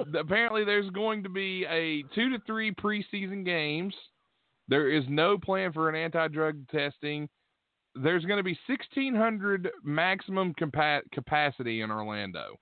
[0.19, 3.95] apparently, there's going to be a two to three preseason games.
[4.73, 7.29] There is no plan for an anti-drug testing.
[7.95, 12.59] There's going to be 1,600 maximum compa- capacity in Orlando,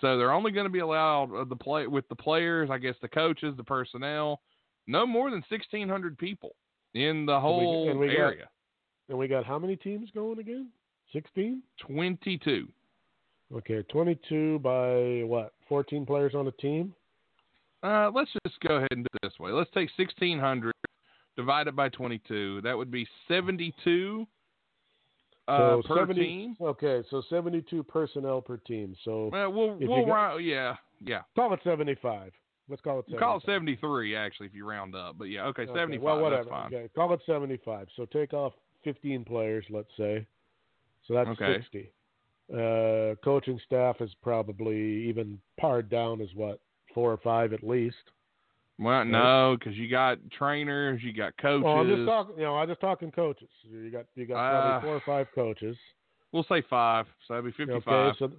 [0.00, 2.96] so they're only going to be allowed uh, the play with the players, I guess,
[3.00, 4.40] the coaches, the personnel,
[4.88, 6.56] no more than 1,600 people
[6.94, 8.48] in the whole and we got- area.
[9.08, 10.66] and we got how many teams going again?
[11.12, 11.62] 16?
[11.78, 12.66] 22.
[13.54, 15.52] Okay, 22 by what?
[15.68, 16.92] 14 players on a team?
[17.84, 19.52] Uh, let's just go ahead and do it this way.
[19.52, 20.71] Let's take 1,600
[21.36, 22.60] divided by 22.
[22.62, 24.26] That would be 72
[25.48, 26.56] uh, so per 70, team.
[26.60, 28.94] Okay, so 72 personnel per team.
[29.04, 31.22] So Well, we'll, we'll got- round, yeah, yeah.
[31.34, 32.32] call it 75.
[32.68, 33.20] Let's call it 75.
[33.20, 36.02] call it 73 actually if you round up, but yeah, okay, Okay, 75.
[36.02, 36.54] Well, whatever.
[36.66, 37.88] Okay, call it 75.
[37.96, 38.52] So take off
[38.84, 40.26] 15 players, let's say.
[41.06, 41.56] So that's Okay.
[41.56, 41.92] 60.
[42.52, 44.76] Uh, coaching staff is probably
[45.08, 46.60] even pared down as what
[46.94, 47.96] four or five at least.
[48.78, 51.64] Well, no, because you got trainers, you got coaches.
[51.64, 52.34] Well, I'm just talking.
[52.36, 53.48] You know, I'm just talking coaches.
[53.62, 55.76] You got you got probably Uh, four or five coaches.
[56.32, 57.86] we'll say five, so that'd be 55.
[57.86, 58.30] Okay, so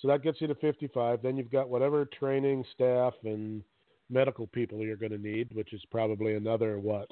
[0.00, 1.20] so that gets you to 55.
[1.22, 3.62] Then you've got whatever training staff and
[4.08, 7.10] medical people you're going to need, which is probably another what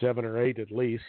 [0.00, 1.02] seven or eight at least.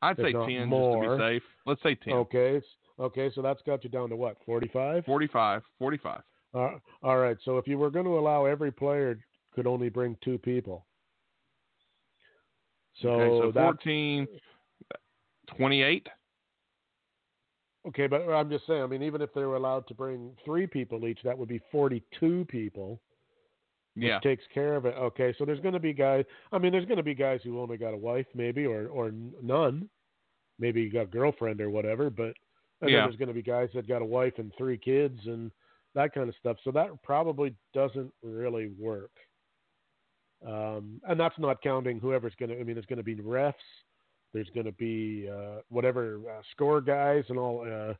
[0.00, 1.16] I'd say not 10 just to more.
[1.18, 1.42] be safe.
[1.66, 2.12] Let's say 10.
[2.14, 2.60] Okay,
[3.00, 5.04] okay, so that's got you down to what 45.
[5.04, 5.62] 45.
[5.78, 6.20] 45.
[6.54, 6.70] Uh,
[7.02, 9.18] all right, so if you were going to allow every player
[9.54, 10.86] could only bring two people.
[13.02, 14.26] So, okay, so that 14,
[15.56, 16.06] 28.
[17.88, 18.82] okay, but I'm just saying.
[18.82, 21.60] I mean, even if they were allowed to bring three people each, that would be
[21.70, 23.00] 42 people.
[23.96, 24.18] which Yeah.
[24.20, 24.94] takes care of it.
[24.96, 26.24] Okay, so there's going to be guys.
[26.50, 29.12] I mean, there's going to be guys who only got a wife, maybe, or or
[29.40, 29.88] none.
[30.58, 32.10] Maybe you got a girlfriend or whatever.
[32.10, 32.34] But
[32.80, 33.04] Yeah.
[33.04, 35.52] there's going to be guys that got a wife and three kids and
[35.94, 36.56] that kind of stuff.
[36.64, 39.12] So that probably doesn't really work.
[40.46, 42.60] Um, and that's not counting whoever's going to.
[42.60, 43.54] I mean, there's going to be refs.
[44.32, 47.66] There's going to be uh, whatever uh, score guys and all.
[47.66, 47.94] Uh,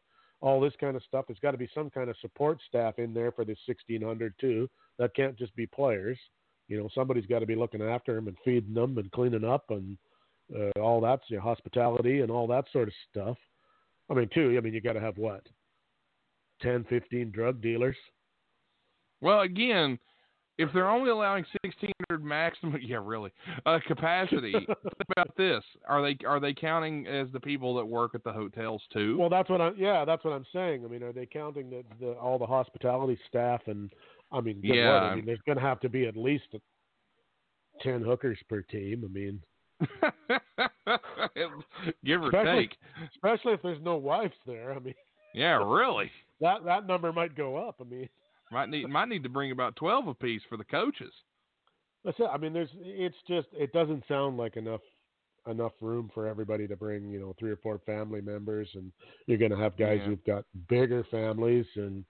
[0.44, 1.24] all this kind of stuff.
[1.26, 4.68] There's got to be some kind of support staff in there for this 1600 too.
[4.98, 6.18] That can't just be players.
[6.68, 9.64] You know, somebody's got to be looking after them and feeding them and cleaning up
[9.70, 9.96] and
[10.54, 13.38] uh, all that, you know, hospitality and all that sort of stuff.
[14.10, 14.54] I mean, too.
[14.58, 15.46] I mean, you got to have what,
[16.60, 17.96] 10, 15 drug dealers.
[19.22, 19.98] Well, again,
[20.58, 23.32] if they're only allowing 1600 maximum, yeah, really,
[23.66, 24.54] uh, capacity.
[25.16, 28.82] about this: are they are they counting as the people that work at the hotels
[28.92, 29.18] too?
[29.18, 29.74] Well, that's what I'm.
[29.76, 30.84] Yeah, that's what I'm saying.
[30.84, 33.90] I mean, are they counting the, the all the hospitality staff and?
[34.32, 34.90] I mean, Yeah.
[34.90, 36.44] Lord, I mean, there's going to have to be at least
[37.82, 39.04] ten hookers per team.
[39.04, 39.40] I mean,
[42.04, 42.76] Give or Especially- take.
[43.12, 44.72] especially if there's no wives there.
[44.72, 44.94] I mean,
[45.34, 46.10] Yeah, really.
[46.40, 47.76] that that number might go up.
[47.80, 48.08] I mean,
[48.54, 51.12] Might need might need to bring about twelve apiece for the coaches.
[52.04, 52.28] that's it.
[52.32, 52.70] I mean, there's.
[52.80, 53.48] It's just.
[53.52, 54.80] It doesn't sound like enough
[55.46, 57.10] enough room for everybody to bring.
[57.10, 58.92] You know, three or four family members, and
[59.26, 60.06] you're going to have guys Yeah.
[60.06, 62.04] who've got bigger families and.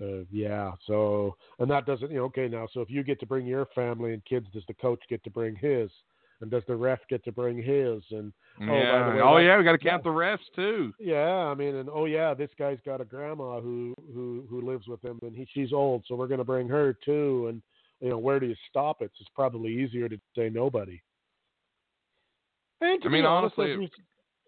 [0.00, 0.72] Uh, yeah.
[0.86, 3.66] So, and that doesn't, you know, okay, now, so if you get to bring your
[3.74, 5.90] family and kids, does the coach get to bring his?
[6.42, 8.02] And does the ref get to bring his?
[8.10, 10.92] And, oh, by the way, oh yeah, we got to count that- the refs too.
[10.98, 14.88] yeah, I mean, and oh yeah, this guy's got a grandma who who who lives
[14.88, 17.46] with him, and he she's old, so we're going to bring her too.
[17.48, 17.62] And
[18.00, 19.12] you know, where do you stop it?
[19.20, 21.00] It's probably easier to say nobody.
[22.80, 23.88] And to I mean, honest, honestly, as you,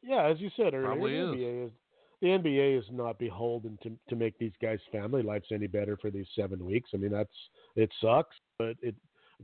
[0.03, 1.37] yeah, as you said earlier, the.
[1.37, 1.73] NBA is
[2.21, 6.11] the NBA is not beholden to to make these guys' family lives any better for
[6.11, 6.91] these seven weeks.
[6.93, 7.31] I mean, that's
[7.77, 8.97] it sucks, but it.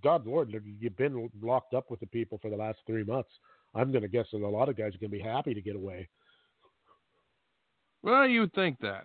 [0.03, 3.31] God Lord, you've been locked up with the people for the last three months.
[3.75, 5.61] I'm going to guess that a lot of guys are going to be happy to
[5.61, 6.09] get away.
[8.03, 9.05] Well, you would think that.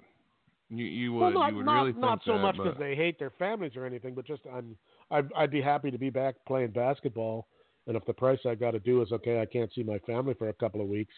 [0.69, 2.63] You you would Well, not, you would not, really think not so that, much but-
[2.63, 4.75] because they hate their families or anything, but just I'm
[5.11, 7.47] I'd, I'd be happy to be back playing basketball.
[7.87, 10.33] And if the price I got to do is okay, I can't see my family
[10.33, 11.13] for a couple of weeks.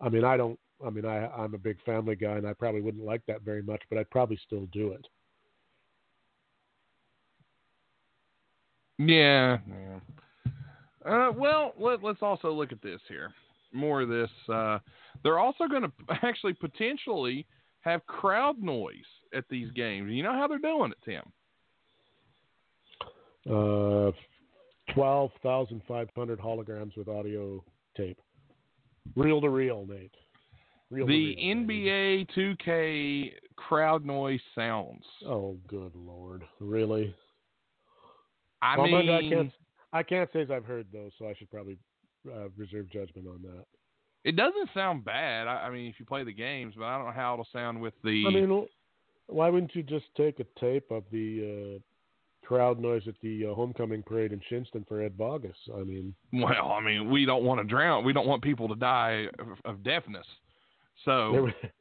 [0.00, 0.58] I mean, I don't.
[0.86, 3.62] I mean, I I'm a big family guy, and I probably wouldn't like that very
[3.62, 5.04] much, but I'd probably still do it.
[9.06, 9.58] Yeah.
[9.68, 10.50] yeah.
[11.10, 13.32] Uh, well, let, let's also look at this here.
[13.72, 14.30] More of this.
[14.52, 14.78] Uh,
[15.22, 17.46] they're also going to actually potentially
[17.80, 18.96] have crowd noise
[19.34, 20.10] at these games.
[20.12, 21.22] You know how they're doing it, Tim?
[23.50, 24.10] Uh,
[24.92, 27.64] twelve thousand five hundred holograms with audio
[27.96, 28.18] tape,
[29.16, 30.12] reel to reel, Nate.
[30.90, 32.26] Reel The reel, baby.
[32.36, 35.04] NBA 2K crowd noise sounds.
[35.26, 36.42] Oh, good lord!
[36.60, 37.14] Really?
[38.62, 39.52] I Well, mean, I can't.
[39.92, 41.76] I can't say as I've heard those, so I should probably
[42.30, 43.64] uh, reserve judgment on that.
[44.24, 45.48] it doesn't sound bad.
[45.48, 47.80] I, I mean, if you play the games, but I don't know how it'll sound
[47.80, 48.24] with the.
[48.28, 48.66] I mean,
[49.26, 53.54] Why wouldn't you just take a tape of the uh, crowd noise at the uh,
[53.54, 55.56] homecoming parade in Shinnston for Ed Bogus?
[55.74, 58.04] I mean, well, I mean, we don't want to drown.
[58.04, 60.26] We don't want people to die of, of deafness.
[61.04, 61.72] So there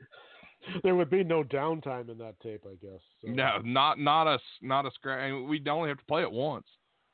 [0.83, 3.01] there would be no downtime in that tape, I guess.
[3.21, 3.29] So.
[3.31, 5.31] no, not not a not a scratch.
[5.47, 6.65] We'd only have to play it once.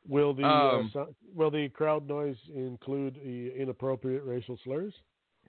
[0.08, 4.94] Will the Um, uh, so, will the crowd noise include uh, inappropriate racial slurs?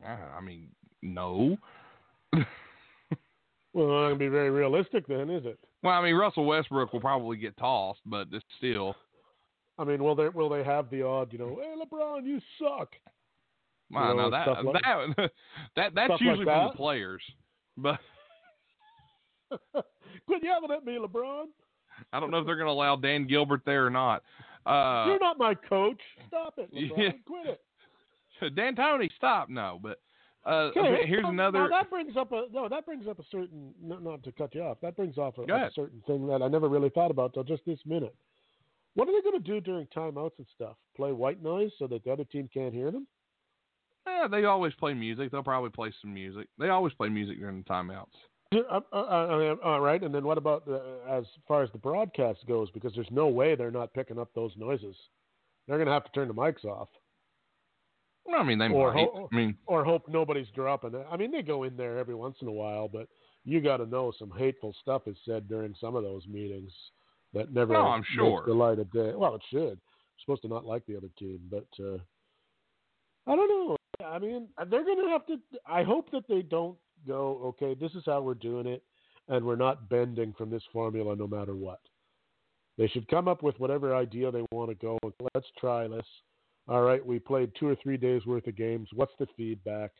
[0.04, 0.68] Uh, I mean,
[1.02, 1.56] no.
[3.76, 5.58] Well, not gonna be very realistic then, is it?
[5.82, 8.96] Well, I mean, Russell Westbrook will probably get tossed, but it's still.
[9.78, 12.88] I mean, will they will they have the odd, you know, hey LeBron, you suck?
[13.90, 15.30] Well, You know, no, that like- that
[15.76, 17.20] that that's stuff like usually from the players,
[17.76, 18.00] but
[20.26, 21.46] Quit yelling at me, LeBron.
[22.12, 24.22] I don't know if they're going to allow Dan Gilbert there or not.
[24.66, 26.00] Uh, You're not my coach.
[26.28, 26.90] Stop it, LeBron.
[26.96, 27.10] Yeah.
[27.26, 28.54] Quit it.
[28.54, 29.48] Dan Tony, stop!
[29.48, 29.98] No, but
[30.44, 31.70] uh, Okay, here's another.
[31.70, 32.68] Now that brings up a no.
[32.68, 33.72] That brings up a certain.
[33.82, 34.76] Not, not to cut you off.
[34.82, 37.64] That brings off a, a certain thing that I never really thought about till just
[37.64, 38.14] this minute.
[38.94, 40.76] What are they going to do during timeouts and stuff?
[40.96, 43.06] Play white noise so that the other team can't hear them?
[44.06, 45.30] Yeah, they always play music.
[45.30, 46.48] They'll probably play some music.
[46.58, 48.06] They always play music during the timeouts.
[48.54, 52.70] Uh, uh, all right, and then what about the, as far as the broadcast goes?
[52.70, 54.94] Because there's no way they're not picking up those noises.
[55.66, 56.88] They're going to have to turn the mics off,
[58.24, 59.00] Well, I mean, they Or might.
[59.12, 61.06] ho- I mean, or hope nobody's dropping it.
[61.10, 63.08] I mean, they go in there every once in a while, but
[63.44, 66.70] you got to know some hateful stuff is said during some of those meetings
[67.34, 67.74] that never.
[67.76, 68.44] Oh, I'm sure.
[68.46, 69.12] The light of day.
[69.16, 69.58] Well, it should.
[69.60, 69.78] You're
[70.20, 71.98] supposed to not like the other team, but uh,
[73.26, 73.76] I don't know.
[74.04, 75.36] I mean, they're going to have to.
[75.66, 77.40] I hope that they don't go.
[77.44, 78.82] Okay, this is how we're doing it,
[79.28, 81.80] and we're not bending from this formula no matter what.
[82.78, 84.98] They should come up with whatever idea they want to go.
[85.34, 86.06] Let's try this.
[86.68, 88.88] All right, we played two or three days worth of games.
[88.92, 89.92] What's the feedback?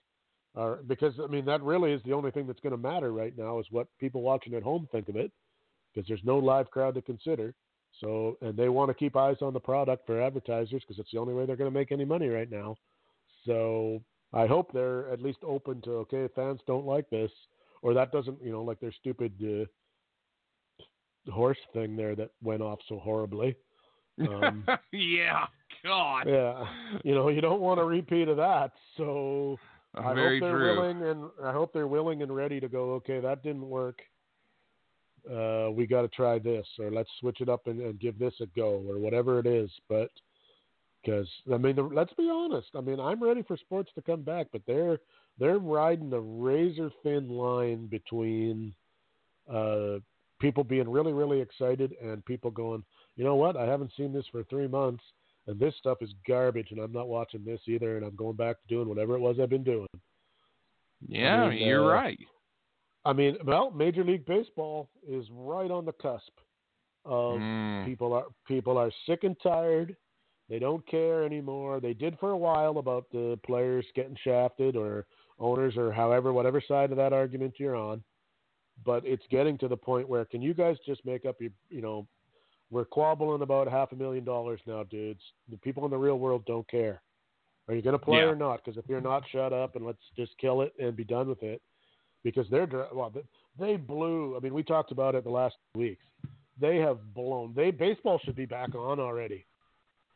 [0.57, 3.37] Uh, because I mean, that really is the only thing that's going to matter right
[3.37, 5.31] now is what people watching at home think of it,
[5.95, 7.55] because there's no live crowd to consider.
[8.01, 11.19] So, and they want to keep eyes on the product for advertisers because it's the
[11.19, 12.77] only way they're going to make any money right now.
[13.47, 14.03] So,
[14.33, 17.31] I hope they're at least open to okay, fans don't like this,
[17.83, 22.79] or that doesn't, you know, like their stupid uh, horse thing there that went off
[22.89, 23.57] so horribly.
[24.21, 25.47] Um, yeah,
[25.85, 26.25] God.
[26.27, 26.65] yeah,
[27.05, 28.73] you know, you don't want a repeat of that.
[28.97, 29.59] So
[29.95, 30.81] I Very hope they're true.
[30.81, 32.93] willing and I hope they're willing and ready to go.
[32.95, 34.01] Okay, that didn't work.
[35.31, 38.35] Uh, we got to try this, or let's switch it up and, and give this
[38.41, 39.71] a go, or whatever it is.
[39.89, 40.11] But
[41.07, 42.69] because I mean, the, let's be honest.
[42.75, 44.99] I mean, I'm ready for sports to come back, but they're
[45.39, 48.75] they're riding the razor thin line between
[49.53, 49.99] uh,
[50.41, 52.83] people being really really excited and people going,
[53.17, 53.57] you know what?
[53.57, 55.03] I haven't seen this for three months,
[55.47, 58.57] and this stuff is garbage, and I'm not watching this either, and I'm going back
[58.57, 59.89] to doing whatever it was I've been doing.
[61.07, 62.19] Yeah, I mean, you're uh, right.
[63.05, 66.33] I mean, well, Major League Baseball is right on the cusp
[67.05, 67.85] of Mm.
[67.85, 69.95] people are people are sick and tired.
[70.49, 71.81] They don't care anymore.
[71.81, 75.07] They did for a while about the players getting shafted or
[75.39, 78.03] owners or however whatever side of that argument you're on.
[78.85, 81.83] But it's getting to the point where can you guys just make up your you
[81.83, 82.07] know
[82.71, 85.21] we're quabbling about half a million dollars now, dudes.
[85.51, 87.01] The people in the real world don't care.
[87.69, 88.27] Are you going to play Yeah.
[88.27, 88.65] or not?
[88.65, 91.43] Because if you're not, shut up and let's just kill it and be done with
[91.43, 91.63] it.
[92.25, 93.13] Because they're well,
[93.59, 94.37] they blew.
[94.37, 96.05] I mean, we talked about it the last weeks.
[96.61, 97.53] They have blown.
[97.55, 99.47] They baseball should be back on already.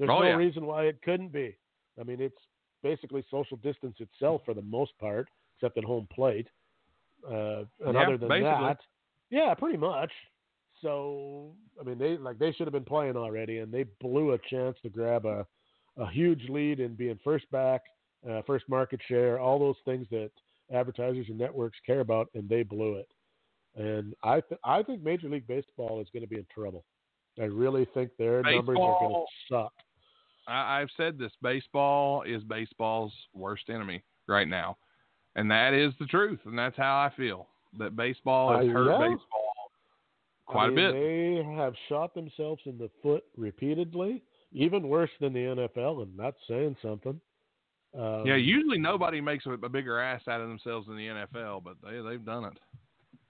[0.01, 0.37] There's Oh, no yeah.
[0.37, 1.55] reason why it couldn't be.
[2.01, 2.41] I mean, it's
[2.83, 6.49] basically social distance itself for the most part, except at home plate.
[7.29, 8.65] Uh, and Yeah, other than basically.
[8.65, 8.79] that,
[9.29, 10.11] yeah, pretty much.
[10.81, 14.39] So, I mean, they like they should have been playing already, and they blew a
[14.39, 15.47] chance to grab a
[15.99, 17.83] a huge lead in being first back,
[18.27, 20.31] uh, first market share, all those things that
[20.73, 23.13] advertisers and networks care about, and they blew it.
[23.75, 26.87] And I th- I think Major League Baseball is going to be in trouble.
[27.39, 29.73] I really think their numbers are going to suck.
[30.51, 34.77] I, I've said this: baseball is baseball's worst enemy right now,
[35.37, 37.49] and that is the truth, and that's how I feel.
[37.79, 38.99] That baseball has I hurt know.
[38.99, 39.51] baseball
[40.47, 41.45] quite I a mean, bit.
[41.47, 44.23] They have shot themselves in the foot repeatedly,
[44.53, 47.21] even worse than the NFL, and that's saying something.
[47.99, 51.65] Um, yeah, usually nobody makes a, a bigger ass out of themselves in the NFL,
[51.65, 52.59] but they they've done it.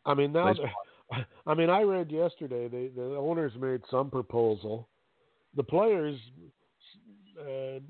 [0.05, 0.55] I mean, now,
[1.47, 4.89] I mean, I read yesterday they, the owners made some proposal.
[5.57, 6.19] The players
[7.41, 7.81] uh,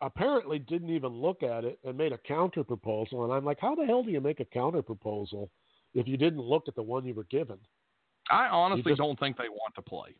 [0.00, 3.24] apparently didn't even look at it and made a counter proposal.
[3.24, 5.50] And I'm like, how the hell do you make a counter proposal
[5.94, 7.58] if you didn't look at the one you were given?
[8.30, 10.14] I honestly just- don't think they want to play.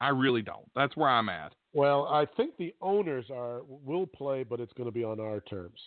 [0.00, 0.68] I really don't.
[0.74, 1.54] That's where I'm at.
[1.72, 5.40] Well, I think the owners are will play, but it's going to be on our
[5.40, 5.80] terms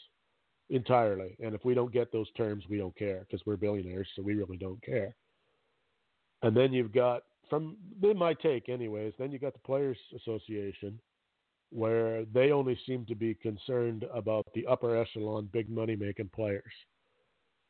[0.69, 1.37] entirely.
[1.43, 4.33] And if we don't get those terms, we don't care because we're billionaires, so we
[4.35, 5.15] really don't care.
[6.43, 9.13] and then you've got from in my take, anyways.
[9.17, 10.99] Then you got the Players Association,
[11.71, 16.63] where they only seem to be concerned about the upper echelon, big money making players.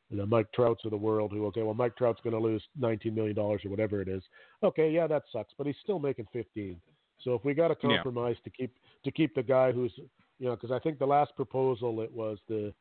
[0.09, 3.13] The Mike Trouts of the world, who okay, well, Mike Trout's going to lose nineteen
[3.13, 4.23] million dollars or whatever it is.
[4.63, 6.79] Okay, yeah, that sucks, but he's still making fifteen.
[7.23, 8.43] So if we got to compromise yeah.
[8.43, 9.91] to keep to keep the guy who's
[10.39, 12.73] you know, because I think the last proposal it was the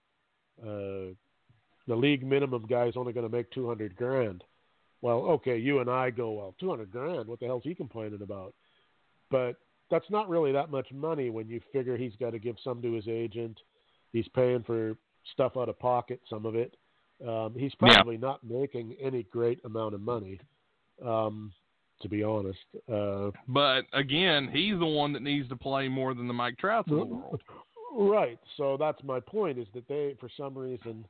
[0.63, 1.15] uh,
[1.89, 4.45] the league minimum guy is only going to make two hundred grand.
[5.03, 7.27] Well, okay, you and I go well, two hundred grand.
[7.27, 8.55] What the hell's he complaining about?
[9.31, 9.57] But
[9.91, 12.93] that's not really that much money when you figure he's got to give some to
[12.93, 13.59] his agent.
[14.13, 14.97] He's paying for
[15.33, 16.77] stuff out of pocket, some of it.
[17.27, 18.21] Um, he's probably yeah.
[18.21, 20.41] not making any great amount of money.
[21.05, 21.53] Um,
[22.03, 22.59] to be honest.
[22.93, 26.91] Uh, but again, he's the one that needs to play more than the Mike Trouts
[26.91, 27.43] of the world.
[27.99, 28.39] Right.
[28.59, 31.07] So that's my point is that they, for some reason,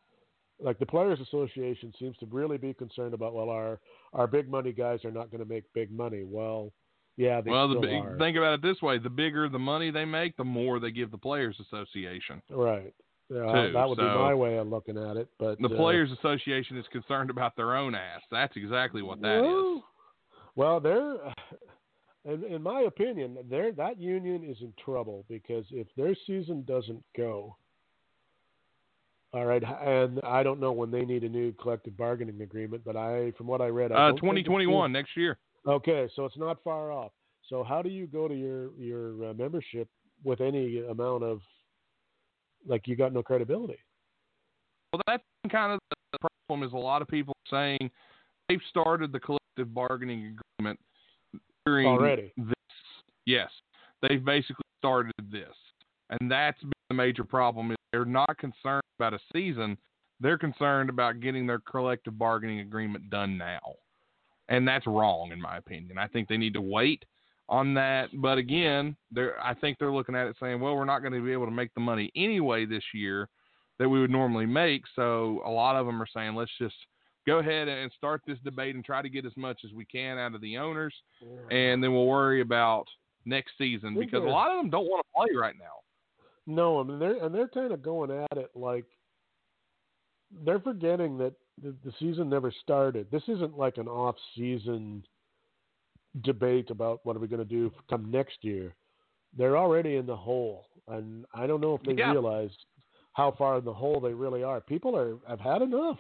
[0.61, 3.81] like the Players Association seems to really be concerned about, well, our
[4.13, 6.23] our big money guys are not going to make big money.
[6.23, 6.71] Well,
[7.17, 8.19] yeah, they well, the big, are.
[8.19, 11.11] think about it this way: the bigger the money they make, the more they give
[11.11, 12.43] the Players Association.
[12.51, 12.93] Right.
[13.29, 15.29] Yeah, that would so, be my way of looking at it.
[15.39, 18.21] But the uh, Players Association is concerned about their own ass.
[18.31, 19.83] That's exactly what that well, is.
[20.55, 21.17] Well, they're,
[22.25, 27.03] in, in my opinion, they're, that union is in trouble because if their season doesn't
[27.17, 27.57] go,
[29.33, 32.97] all right, and I don't know when they need a new collective bargaining agreement, but
[32.97, 35.37] I, from what I read, I uh, 2021 next year.
[35.67, 37.13] Okay, so it's not far off.
[37.49, 39.89] So how do you go to your your uh, membership
[40.25, 41.41] with any amount of
[42.67, 43.79] like you got no credibility?
[44.93, 45.81] Well, that's kind of
[46.13, 46.67] the problem.
[46.67, 47.91] Is a lot of people saying
[48.49, 50.79] they've started the collective bargaining agreement
[51.65, 52.33] during already.
[52.37, 52.55] This.
[53.27, 53.51] Yes,
[54.03, 55.55] they've basically started this,
[56.11, 57.73] and that's been the major problem.
[57.73, 59.77] Is they're not concerned about a season;
[60.21, 63.75] they're concerned about getting their collective bargaining agreement done now,
[64.49, 65.99] and that's wrong in my opinion.
[65.99, 67.05] I think they need to wait
[67.49, 68.09] on that.
[68.15, 71.25] But again, they're I think they're looking at it saying, well, we're not going to
[71.25, 73.29] be able to make the money anyway this year
[73.79, 74.83] that we would normally make.
[74.95, 76.75] So a lot of them are saying, let's just
[77.27, 80.17] go ahead and start this debate and try to get as much as we can
[80.17, 80.95] out of the owners,
[81.51, 82.87] and then we'll worry about
[83.25, 85.65] next season because a lot of them don't want to play right now.
[86.47, 88.85] No, I mean they're and they're kind of going at it like
[90.45, 93.07] they're forgetting that the, the season never started.
[93.11, 95.03] This isn't like an off-season
[96.23, 98.75] debate about what are we going to do come next year.
[99.37, 102.13] They're already in the hole, and I don't know if they yeah.
[102.13, 102.51] realize
[103.13, 104.61] how far in the hole they really are.
[104.61, 105.99] People are have had enough.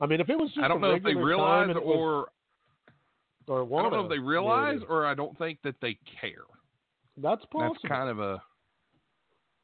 [0.00, 2.28] I mean, if it was just I don't know if they realize or
[3.46, 4.86] or wanna, I don't know if they realize maybe.
[4.88, 6.44] or I don't think that they care.
[7.16, 7.74] That's possible.
[7.74, 8.42] That's kind of a.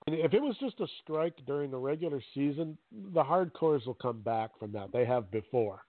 [0.06, 2.78] If it was just a strike during the regular season,
[3.12, 4.92] the hardcores will come back from that.
[4.92, 5.82] They have before.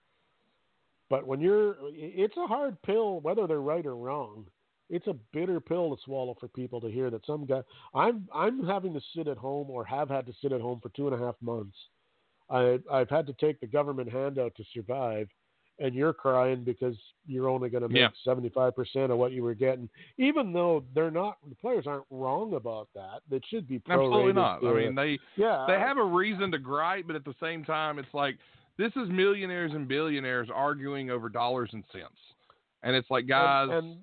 [1.10, 4.45] But when you're, it's a hard pill, whether they're right or wrong.
[4.89, 7.61] It's a bitter pill to swallow for people to hear that some guy.
[7.94, 10.89] I'm I'm having to sit at home or have had to sit at home for
[10.89, 11.76] two and a half months
[12.49, 15.27] I, I've had to take the government handout to survive,
[15.80, 16.95] and you're crying because
[17.26, 20.84] you're only going to make seventy five percent of what you were getting, even though
[20.95, 21.38] they're not.
[21.48, 23.22] The players aren't wrong about that.
[23.32, 24.06] It should be prorated.
[24.06, 24.64] Absolutely not.
[24.64, 27.99] I mean, they yeah they have a reason to gripe, but at the same time,
[27.99, 28.38] it's like
[28.78, 32.20] this is millionaires and billionaires arguing over dollars and cents,
[32.84, 33.98] and it's like guys, and, and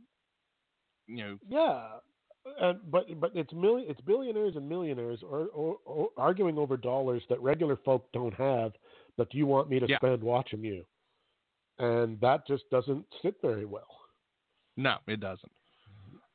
[1.06, 1.82] you know, yeah,
[2.60, 7.22] and but but it's million it's billionaires and millionaires are, are, are, arguing over dollars
[7.28, 8.72] that regular folk don't have
[9.16, 9.96] that you want me to yeah.
[9.96, 10.84] spend watching you,
[11.78, 13.88] and that just doesn't sit very well.
[14.76, 15.52] No, it doesn't.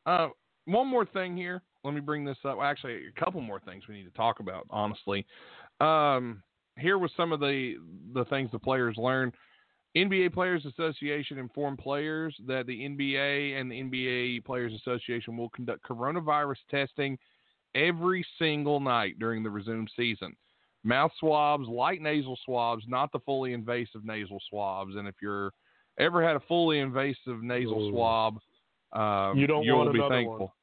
[0.05, 0.29] Uh,
[0.65, 1.61] one more thing here.
[1.83, 2.57] Let me bring this up.
[2.61, 4.65] Actually, a couple more things we need to talk about.
[4.69, 5.25] Honestly,
[5.79, 6.43] um,
[6.77, 7.75] here was some of the
[8.13, 9.33] the things the players learned.
[9.97, 15.83] NBA Players Association informed players that the NBA and the NBA Players Association will conduct
[15.83, 17.17] coronavirus testing
[17.73, 20.35] every single night during the resumed season.
[20.83, 24.95] Mouth swabs, light nasal swabs, not the fully invasive nasal swabs.
[24.95, 25.51] And if you're
[25.99, 27.91] ever had a fully invasive nasal Ooh.
[27.91, 28.39] swab,
[28.93, 30.53] um, you don't want be another thankful.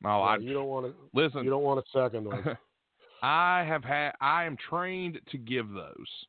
[0.00, 0.12] One.
[0.12, 1.44] Oh, yeah, I you don't want to listen.
[1.44, 2.56] You don't want a second one.
[3.22, 4.12] I have had.
[4.20, 6.26] I am trained to give those,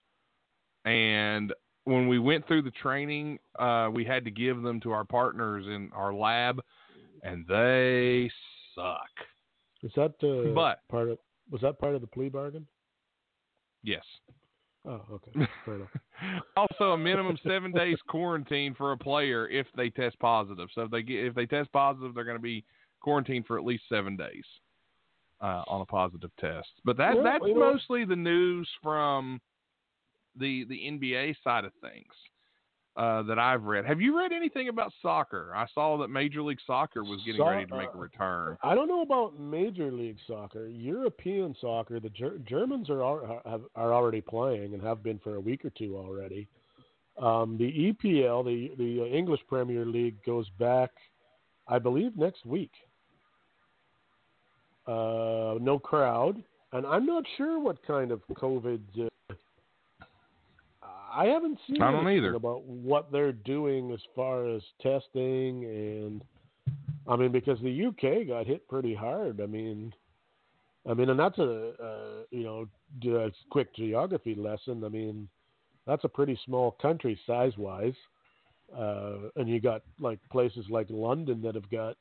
[0.86, 1.54] and
[1.84, 5.66] when we went through the training, uh, we had to give them to our partners
[5.68, 6.62] in our lab,
[7.24, 8.32] and they
[8.74, 9.10] suck.
[9.84, 11.18] Is that uh, but part of?
[11.52, 12.66] Was that part of the plea bargain?
[13.86, 14.04] Yes.
[14.88, 15.32] Oh, okay.
[15.66, 15.90] Fair enough.
[16.58, 20.70] also, a minimum seven days quarantine for a player if they test positive.
[20.74, 22.66] So if they get if they test positive, they're going to be
[23.00, 24.44] quarantined for at least seven days
[25.42, 26.68] uh, on a positive test.
[26.84, 29.40] But that Well, that's mostly the news from
[30.38, 32.14] the the NBA side of things.
[32.98, 33.86] Uh, that I've read.
[33.86, 35.52] Have you read anything about soccer?
[35.54, 38.58] I saw that Major League Soccer was getting So- ready to make a uh, return.
[38.64, 40.68] I don't know about Major League Soccer.
[40.68, 45.40] European soccer, the Ger- Germans are have, are already playing and have been for a
[45.42, 46.48] week or two already.
[47.18, 50.92] Um, the EPL, the the English Premier League, goes back,
[51.68, 52.72] I believe, next week.
[54.88, 58.82] Uh, no crowd, and I'm not sure what kind of COVID.
[59.06, 59.34] Uh,
[61.16, 62.36] I haven't seen I don't anything either.
[62.36, 66.24] about what they're doing as far as testing and
[67.08, 69.40] I mean, because the UK got hit pretty hard.
[69.40, 69.94] I mean,
[70.90, 72.68] I mean, and that's a, uh, you know,
[73.00, 74.84] do a quick geography lesson.
[74.84, 75.28] I mean,
[75.86, 77.94] that's a pretty small country size wise,
[78.76, 81.96] uh, and you got like places like London that have got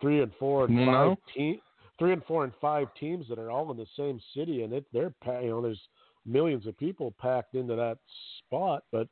[0.00, 1.16] three and four and No.
[1.16, 1.60] five team,
[1.98, 4.84] three and four and five teams that are all in the same city, and it
[4.92, 5.80] they're you know there's
[6.26, 7.98] millions of people packed into that
[8.38, 9.08] spot, but.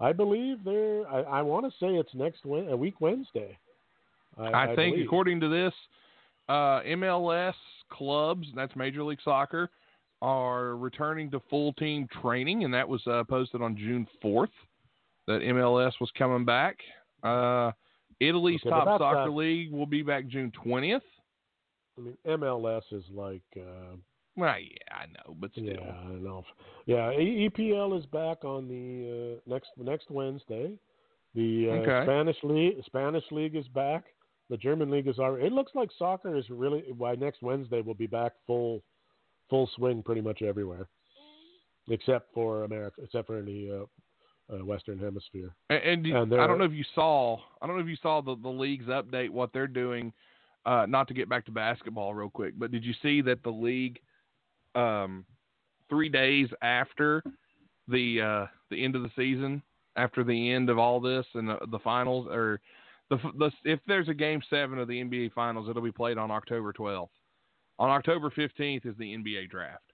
[0.00, 1.04] I believe they're.
[1.08, 3.58] I, I want to say it's next Wed- a week Wednesday.
[4.38, 5.06] I, think, believe.
[5.06, 5.72] according to this,
[6.48, 7.54] uh, MLS
[7.90, 9.70] clubs, that's Major League Soccer,
[10.22, 14.46] are returning to full team training, and that was uh, posted on June 4th
[15.26, 16.76] that MLS was coming back.
[17.24, 17.72] Uh,
[18.20, 21.00] Italy's Okay, top soccer not- league will be back June 20th.
[21.98, 23.96] I mean, MLS is like, uh,
[24.38, 25.64] Well, yeah, I know, but still.
[25.64, 26.44] yeah, I don't know.
[26.86, 30.78] Yeah, EPL is back on the uh, next next Wednesday.
[31.34, 32.06] The uh, Okay.
[32.06, 34.04] Spanish league Spanish league is back.
[34.48, 35.46] The German league is already.
[35.46, 38.80] It looks like soccer is really by next Wednesday will be back full
[39.50, 40.88] full swing pretty much everywhere,
[41.90, 43.80] except for America, except for in the
[44.50, 45.54] uh, uh, Western Hemisphere.
[45.68, 47.38] And, and, And I don't know if you saw.
[47.60, 50.12] I don't know if you saw the the league's update what they're doing.
[50.64, 53.50] Uh, not to get back to basketball real quick, but did you see that the
[53.50, 53.98] league,
[54.78, 55.24] um,
[55.88, 57.22] three days after
[57.88, 59.62] the uh, the end of the season,
[59.96, 62.60] after the end of all this and the, the finals, or
[63.10, 66.30] the, the if there's a game seven of the NBA finals, it'll be played on
[66.30, 67.08] October 12th.
[67.78, 69.84] On October 15th is the NBA draft.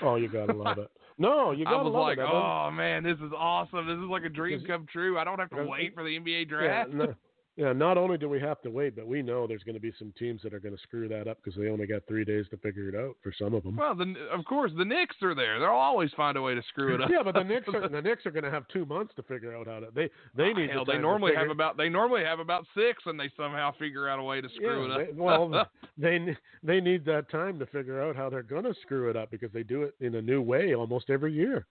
[0.00, 0.88] Oh, you gotta love it.
[1.18, 2.22] No, you gotta was love like, it.
[2.22, 3.86] I don't- oh man, this is awesome.
[3.86, 5.18] This is like a dream come true.
[5.18, 6.90] I don't have to wait for the NBA Yeah, draft.
[7.56, 9.92] yeah, not only do we have to wait, but we know there's going to be
[9.96, 12.46] some teams that are going to screw that up because they only got three days
[12.50, 13.76] to figure it out for some of them.
[13.76, 15.60] Well, the, of course, the Knicks are there.
[15.60, 17.10] They'll always find a way to screw it up.
[17.10, 19.56] yeah, but the Knicks are the Knicks are going to have two months to figure
[19.56, 19.86] out how to.
[19.94, 20.70] They they need.
[20.70, 24.08] Hell, the they normally have about they normally have about six, and they somehow figure
[24.08, 25.16] out a way to screw yeah, it they- up.
[25.16, 25.66] well,
[25.96, 29.30] they they need that time to figure out how they're going to screw it up
[29.30, 31.66] because they do it in a new way almost every year.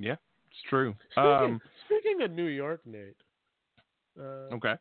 [0.00, 0.12] Yeah,
[0.50, 0.94] it's true.
[1.12, 3.16] Speaking, Um, speaking of New York, Nate.
[4.18, 4.74] Uh, okay.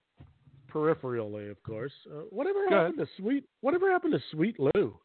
[0.71, 1.93] Peripherally, of course.
[2.09, 3.45] Uh, whatever Go happened to Sweet?
[3.61, 4.99] Whatever happened to Sweet Lou?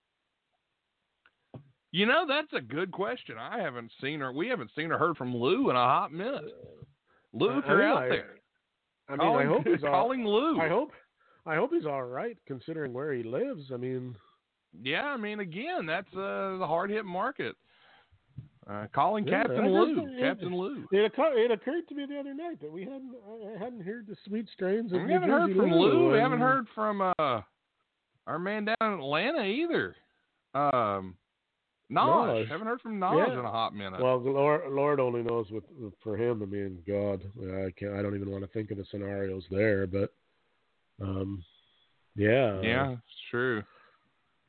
[1.93, 3.37] You know that's a good question.
[3.39, 4.33] I haven't seen her.
[4.33, 6.45] We haven't seen or heard from Lou in a hot minute.
[7.33, 8.35] Lou, I- if you're out I- there,
[9.09, 10.59] I mean, calling, I hope he's all, calling Lou.
[10.61, 10.91] I hope,
[11.45, 13.71] I hope he's all right considering where he lives.
[13.73, 14.17] I mean,
[14.83, 17.55] Yeah, I mean, again, that's uh, the hard hit market.
[18.69, 20.07] Uh, calling Yeah, Captain Lou.
[20.07, 20.87] it- Captain Lou.
[20.93, 23.13] it occurred, it occurred to me the other night that we hadn't,
[23.55, 26.09] I hadn't heard the sweet strains of We New haven't heard from Lou.
[26.09, 27.41] We and- haven't heard from uh,
[28.27, 29.97] our man down in Atlanta either.
[30.55, 31.17] Um.
[31.91, 32.49] Naj.
[32.49, 33.39] Haven't heard from Naj Yeah.
[33.39, 34.01] in a hot minute.
[34.01, 35.63] Well, Lord, Lord only knows what
[36.03, 36.43] for him.
[36.43, 37.93] I mean, God, I can't.
[37.95, 39.87] I don't even want to think of the scenarios there.
[39.87, 40.11] But,
[41.03, 41.45] um,
[42.15, 43.63] yeah, yeah, it's true.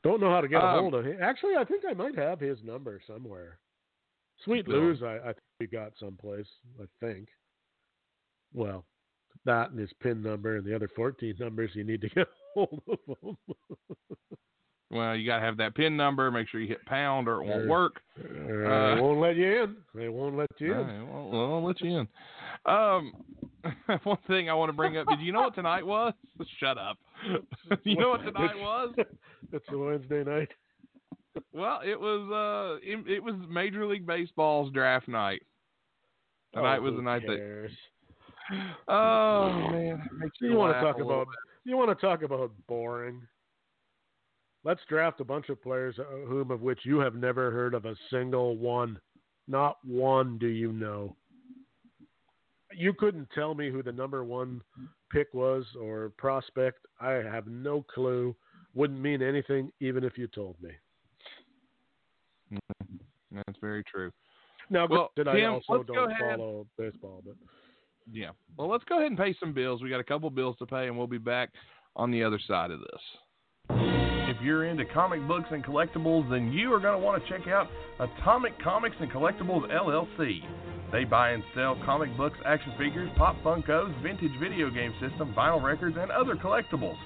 [0.03, 1.17] Don't know how to get a Um, hold of him.
[1.21, 3.57] Actually, I think I might have his number somewhere.
[4.43, 4.79] Sweet Bill.
[4.79, 6.47] Lou's, I, I think we got someplace.
[6.81, 7.27] I think.
[8.53, 8.85] Well,
[9.45, 12.81] that and his PIN number and the other fourteen numbers you need to get hold
[12.87, 13.37] of him.
[14.93, 16.29] Well, you got to have that pin number.
[16.29, 18.01] Make sure you hit pound or it won't work.
[18.19, 19.75] Uh, they won't let you in.
[19.95, 20.87] They won't let you in.
[20.87, 22.07] it won't, won't let you in.
[22.65, 23.13] Um,
[24.03, 25.07] one thing I want to bring up.
[25.07, 26.13] Did you know what tonight was?
[26.59, 26.97] Shut up.
[27.83, 28.93] you know what tonight was?
[29.51, 30.49] It's a Wednesday night.
[31.51, 35.41] Well, it was uh, it, it was Major League Baseball's draft night.
[36.53, 37.69] Tonight Oh, was the night that.
[38.89, 41.27] Oh man, makes You want to talk about
[41.63, 43.21] you want to talk about boring?
[44.65, 47.85] Let's draft a bunch of players, uh, whom of which you have never heard of
[47.85, 48.99] a single one.
[49.47, 51.15] Not one do you know.
[52.75, 54.61] You couldn't tell me who the number one
[55.11, 56.79] pick was or prospect.
[56.99, 58.35] I have no clue.
[58.73, 60.71] Wouldn't mean anything even if you told me.
[63.33, 63.43] Bit.
[63.47, 64.11] That's very true.
[64.69, 66.37] Now, Well, did I Tim, also let's go don't ahead.
[66.37, 67.35] follow baseball, but
[68.11, 68.29] Yeah.
[68.57, 69.81] Well, let's go ahead and pay some bills.
[69.81, 71.49] We got a couple bills to pay, and we'll be back
[71.95, 73.01] on the other side of this.
[73.69, 77.47] If you're into comic books and collectibles, then you are going to want to check
[77.47, 77.67] out
[77.99, 80.41] Atomic Comics and Collectibles LLC.
[80.91, 85.61] They buy and sell comic books, action figures, pop Funkos, vintage video game system, vinyl
[85.63, 86.97] records, and other collectibles.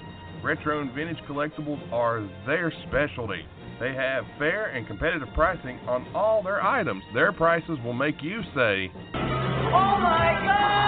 [0.42, 3.44] Retro and vintage collectibles are their specialty.
[3.80, 7.02] They have fair and competitive pricing on all their items.
[7.14, 10.78] Their prices will make you say, Oh my God!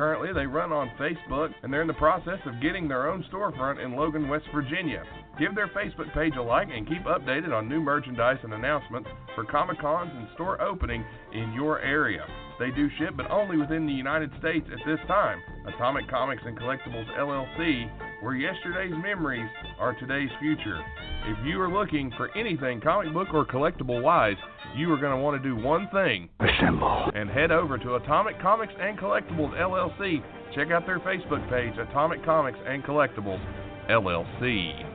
[0.00, 3.84] Currently, they run on Facebook and they're in the process of getting their own storefront
[3.84, 5.02] in Logan, West Virginia.
[5.38, 9.44] Give their Facebook page a like and keep updated on new merchandise and announcements for
[9.44, 12.24] Comic Cons and store opening in your area.
[12.60, 15.38] They do ship, but only within the United States at this time.
[15.66, 17.90] Atomic Comics and Collectibles LLC,
[18.22, 20.78] where yesterday's memories are today's future.
[21.26, 24.36] If you are looking for anything comic book or collectible wise,
[24.76, 26.28] you are going to want to do one thing.
[26.38, 27.10] Assemble.
[27.14, 30.22] And head over to Atomic Comics and Collectibles LLC.
[30.54, 33.40] Check out their Facebook page, Atomic Comics and Collectibles
[33.88, 34.89] LLC.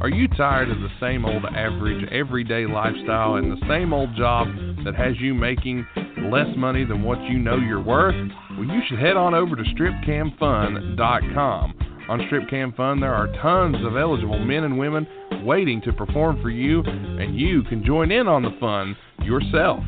[0.00, 4.48] Are you tired of the same old average, everyday lifestyle and the same old job
[4.84, 5.86] that has you making
[6.32, 8.14] less money than what you know you're worth?
[8.52, 11.74] Well, you should head on over to stripcamfun.com.
[12.08, 15.06] On Stripcam Fun, there are tons of eligible men and women
[15.44, 19.84] waiting to perform for you, and you can join in on the fun yourself.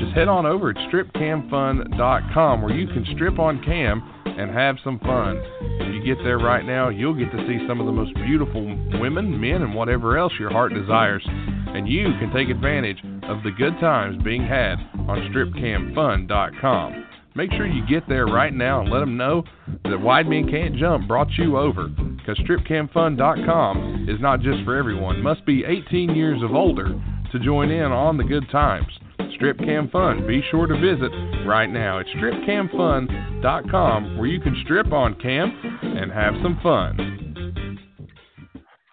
[0.00, 4.02] Just head on over at stripcamfun.com where you can strip on cam
[4.38, 5.42] and have some fun.
[5.80, 8.64] If you get there right now, you'll get to see some of the most beautiful
[9.00, 11.24] women, men, and whatever else your heart desires.
[11.26, 14.76] And you can take advantage of the good times being had
[15.08, 17.06] on stripcamfun.com.
[17.34, 19.44] Make sure you get there right now and let them know
[19.84, 21.86] that Wide Men Can't Jump brought you over.
[21.88, 25.22] Because stripcamfun.com is not just for everyone.
[25.22, 27.00] Must be 18 years of older
[27.32, 28.88] to join in on the good times.
[29.34, 30.26] Strip Cam Fun.
[30.26, 31.12] Be sure to visit
[31.46, 31.98] right now.
[31.98, 35.50] It's stripcamfun.com where you can strip on cam
[35.82, 37.78] and have some fun.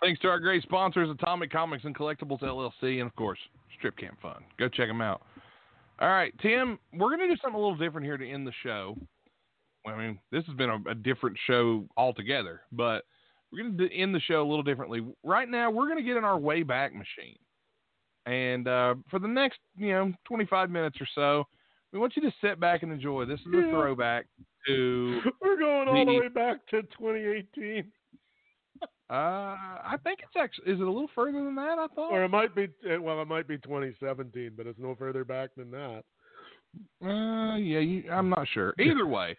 [0.01, 3.39] Thanks to our great sponsors, Atomic Comics and Collectibles LLC, and of course,
[3.77, 4.43] Strip Cam Fun.
[4.57, 5.21] Go check them out.
[5.99, 8.53] All right, Tim, we're going to do something a little different here to end the
[8.63, 8.95] show.
[9.85, 13.05] I mean, this has been a, a different show altogether, but
[13.51, 15.01] we're going to end the show a little differently.
[15.23, 17.37] Right now, we're going to get in our Wayback Machine.
[18.27, 21.45] And uh, for the next, you know, 25 minutes or so,
[21.93, 23.23] we want you to sit back and enjoy.
[23.25, 24.25] This is a throwback
[24.67, 25.21] to.
[25.41, 27.89] We're going all the The- way back to 2018,
[29.09, 30.73] Uh, I think it's actually.
[30.73, 31.79] Is it a little further than that?
[31.79, 32.11] I thought.
[32.11, 32.65] or it might be.
[32.93, 36.03] uh, Well, it might be 2017, but it's no further back than that.
[37.01, 38.73] Uh, yeah, you, I'm not sure.
[38.77, 39.37] Either way,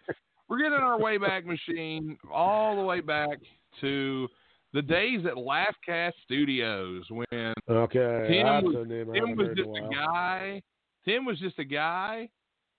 [0.49, 3.37] we're getting our way back machine all the way back
[3.81, 4.27] to
[4.73, 10.61] the days at Laughcast Studios when Okay, Tim was- Tim was just a a guy.
[11.05, 12.29] Tim was just a guy,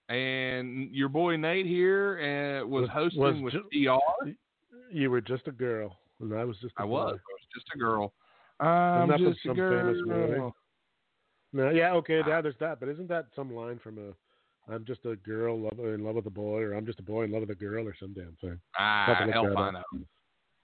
[0.08, 4.34] and your boy Nate here uh, was, Was- hosting was with ju-.
[4.92, 6.74] You were just a girl, and I was just.
[6.78, 7.10] A I was.
[7.10, 8.12] I was just a girl.
[8.60, 10.32] I'm just a some famous movie?
[10.34, 10.54] girl.
[11.52, 14.72] No, yeah, okay, yeah, there's that, but isn't that some line from a?
[14.72, 17.24] I'm just a girl love, in love with a boy, or I'm just a boy
[17.24, 18.60] in love with a girl, or some damn thing.
[18.78, 19.82] Ah, hell I know.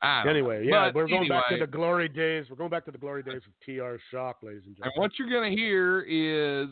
[0.03, 0.71] Anyway, know.
[0.71, 2.47] yeah, But we're going back to the glory days.
[2.51, 5.01] We're going back to the glory days of TR Shock, ladies and And gentlemen.
[5.01, 6.69] what you're going to hear is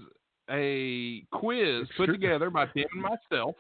[0.51, 3.56] a quiz put together by Tim and myself,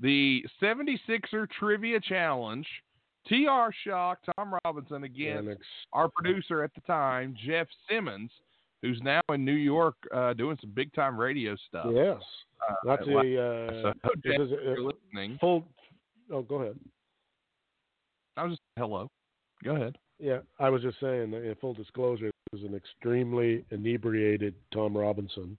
[0.00, 2.66] the 76er Trivia Challenge.
[3.28, 8.30] TR Shock, Tom Robinson against And ex- our producer at the time, Jeff Simmons,
[8.82, 11.86] who's now in New York uh, doing some big time radio stuff.
[11.92, 12.22] yes,
[12.68, 13.12] Uh, that's at a
[13.82, 13.92] So, uh,
[14.22, 15.38] Jeff, this is if a, listening.
[15.40, 15.64] full.
[16.30, 16.78] Oh, go ahead.
[18.36, 19.08] I was just hello.
[19.64, 19.96] Go ahead.
[20.18, 21.32] Yeah, I was just saying.
[21.32, 25.56] In full disclosure, this is an extremely inebriated Tom Robinson.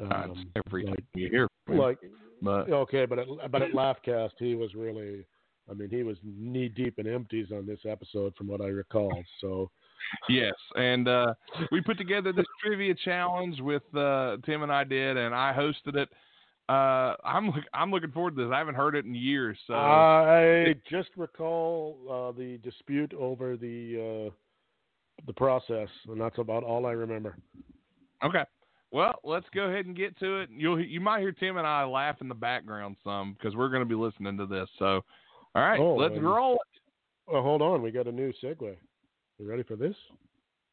[0.00, 1.98] Uh, Um, every like, time you hear, like
[2.42, 5.24] but okay, but at, but at Laughcast, he was really.
[5.70, 9.24] I mean, he was knee deep in empties on this episode, from what I recall.
[9.40, 9.70] So
[10.28, 11.34] Yes, and uh,
[11.72, 15.96] we put together this trivia challenge with uh, Tim and I did, and I hosted
[15.96, 16.08] it.
[16.68, 18.52] Uh, I'm look, I'm looking forward to this.
[18.52, 24.28] I haven't heard it in years, so I just recall uh, the dispute over the
[24.28, 27.36] uh, the process, and that's about all I remember.
[28.24, 28.44] okay.
[28.90, 30.50] Well, let's go ahead and get to it.
[30.56, 33.82] You'll you might hear Tim and I laugh in the background some because we're going
[33.82, 34.68] to be listening to this.
[34.78, 35.04] So,
[35.54, 36.54] all right, Oh, let's and- roll.
[36.54, 36.80] it.
[37.32, 38.76] Well, hold on, we got a new segue.
[39.38, 39.96] You ready for this?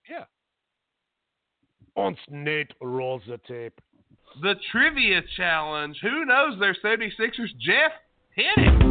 [0.09, 0.26] Yeah.
[1.95, 3.80] Once Nate rolls the tape.
[4.41, 5.97] The trivia challenge.
[6.01, 7.49] Who knows their 76ers?
[7.59, 7.91] Jeff,
[8.33, 8.81] hit it.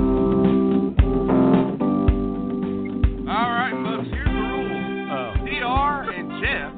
[3.28, 4.08] All right, folks.
[4.10, 5.10] Here's the rules.
[5.12, 5.32] Oh.
[5.46, 6.72] TR and Jeff.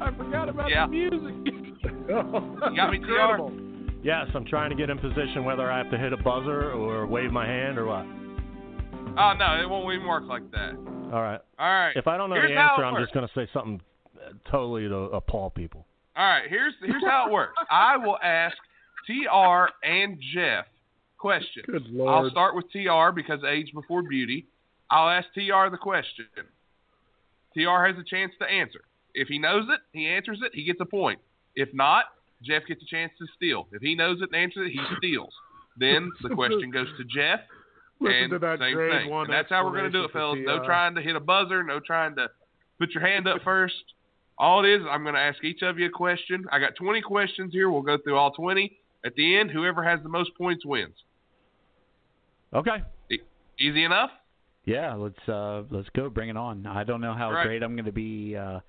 [0.00, 0.86] I forgot about Yeah.
[0.86, 1.34] the music.
[2.08, 3.38] you got me, TR?
[4.02, 7.06] Yes, I'm trying to get in position whether I have to hit a buzzer or
[7.06, 8.04] wave my hand or what.
[9.16, 10.74] Oh no, it won't even work like that.
[11.12, 11.40] All right.
[11.58, 11.92] All right.
[11.96, 13.04] If I don't know Here's the answer, I'm works.
[13.04, 13.80] just going to say something
[14.16, 15.86] uh, totally to appall people.
[16.16, 17.54] All right, here's here's how it works.
[17.70, 18.56] I will ask
[19.06, 20.66] TR and Jeff
[21.18, 21.64] questions.
[21.66, 24.46] Good I'll start with TR because age before beauty.
[24.90, 26.26] I'll ask TR the question.
[27.54, 28.80] TR has a chance to answer.
[29.14, 31.20] If he knows it, he answers it, he gets a point.
[31.54, 32.06] If not,
[32.42, 33.68] Jeff gets a chance to steal.
[33.72, 35.32] If he knows it and answers it, he steals.
[35.78, 37.40] Then the question goes to Jeff.
[38.00, 39.10] Listen and to that same thing.
[39.10, 40.38] one And that's how we're going to do it, fellas.
[40.44, 41.62] No trying to hit a buzzer.
[41.62, 42.28] No trying to
[42.78, 43.74] put your hand up first.
[44.38, 46.46] All it is, I'm going to ask each of you a question.
[46.50, 47.70] I got 20 questions here.
[47.70, 48.76] We'll go through all 20.
[49.04, 50.94] At the end, whoever has the most points wins.
[52.54, 52.82] Okay.
[53.58, 54.10] Easy enough?
[54.64, 56.08] Yeah, let's uh let's go.
[56.08, 56.66] Bring it on.
[56.66, 57.44] I don't know how Right.
[57.46, 58.60] great I'm going to be uh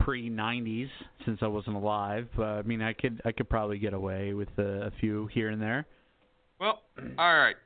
[0.00, 0.88] pre 90s
[1.24, 2.28] since I wasn't alive.
[2.36, 5.50] But I mean, I could I could probably get away with a, a few here
[5.50, 5.86] and there.
[6.60, 6.82] Well,
[7.18, 7.56] all right.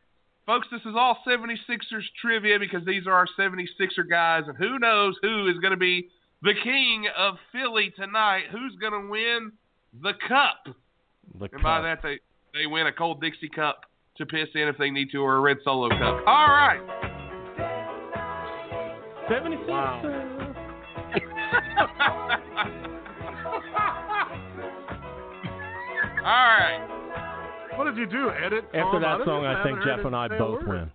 [0.47, 5.15] Folks, this is all 76ers trivia because these are our 76er guys, and who knows
[5.21, 6.09] who is going to be
[6.43, 8.45] the king of Philly tonight?
[8.53, 9.53] Who's going to win
[10.03, 10.75] the cup?
[11.39, 12.19] The And by that, they,
[12.55, 13.83] they win a cold Dixie cup
[14.17, 16.23] to piss in if they need to, or a red solo cup.
[16.27, 16.81] All right.
[19.29, 19.69] 76.
[19.69, 19.73] Uh,
[26.25, 26.85] all right.
[27.77, 28.31] What did you do?
[28.31, 28.65] Edit?
[28.75, 30.91] After oh, that song, I haven't think Jeff and I both win.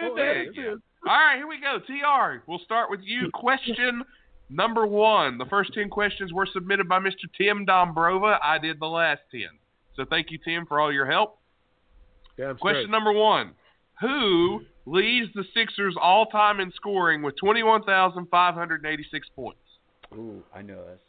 [0.00, 0.72] Oh, There yeah, you it go.
[0.74, 0.78] is.
[1.06, 1.78] All right, here we go.
[1.86, 3.30] TR, we'll start with you.
[3.34, 4.04] Question
[4.50, 5.38] number one.
[5.38, 7.26] The first 10 questions were submitted by Mr.
[7.36, 8.38] Tim Dombrova.
[8.42, 9.42] I did the last 10.
[9.96, 11.38] So thank you, Tim, for all your help.
[12.36, 12.90] Damn Question straight.
[12.90, 13.52] number one
[14.00, 19.58] Who leads the Sixers all time in scoring with 21,586 points?
[20.14, 21.00] Ooh, I know this.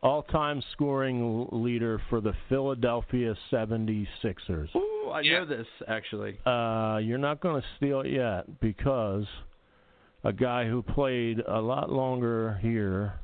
[0.00, 4.68] All-time scoring leader for the Philadelphia 76ers.
[4.76, 5.40] Ooh, I Yeah.
[5.40, 6.38] know this actually.
[6.46, 9.26] Uh, you're not going to steal it yet because
[10.24, 13.14] a guy who played a lot longer here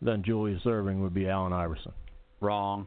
[0.00, 1.92] than Julius Erving would be Allen Iverson.
[2.40, 2.86] Wrong.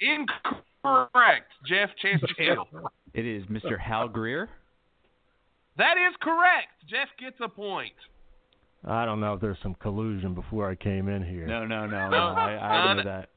[0.00, 1.50] Incorrect.
[1.66, 2.66] Jeff, chance to steal.
[3.12, 3.78] It is Mr.
[3.78, 4.48] Hal Greer.
[5.76, 6.68] That is correct.
[6.88, 7.92] Jeff gets a point.
[8.86, 11.46] I don't know if there's some collusion before I came in here.
[11.46, 12.10] No, no, no, no.
[12.10, 13.06] No, I, I know none.
[13.06, 13.28] that.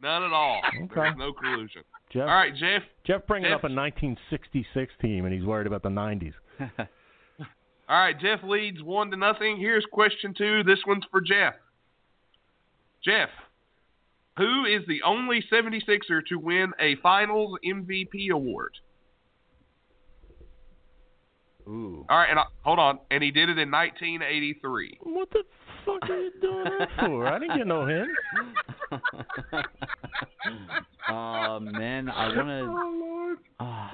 [0.00, 0.60] None at all.
[0.84, 0.94] Okay.
[0.94, 1.82] There's no collusion.
[2.12, 2.82] Jeff, All right, Jeff.
[3.06, 6.32] Jeff bringing Jeff- up a 1966 team, and he's worried about the 90s.
[7.88, 9.56] All right, Jeff leads one to nothing.
[9.58, 10.62] Here's question two.
[10.62, 11.54] This one's for Jeff.
[13.02, 13.30] Jeff,
[14.36, 18.74] who is the only 76er to win a Finals MVP award?
[21.66, 22.04] Ooh.
[22.08, 24.98] All right, and I, hold on, and he did it in 1983.
[25.02, 25.42] What the
[25.84, 27.26] fuck are you doing that for?
[27.26, 28.08] I didn't get no hint.
[31.08, 33.64] uh, man, I want to.
[33.64, 33.88] Uh,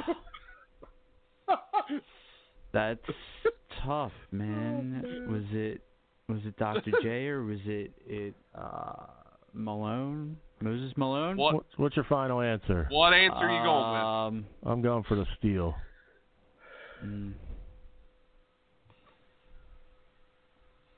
[2.72, 3.00] that's
[3.84, 5.26] tough, man.
[5.30, 5.80] Was it
[6.28, 6.92] was it Dr.
[7.02, 9.06] J or was it it uh,
[9.52, 10.36] Malone?
[10.60, 11.36] Moses Malone?
[11.36, 12.86] What What's, what's your final answer?
[12.90, 14.44] what answer are you going with?
[14.64, 15.74] Um, I'm going for the steal.
[17.04, 17.32] mm.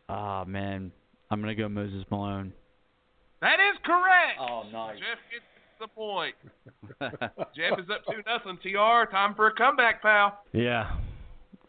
[0.08, 0.92] Ah, man.
[1.30, 2.52] I'm going to go Moses Malone.
[3.40, 4.38] That is correct.
[4.40, 4.96] Oh, nice.
[4.98, 5.44] Jeff gets
[5.80, 6.34] the point.
[7.56, 8.58] Jeff is up two nothing.
[8.62, 10.38] Tr, time for a comeback, pal.
[10.52, 10.96] Yeah.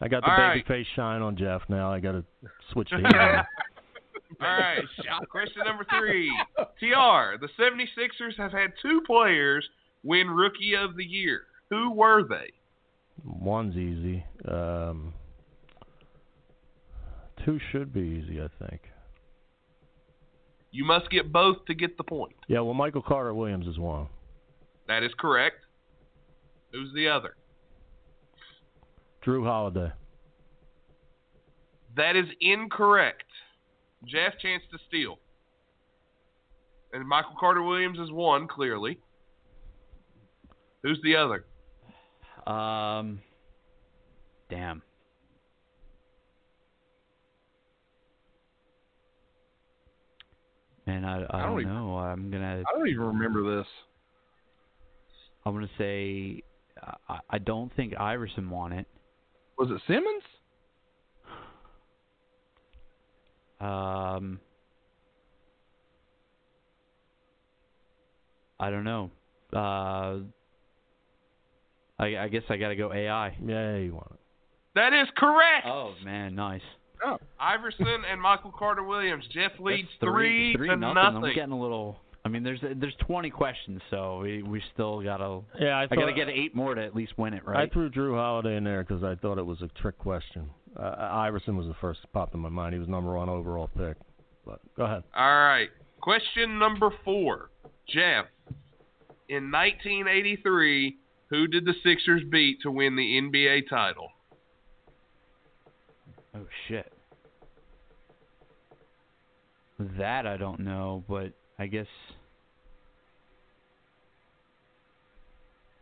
[0.00, 0.66] I got the All baby right.
[0.66, 1.92] face shine on Jeff now.
[1.92, 2.24] I got to
[2.72, 3.44] switch the heat on.
[4.40, 4.84] All right,
[5.30, 6.30] question number three.
[6.78, 9.68] TR, the 76ers have had two players
[10.04, 11.42] win Rookie of the Year.
[11.70, 12.52] Who were they?
[13.24, 14.24] One's easy.
[14.46, 15.12] Um,
[17.44, 18.82] two should be easy, I think.
[20.70, 22.36] You must get both to get the point.
[22.46, 24.06] Yeah, well, Michael Carter Williams is one.
[24.86, 25.56] That is correct.
[26.72, 27.34] Who's the other?
[29.24, 29.92] Jrue Holiday.
[31.96, 33.24] That is incorrect.
[34.06, 35.18] Jeff, chance to steal.
[36.92, 38.98] And Michael Carter Williams is one, clearly.
[40.82, 41.44] Who's the other?
[42.50, 43.20] Um,
[44.48, 44.82] damn.
[50.86, 51.98] Man, I, I, I don't don't even- know.
[51.98, 53.66] I'm gonna I don't even remember this.
[55.44, 56.42] I'm gonna say
[57.08, 58.86] I, I don't think Iverson won it.
[59.58, 60.22] Was it Simmons?
[63.60, 64.38] Um,
[68.60, 69.10] I don't know.
[69.52, 70.20] Uh,
[71.98, 73.36] I, I guess I gotta go AI.
[73.44, 74.20] Yeah, you won it.
[74.76, 75.66] That is correct.
[75.66, 76.60] Oh man, nice.
[77.04, 77.18] Oh.
[77.40, 79.24] Iverson and Michael Carter Williams.
[79.32, 81.24] Jeff leads That's three, three, three to nothing.
[81.24, 81.98] I'm getting a little.
[82.24, 85.40] I mean, there's there's 20 questions, so we we still gotta.
[85.58, 87.68] Yeah, I, I, gotta get eight more to at least win it, right?
[87.68, 90.50] I threw Jrue Holiday in there because I thought it was a trick question.
[90.78, 92.74] Uh, Iverson was the first that popped in my mind.
[92.74, 93.96] He was number one overall pick.
[94.44, 95.04] but go ahead.
[95.16, 95.68] All right.
[96.00, 97.50] Question number four.
[97.88, 98.26] Jeff,
[99.28, 100.96] in 1983,
[101.30, 104.10] who did the Sixers beat to win the NBA title?
[106.34, 106.92] Oh shit.
[109.98, 111.86] That I don't know, but I guess.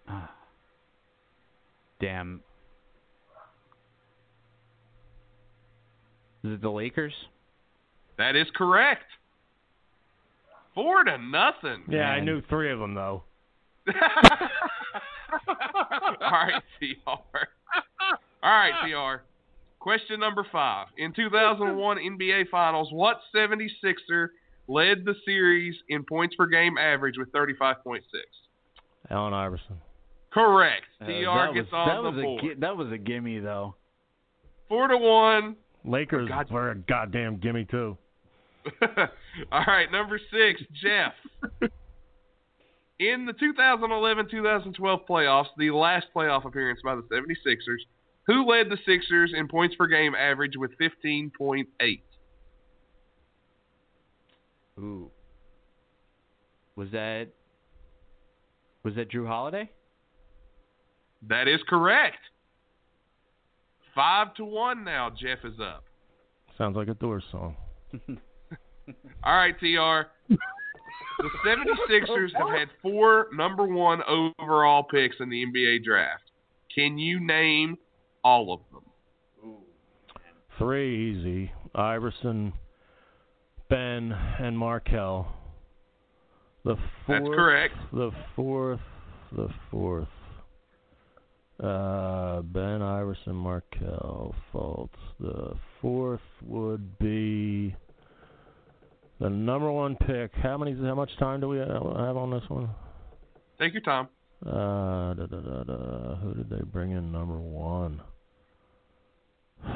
[0.08, 0.30] Ah.
[2.00, 2.42] Damn.
[6.44, 7.12] Is it the Lakers?
[8.18, 9.04] That is correct.
[10.74, 11.84] Four to nothing.
[11.88, 13.22] Yeah, I knew three of them though.
[15.48, 15.54] All
[16.20, 17.08] right, TR.
[17.08, 17.18] All
[18.42, 19.22] right, TR.
[19.80, 20.88] Question number five.
[20.98, 24.28] In 2001 NBA Finals, what 76er
[24.68, 28.00] led the series in points per game average with 35.6?
[29.10, 29.80] Allen Iverson.
[30.32, 30.84] Correct.
[31.00, 32.56] Uh, TR that gets was, on that the was board.
[32.56, 33.74] a that was a gimme though.
[34.68, 35.56] Four to one.
[35.84, 37.96] Lakers God- were a goddamn gimme too.
[39.52, 41.12] All right, number six, Jeff.
[42.98, 47.84] In the 2011-2012 playoffs, the last playoff appearance by the 76ers,
[48.26, 51.66] who led the Sixers in points per game average with 15.8?
[54.78, 55.10] Ooh.
[56.76, 57.28] Was that
[58.84, 59.70] was that Jrue Holiday?
[61.28, 62.18] That is correct.
[63.94, 65.10] Five to one now.
[65.10, 65.84] Jeff is up.
[66.58, 67.56] Sounds like a Doors song.
[69.24, 70.08] All right, TR.
[70.28, 70.36] The
[71.46, 74.00] 76ers have had four number one
[74.38, 76.22] overall picks in the NBA draft.
[76.74, 77.76] Can you name
[78.22, 78.82] all of them?
[80.58, 81.52] Three easy.
[81.74, 82.52] Iverson,
[83.68, 85.26] Ben, and Markelle.
[86.64, 86.76] The
[87.06, 87.22] fourth.
[87.22, 87.74] That's correct.
[87.92, 88.80] The fourth.
[89.32, 90.08] The fourth.
[91.62, 94.90] Uh, Ben Iverson, Markelle, Fultz.
[95.18, 97.74] The fourth would be
[99.20, 100.32] the number one pick.
[100.34, 100.74] How many?
[100.74, 101.70] How much time do we have
[102.16, 102.68] on this one?
[103.58, 104.08] Take your time.
[104.44, 106.16] Uh, da, da, da, da.
[106.16, 108.02] Who did they bring in number one?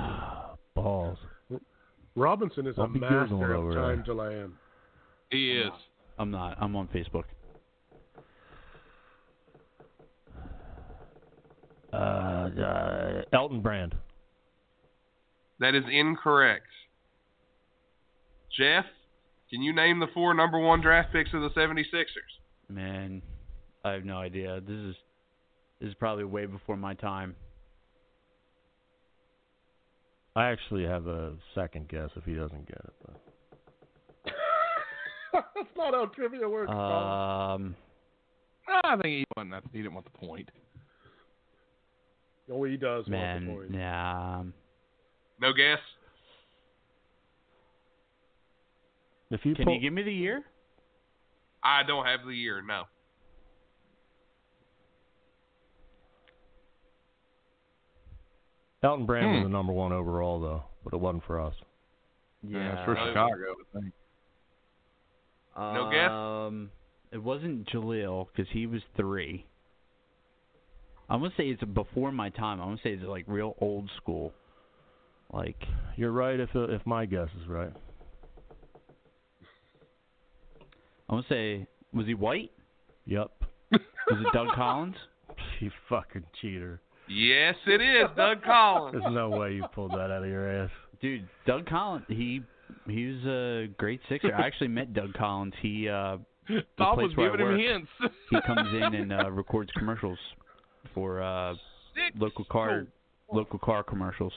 [0.74, 1.18] Balls.
[2.16, 3.82] Robinson is I'll a be Googling master over of there.
[3.96, 4.44] time delay.
[5.30, 5.70] He is.
[6.18, 6.56] I'm not.
[6.60, 7.24] I'm on Facebook.
[11.92, 13.94] Uh, uh, Elton Brand.
[15.58, 16.66] That is incorrect.
[18.56, 18.84] Jeff,
[19.50, 22.04] can you name the four number one draft picks of the 76ers?
[22.68, 23.22] Man,
[23.84, 24.60] I have no idea.
[24.60, 24.94] This is
[25.80, 27.34] this is probably way before my time.
[30.36, 32.92] I actually have a second guess if he doesn't get it.
[33.04, 34.32] But.
[35.54, 36.70] That's not how trivia works.
[36.70, 37.74] Um,
[38.84, 39.52] I think he wasn't.
[39.52, 40.50] that- He didn't want the point.
[42.52, 43.70] oh, he does want the point.
[43.74, 44.36] yeah.
[44.38, 44.54] um,
[45.40, 45.78] No guess?
[49.32, 50.42] If you Can pull, you give me the year?
[51.62, 52.84] I don't have the year, no.
[58.82, 59.34] Elton Brand Hmm.
[59.36, 61.54] was the number one overall though, but it wasn't for us.
[62.42, 63.92] Yeah, it's for Chicago, I think.
[65.56, 66.10] No guess?
[66.10, 66.70] Um,
[67.12, 69.44] it wasn't Jahlil because he was three.
[71.10, 72.60] I'm gonna say it's before my time.
[72.60, 74.32] I'm gonna say it's like real old school.
[75.32, 75.62] Like
[75.96, 77.72] You're right if if my guess is right.
[81.08, 82.52] I'm gonna say, was he white?
[83.06, 83.30] Yep.
[83.72, 83.80] Was
[84.20, 84.96] it Doug Collins?
[85.60, 86.80] You fucking cheater.
[87.10, 88.08] Yes, it is.
[88.16, 88.98] Doug Collins.
[89.00, 90.70] There's no way you pulled that out of your ass.
[91.02, 92.04] Dude, Doug Collins.
[92.08, 92.42] He
[92.86, 94.34] he was a great Sixer.
[94.34, 95.54] I actually met Doug Collins.
[95.60, 96.18] He uh
[96.78, 97.58] Bob place was where I giving him
[98.00, 98.14] hints.
[98.30, 100.18] he comes in and uh, records commercials
[100.94, 101.54] for uh
[101.94, 102.86] Six local car to,
[103.34, 104.32] local car commercials.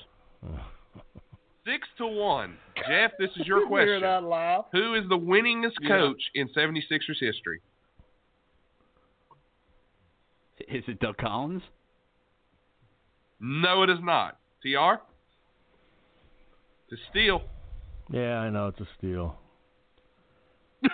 [1.65, 2.57] six to one.
[2.87, 4.01] Jeff, this is your You hear question.
[4.01, 4.65] that laugh?
[4.71, 5.89] Who is the winningest Yeah.
[5.89, 7.61] coach in 76ers history?
[10.67, 11.61] Is it Doug Collins?
[13.45, 14.37] No, it is not.
[14.61, 15.01] TR?
[16.89, 17.41] To steal.
[18.09, 19.35] Yeah, I know it's a steal.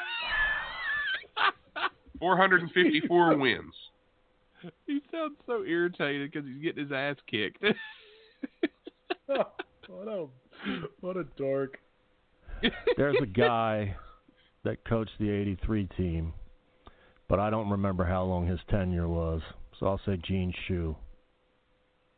[2.19, 3.73] 454 wins.
[4.87, 7.63] he sounds so irritated because he's getting his ass kicked.
[9.27, 10.25] what a
[11.01, 11.77] what a dork.
[12.97, 13.95] There's a guy
[14.63, 16.33] that coached the '83 team,
[17.27, 19.43] but I don't remember how long his tenure was.
[19.79, 20.95] So I'll say Gene Shue.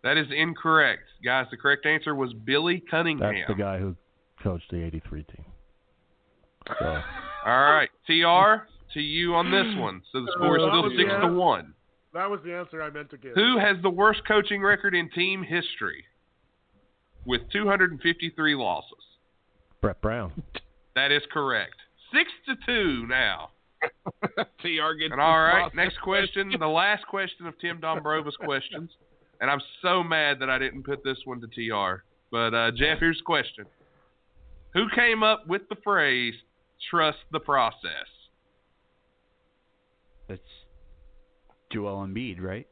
[0.04, 1.04] That is incorrect.
[1.24, 3.34] Guys, the correct answer was Billy Cunningham.
[3.36, 3.96] That's the guy who
[4.42, 5.46] coached the '83 team.
[6.80, 6.86] So
[7.46, 7.90] All right.
[8.08, 10.02] TR, to you on this one.
[10.12, 11.34] So the score is Uh, still 6 to answer.
[11.34, 11.74] 1.
[12.14, 13.34] That was the answer I meant to give.
[13.36, 16.04] Who has the worst coaching record in team history
[17.26, 18.92] with 253 losses?
[19.82, 20.44] Brett Brown.
[20.94, 21.76] That is correct.
[22.14, 23.52] Six to two now.
[24.60, 28.36] TR gets And all the right, process next question, the last question of Tim Dombrova's
[28.36, 28.90] questions.
[29.42, 32.04] And I'm so mad that I didn't put this one to TR.
[32.32, 33.66] But uh, Jeff, here's the question:
[34.74, 36.36] Who came up with the phrase
[36.90, 38.08] "trust the process"?
[40.30, 40.42] That's
[41.74, 42.68] Joel Embiid, right?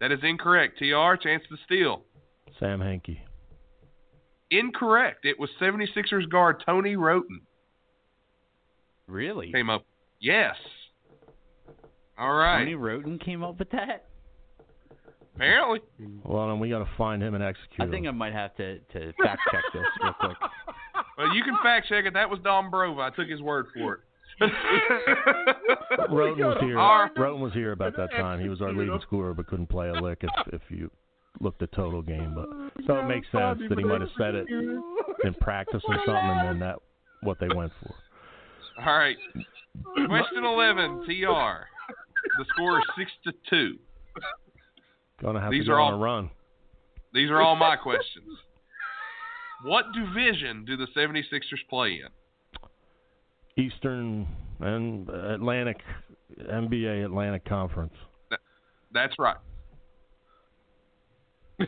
[0.00, 0.78] That is incorrect.
[0.78, 2.02] TR, chance to steal.
[2.58, 3.18] Sam Hinkie.
[4.50, 5.24] Incorrect.
[5.24, 7.42] It was 76ers guard Tony Wroten
[9.06, 9.52] Really?
[9.52, 9.84] came up.
[10.20, 10.54] Yes.
[12.18, 12.60] All right.
[12.60, 14.07] Tony Wroten came up with that?
[15.38, 15.80] Apparently.
[16.24, 18.78] Well, then we got to find him and execute I think I might have to,
[18.80, 20.36] to fact check this real quick.
[21.16, 22.14] Well, you can fact check it.
[22.14, 23.00] That was Dom Brova.
[23.00, 24.00] I took his word for it.
[26.10, 26.78] Wroten was here.
[26.78, 28.40] Our- Wroten was here about that time.
[28.40, 30.90] He was our leading scorer, but couldn't play a lick if if you
[31.40, 32.34] looked at total game.
[32.36, 32.48] But
[32.86, 36.48] so it makes sense that he might have said it in practice or something, and
[36.48, 36.76] then that
[37.22, 37.94] what they went for.
[38.86, 39.16] All right.
[40.06, 41.66] Question 11, TR.
[42.38, 43.78] The score is 6 to 2.
[45.20, 46.30] Gonna have These to are all- on a run.
[47.12, 48.38] These are all my questions.
[49.64, 52.08] What division do the 76ers play in?
[53.64, 54.26] Eastern
[54.60, 55.78] and Atlantic
[56.40, 57.94] NBA Atlantic Conference.
[58.92, 59.36] That's right.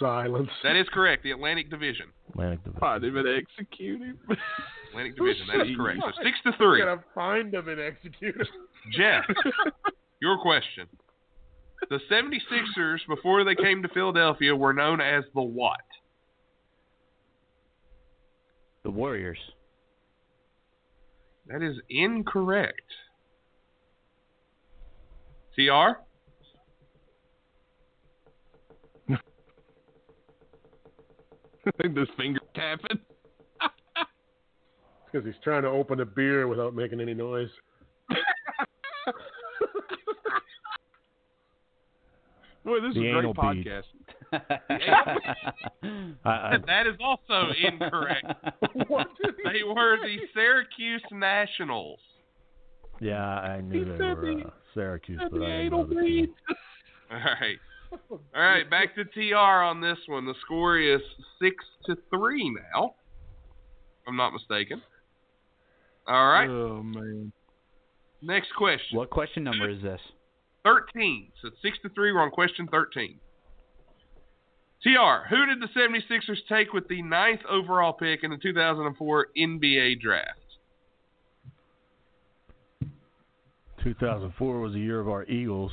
[0.00, 0.50] Silence.
[0.64, 1.22] That is correct.
[1.22, 2.06] The Atlantic Division.
[2.30, 2.80] Atlantic Division.
[2.80, 4.18] Find him and execute him.
[4.90, 5.46] Atlantic Division.
[5.56, 6.00] That is correct.
[6.02, 6.78] So 6 to 3.
[6.80, 8.46] Gotta find him and execute him.
[8.92, 9.24] Jeff,
[10.20, 10.86] your question.
[11.90, 15.80] The 76ers, before they came to Philadelphia, were known as the what?
[18.84, 19.38] The Warriors.
[21.46, 22.80] That is incorrect.
[25.54, 26.00] TR?
[31.82, 33.00] this finger tapping.
[35.12, 37.48] Because he's trying to open a beer without making any noise.
[42.64, 43.66] Boy, this is a great anal bead.
[43.66, 43.82] podcast.
[46.24, 48.26] I, I, That is also incorrect.
[48.62, 51.98] they were the Syracuse Nationals.
[53.00, 56.34] yeah, I knew they were uh, Syracuse, but I didn't know the anal.
[57.10, 57.58] All right.
[58.10, 60.24] All right, back to TR on this one.
[60.24, 61.00] The score is
[61.40, 61.54] 6
[61.86, 62.94] to 3 now.
[64.02, 64.82] If I'm not mistaken.
[66.08, 66.48] All right.
[66.48, 67.32] Oh man.
[68.20, 68.96] Next question.
[68.98, 70.00] what question number is this?
[70.64, 71.30] 13.
[71.40, 72.12] So it's 6 to 3.
[72.12, 73.18] We're on question 13.
[74.82, 80.00] TR, who did the 76ers take with the ninth overall pick in the 2004 NBA
[80.00, 80.38] draft?
[83.82, 85.72] 2004 was the year of our Eagles.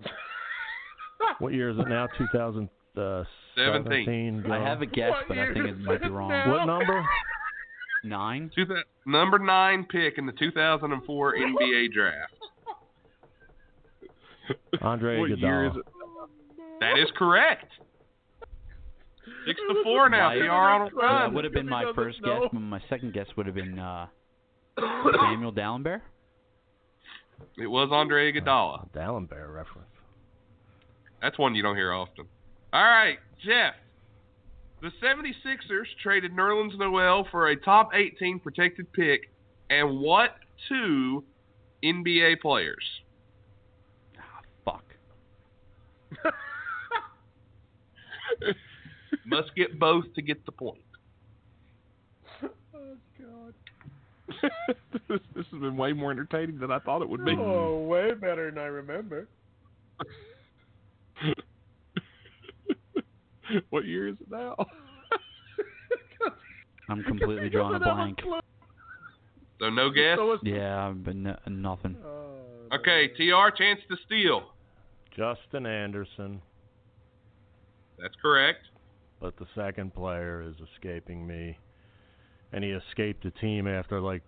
[1.38, 2.06] what year is it now?
[2.18, 4.44] 2017.
[4.46, 6.30] Uh, I have a guess, but I think it might be wrong.
[6.50, 7.04] What number?
[8.04, 8.50] Nine?
[8.54, 12.34] Two thou- number nine pick in the 2004 NBA draft.
[14.80, 15.76] Andre What Iguodala.
[15.76, 15.82] is?
[16.80, 17.66] That is correct.
[19.46, 20.28] Six to four now.
[20.30, 21.34] My- TR on a That run.
[21.34, 22.42] would have been my first know.
[22.42, 24.06] guess, my second guess would have been uh,
[24.78, 26.00] Samuel Dalembert.
[27.58, 28.88] It was Andre Iguodala.
[28.92, 29.88] Dalembert reference.
[31.20, 32.26] That's one you don't hear often.
[32.72, 33.74] All right, Jeff.
[34.80, 39.30] The 76ers traded Nerlens Noel for a top 18 protected pick
[39.70, 40.30] and what
[40.68, 41.22] two
[41.84, 42.82] NBA players?
[44.64, 44.82] Fuck.
[49.26, 50.80] Must get both to get the point.
[52.42, 52.48] Oh
[55.08, 57.36] this, this has been way more entertaining than I thought it would be.
[57.38, 59.28] Oh, way better than I remember.
[63.70, 64.56] what year is it now?
[66.88, 68.18] I'm completely drawing a blank.
[69.60, 70.18] So no guess?
[70.18, 71.96] So it's- Yeah, but no, nothing.
[72.04, 72.18] Oh,
[72.72, 74.51] Okay, TR, chance to steal.
[75.16, 76.40] Justin Anderson,
[77.98, 78.66] That's correct.
[79.20, 81.58] but the second player is escaping me.
[82.52, 84.22] And he escaped the team after like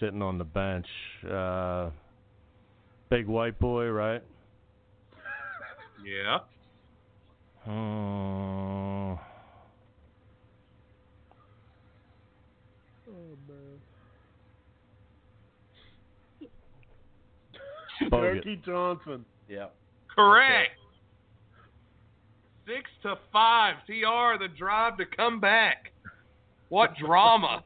[0.00, 0.86] sitting on the bench.
[1.28, 1.90] Uh,
[3.10, 4.22] big white boy, right?
[6.04, 6.38] Yeah.
[7.66, 9.16] Uh,
[13.06, 13.78] Oh, man.
[18.10, 19.24] Turkey Johnson.
[19.48, 19.66] Yeah.
[20.14, 20.70] Correct.
[22.66, 23.76] Six to five.
[23.86, 25.92] TR, the drive to come back.
[26.68, 27.64] What drama.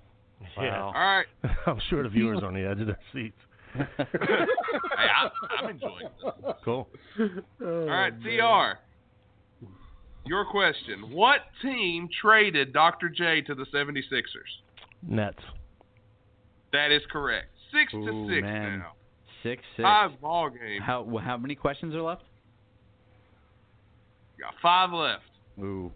[0.56, 0.82] Yeah.
[0.82, 1.26] All right.
[1.66, 3.38] I'm sure the viewers are on the edge of their seats.
[3.98, 5.30] Hey, I,
[5.60, 6.54] I'm enjoying this.
[6.64, 6.88] Cool.
[7.20, 7.26] Oh,
[7.64, 9.66] All right, oh, TR.
[10.26, 11.12] Your question.
[11.12, 13.08] What team traded Dr.
[13.08, 14.02] J to the 76ers?
[15.06, 15.38] Nets.
[16.72, 17.48] That is correct.
[17.72, 18.78] Six Ooh, to six man.
[18.80, 18.92] now.
[19.42, 19.84] Six six.
[19.84, 20.82] Five ball game.
[20.82, 22.22] How how many questions are left?
[24.40, 25.24] Got five left.
[25.58, 25.92] Ooh.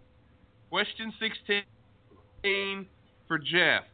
[0.70, 2.86] Question 16
[3.28, 3.84] for Jeff.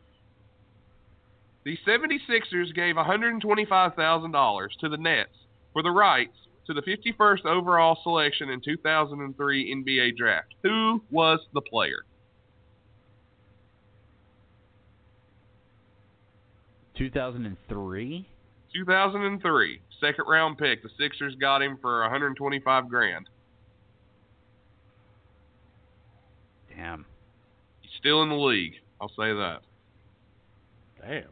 [1.65, 5.31] The 76ers gave $125,000 to the Nets
[5.73, 10.55] for the rights to the 51st overall selection in 2003 NBA draft.
[10.63, 12.05] Who was the player?
[16.97, 18.27] Two thousand and three.
[18.75, 20.83] 2003, second round pick.
[20.83, 23.29] The Sixers got him for 125 grand.
[26.79, 27.05] Damn.
[27.81, 28.75] He's still in the league.
[29.01, 29.59] I'll say that.
[31.01, 31.25] Damn.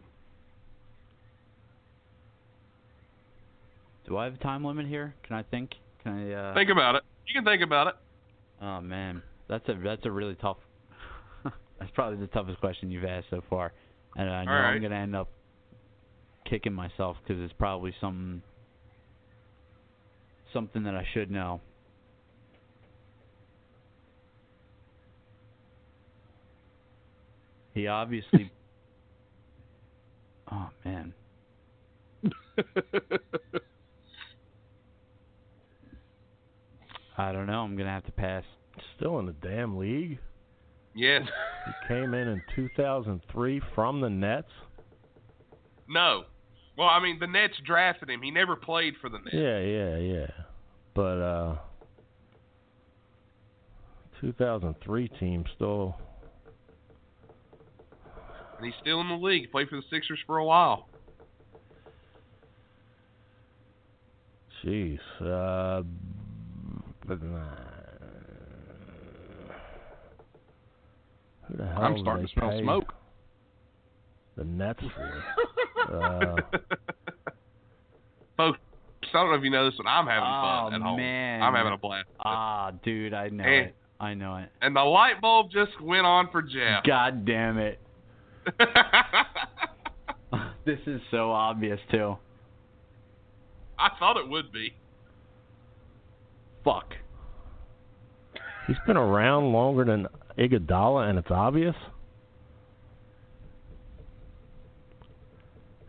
[4.06, 5.14] Do I have a time limit here?
[5.26, 5.70] Can I think?
[6.02, 6.32] Can I?
[6.32, 6.54] Uh...
[6.54, 7.02] Think about it.
[7.26, 7.94] You can think about it.
[8.62, 10.58] Oh man, that's a that's a really tough.
[11.78, 13.72] that's probably the toughest question you've asked so far,
[14.16, 14.74] and I know All right.
[14.74, 15.28] I'm gonna end up
[16.48, 18.42] kicking myself because it's probably some
[20.52, 21.60] something that I should know.
[27.76, 28.50] He obviously.
[30.50, 31.12] oh man,
[37.18, 37.60] I don't know.
[37.60, 38.44] I'm gonna have to pass.
[38.96, 40.18] Still in the damn league.
[40.94, 41.24] Yes.
[41.66, 44.48] He came in in 2003 from the Nets.
[45.86, 46.24] No.
[46.78, 48.22] Well, I mean, the Nets drafted him.
[48.22, 49.34] He never played for the Nets.
[49.34, 50.30] Yeah, yeah, yeah.
[50.94, 51.56] But uh
[54.22, 55.96] 2003 team still
[58.58, 59.42] And he's still in the league.
[59.42, 60.88] He played for the Sixers for a while.
[64.64, 64.98] jeez.
[65.20, 65.82] Uh uh,
[71.48, 72.94] who the hell I'm starting they to smell pay smoke.
[74.36, 75.22] The Nets for
[75.94, 76.36] uh,
[78.36, 78.58] Folks,
[79.02, 80.96] I don't know if you know this, but I'm having fun Oh, at home.
[80.98, 81.42] man.
[81.42, 82.08] I'm having a blast.
[82.20, 83.58] Ah, dude, I know Hey.
[83.60, 83.76] it.
[83.98, 84.50] I know it.
[84.60, 86.84] And the light bulb just went on for Jeff.
[86.84, 87.80] God damn it.
[90.64, 92.16] this is so obvious too.
[93.78, 94.74] I thought it would be.
[96.64, 96.94] Fuck.
[98.66, 100.06] he's been around longer than
[100.38, 101.74] Iguodala, and it's obvious.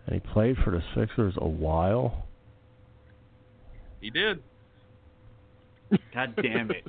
[0.05, 2.27] And he played for the Sixers a while.
[3.99, 4.41] He did.
[6.13, 6.85] God damn it.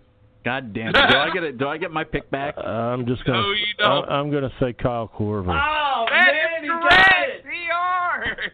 [0.49, 0.93] God damn it.
[1.11, 1.59] Do I get it?
[1.59, 2.55] Do I get my pick back?
[2.57, 3.43] Uh, I'm just gonna.
[3.43, 4.09] No, you don't.
[4.09, 5.53] I, am gonna say Kyle Korver.
[5.53, 7.45] Oh, that is correct.
[7.45, 8.51] TR.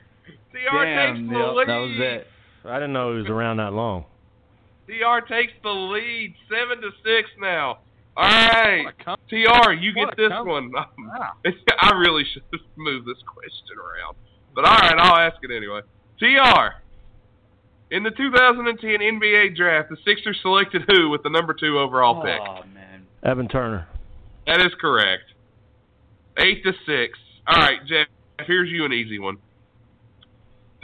[0.51, 1.69] TR Damn, takes the yep, lead.
[1.69, 2.27] that was it.
[2.65, 4.07] I didn't know he was around that long.
[4.89, 7.79] TR takes the lead, seven to six now.
[8.17, 10.73] All right, What a com- TR, you what get this one.
[11.81, 14.17] I really should have moved this question around,
[14.53, 15.81] but all right, I'll ask it anyway.
[16.19, 16.75] TR,
[17.91, 22.41] in the 2010 NBA draft, the Sixers selected who with the number two overall pick?
[22.41, 23.07] Oh man.
[23.23, 23.87] Evan Turner.
[24.47, 25.25] That is correct.
[26.39, 27.19] Eight to six.
[27.47, 28.07] All right, Jeff.
[28.47, 29.39] Here's you an easy one.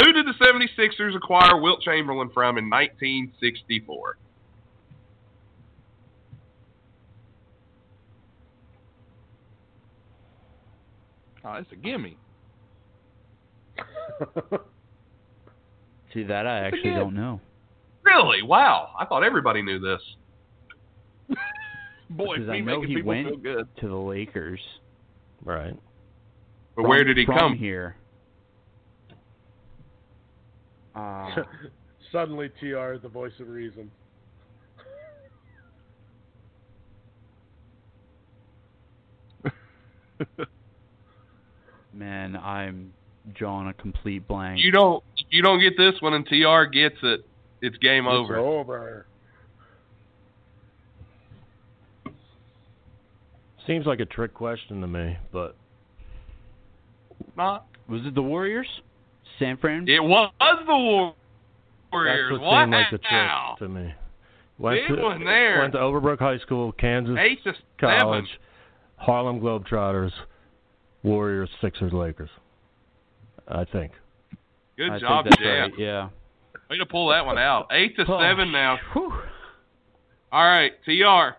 [0.03, 4.17] Who did the 76ers acquire Wilt Chamberlain from in 1964?
[11.43, 12.17] Oh, it's a gimme.
[16.13, 16.99] See that I actually Again.
[16.99, 17.41] don't know.
[18.05, 18.43] Really?
[18.43, 18.91] Wow.
[18.99, 20.01] I thought everybody knew this.
[22.11, 23.69] Boy, Because me I know making he people went feel good.
[23.81, 24.61] to the Lakers.
[25.45, 25.75] Right.
[26.75, 27.55] But From- where did he from come?
[27.57, 27.97] here?
[30.95, 31.29] Uh,
[32.13, 33.89] Suddenly, TR is the voice of reason.
[41.93, 42.93] man, I'm
[43.35, 44.61] drawing a complete blank.
[44.63, 45.03] You don't.
[45.31, 47.25] You don't get this one, and TR gets it.
[47.63, 48.39] It's game It's over.
[48.39, 49.07] over.
[53.67, 55.55] Seems like a trick question to me, but
[57.37, 57.67] Not.
[57.89, 58.67] Was it the Warriors?
[59.39, 59.87] San Fran?
[59.89, 61.13] It was the
[61.93, 62.31] Warriors.
[62.31, 63.95] that's what What seemed like the trick to me.
[64.59, 65.61] Went Big to, one there.
[65.61, 68.39] Went to Overbrook High School, Kansas Eight to College, seven.
[68.97, 70.13] Harlem Globetrotters,
[71.03, 72.29] Warriors, Sixers, Lakers.
[73.49, 73.93] I think.
[74.81, 75.71] Good I job, think that's Jeff.
[75.73, 75.79] right.
[75.79, 76.09] Yeah.
[76.71, 77.67] Way to pull that one out.
[77.71, 78.79] Eight to Oh, seven now.
[78.95, 79.13] whew.
[80.33, 81.37] All right, TR.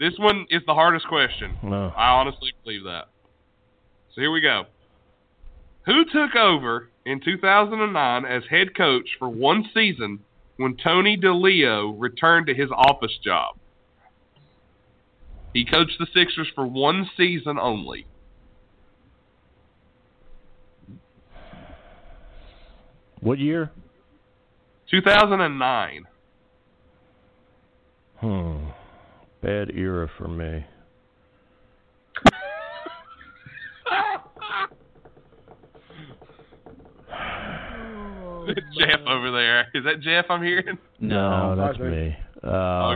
[0.00, 1.56] This one is the hardest question.
[1.62, 1.92] No.
[1.96, 3.04] I honestly believe that.
[4.14, 4.64] So here we go.
[5.86, 10.18] Who took over in 2009 as head coach for one season
[10.56, 13.54] when Tony DiLeo returned to his office job?
[15.54, 18.06] He coached the Sixers for one season only.
[23.20, 23.70] What year?
[24.90, 26.04] 2009.
[28.18, 28.56] Hmm.
[29.42, 30.64] Bad era for me.
[38.78, 39.68] Jeff over there.
[39.74, 40.78] Is that Jeff I'm hearing?
[40.98, 42.16] No, that's me.
[42.42, 42.50] Um,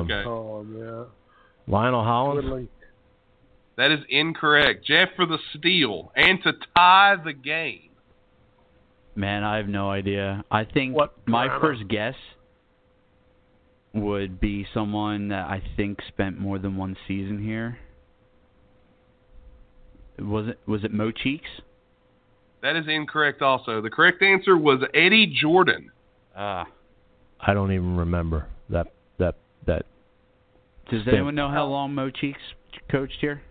[0.05, 0.23] Okay.
[0.27, 1.05] Oh yeah.
[1.67, 2.69] Lionel Hollins.
[3.77, 4.87] That is incorrect.
[4.87, 7.91] Jeff for the steal and to tie the game.
[9.17, 10.45] Man, I have no idea.
[10.51, 11.61] I think What my drama?
[11.61, 12.15] first guess
[13.93, 17.79] would be someone that I think spent more than one season here.
[20.19, 21.49] Was it was it Mo Cheeks?
[22.63, 23.81] That is incorrect also.
[23.81, 25.91] The correct answer was Eddie Jordan.
[26.37, 26.67] Ah.
[27.41, 28.89] I don't even remember that
[29.19, 29.37] that
[29.67, 29.87] that.
[30.91, 31.15] Does Stink.
[31.15, 32.41] anyone know how long Mo Cheeks
[32.91, 33.43] coached here?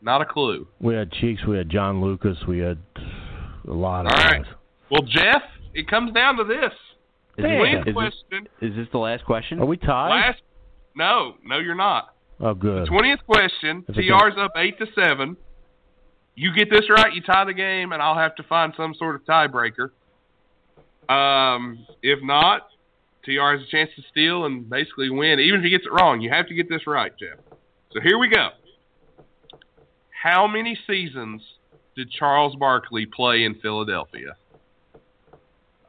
[0.00, 0.66] Not a clue.
[0.80, 1.44] We had Cheeks.
[1.46, 2.38] We had John Lucas.
[2.48, 2.78] We had
[3.68, 4.44] a lot of All right.
[4.92, 5.00] Guys.
[5.00, 5.42] Well, Jeff,
[5.74, 6.72] it comes down to this.
[7.38, 7.50] Is, Damn.
[7.50, 8.48] this, Twentieth is, this, question.
[8.60, 9.58] is this the last question?
[9.60, 10.10] Are we tied?
[10.10, 10.42] Last.
[10.94, 12.14] No, no, you're not.
[12.40, 12.86] oh, good.
[12.86, 13.84] Twentieth question.
[13.88, 15.36] If it TR's up eight to seven.
[16.34, 19.16] You get this right, you tie the game, and I'll have to find some sort
[19.16, 19.90] of tiebreaker.
[21.12, 22.68] Um, if not,
[23.24, 25.40] TR has a chance to steal and basically win.
[25.40, 27.38] Even if he gets it wrong, you have to get this right, Jeff.
[27.92, 28.48] So here we go.
[30.22, 31.42] How many seasons
[31.96, 34.36] did Charles Barkley play in Philadelphia?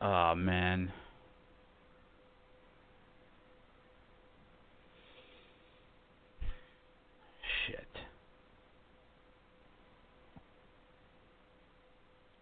[0.04, 0.92] Oh man.
[7.66, 7.88] Shit.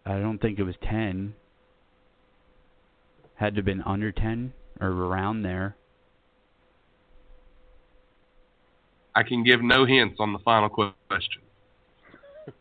[0.04, 1.34] I don't think it was 10.
[3.36, 5.76] Had to have been under 10 or around there.
[9.14, 11.42] I can give no hints on the final question.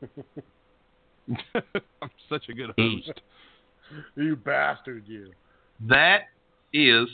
[2.02, 3.20] I'm such a good Eight.
[3.96, 4.08] Host.
[4.16, 5.32] You bastard, you.
[5.88, 6.22] That
[6.74, 7.08] is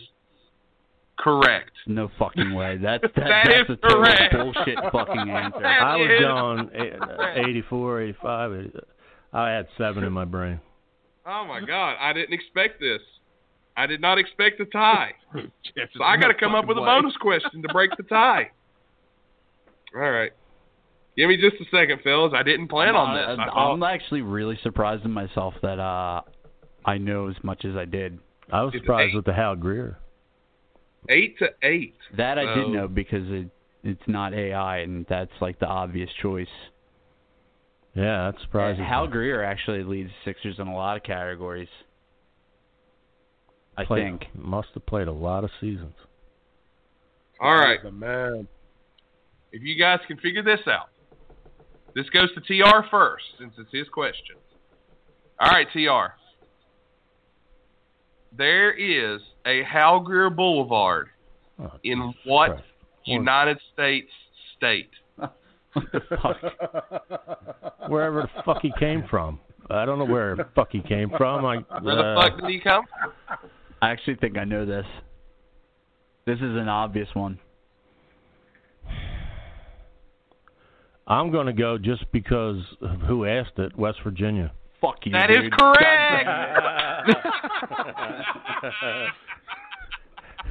[1.18, 1.72] correct.
[1.88, 2.78] No fucking way.
[2.78, 4.34] That, that, That that's is a total correct.
[4.34, 5.60] bullshit fucking answer.
[5.62, 8.52] That I was is going eh, 84, 85.
[8.54, 8.80] eh,
[9.34, 10.60] I had seven in my brain.
[11.26, 13.02] Oh my god, I didn't expect this.
[13.76, 15.12] I did not expect a tie.
[15.36, 18.50] So I got to come up with a bonus question to break the tie.
[19.96, 20.32] All right.
[21.16, 22.34] Give me just a second, fellas.
[22.36, 23.26] I didn't plan on this.
[23.28, 26.22] I I'm, thought, I'm actually really surprised in myself that uh,
[26.88, 28.18] I know as much as I did.
[28.52, 29.16] I was It's surprised eight.
[29.16, 29.98] with the Hal Greer.
[31.10, 31.96] eight to eight.
[32.14, 33.50] That I So- did know because it
[33.84, 36.50] it's not AI and that's like the obvious choice.
[37.94, 38.84] Yeah, that's surprising.
[38.84, 41.70] Hal Greer actually leads Sixers in a lot of categories.
[43.78, 44.36] I Played- think.
[44.36, 45.96] Must have played a lot of seasons.
[47.40, 47.82] All right.
[47.82, 48.48] The man.
[49.52, 50.90] If you guys can figure this out,
[51.94, 54.36] this goes to TR first since it's his question.
[55.40, 56.16] All right, TR.
[58.38, 61.10] There is a Hal Greer Boulevard
[61.60, 62.64] Oh, in what Christ.
[63.06, 64.10] United States
[64.56, 64.90] state?
[65.20, 65.34] Fuck?
[67.88, 69.40] Wherever the fuck he came from.
[69.70, 71.46] I don't know where the fuck he came from.
[71.46, 73.12] I, Where the uh, fuck did he come from?
[73.82, 74.86] I actually think I know this.
[76.26, 77.40] This is an obvious one.
[81.08, 84.52] I'm going to go just because of who asked it, West Virginia.
[84.82, 85.14] Fuck you.
[85.14, 85.58] That is dude.
[85.58, 86.30] correct.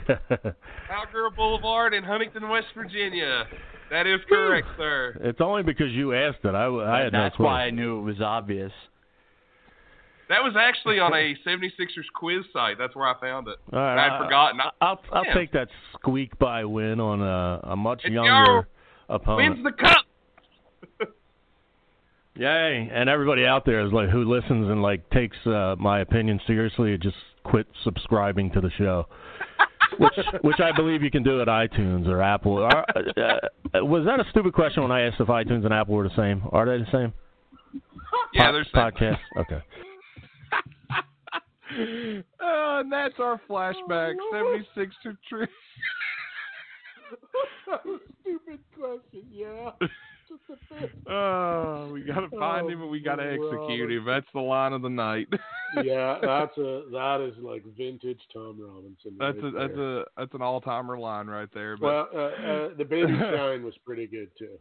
[0.07, 3.45] Hal Greer Boulevard in Huntington, West Virginia.
[3.91, 5.17] That is correct, sir.
[5.23, 6.55] it's only because you asked it.
[6.55, 7.47] I, I had no That's clue.
[7.47, 8.73] why I knew it was obvious.
[10.29, 11.71] That was actually on a 76ers
[12.15, 12.79] quiz site.
[12.79, 13.59] That's where I found it.
[13.73, 14.61] All right, I'd forgotten.
[14.61, 18.69] I- I'll I'll take that squeak by win on a, a much It's younger your-
[19.09, 19.63] opponent.
[19.63, 20.05] Wins the cup.
[22.37, 22.91] Yay!
[22.93, 26.99] And everybody out there is like who listens and like takes uh, my opinion seriously,
[26.99, 29.07] just quit subscribing to the show.
[29.99, 32.59] which which I believe you can do at iTunes or Apple.
[32.59, 36.09] Are, uh, was that a stupid question when I asked if iTunes and Apple were
[36.09, 36.43] the same?
[36.53, 37.13] Are they the same?
[38.35, 39.19] Yeah, Po- there's podcast.
[39.39, 39.63] Okay.
[41.71, 42.21] Uh,
[42.81, 44.15] and that's our flashback.
[44.33, 45.47] 76 to tree.
[48.23, 49.71] Stupid question, yeah.
[51.09, 54.05] Oh, we gotta find Oh, him and we gotta well, execute him.
[54.05, 55.29] That's the line of the night.
[55.85, 59.17] yeah, that's a that is like vintage Tom Robinson.
[59.19, 60.01] That's right a that's there.
[60.01, 61.77] a that's an all timer line right there.
[61.77, 64.59] But well, uh, uh, the baby shine was pretty good too.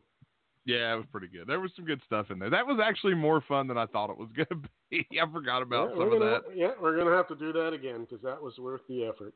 [0.66, 1.48] yeah, it was pretty good.
[1.48, 2.50] There was some good stuff in there.
[2.50, 4.62] That was actually more fun than I thought it was gonna
[4.92, 5.08] be.
[5.20, 6.56] I forgot about yeah, some we're of that.
[6.56, 9.34] Yeah, we're gonna have to do that again because that was worth the effort.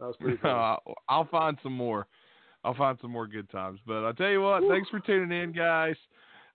[0.00, 0.50] That was pretty cool.
[0.50, 0.76] Uh,
[1.08, 2.06] I'll find some more.
[2.64, 3.80] I'll find some more good times.
[3.86, 5.96] But I'll tell you what, thanks for tuning in, guys.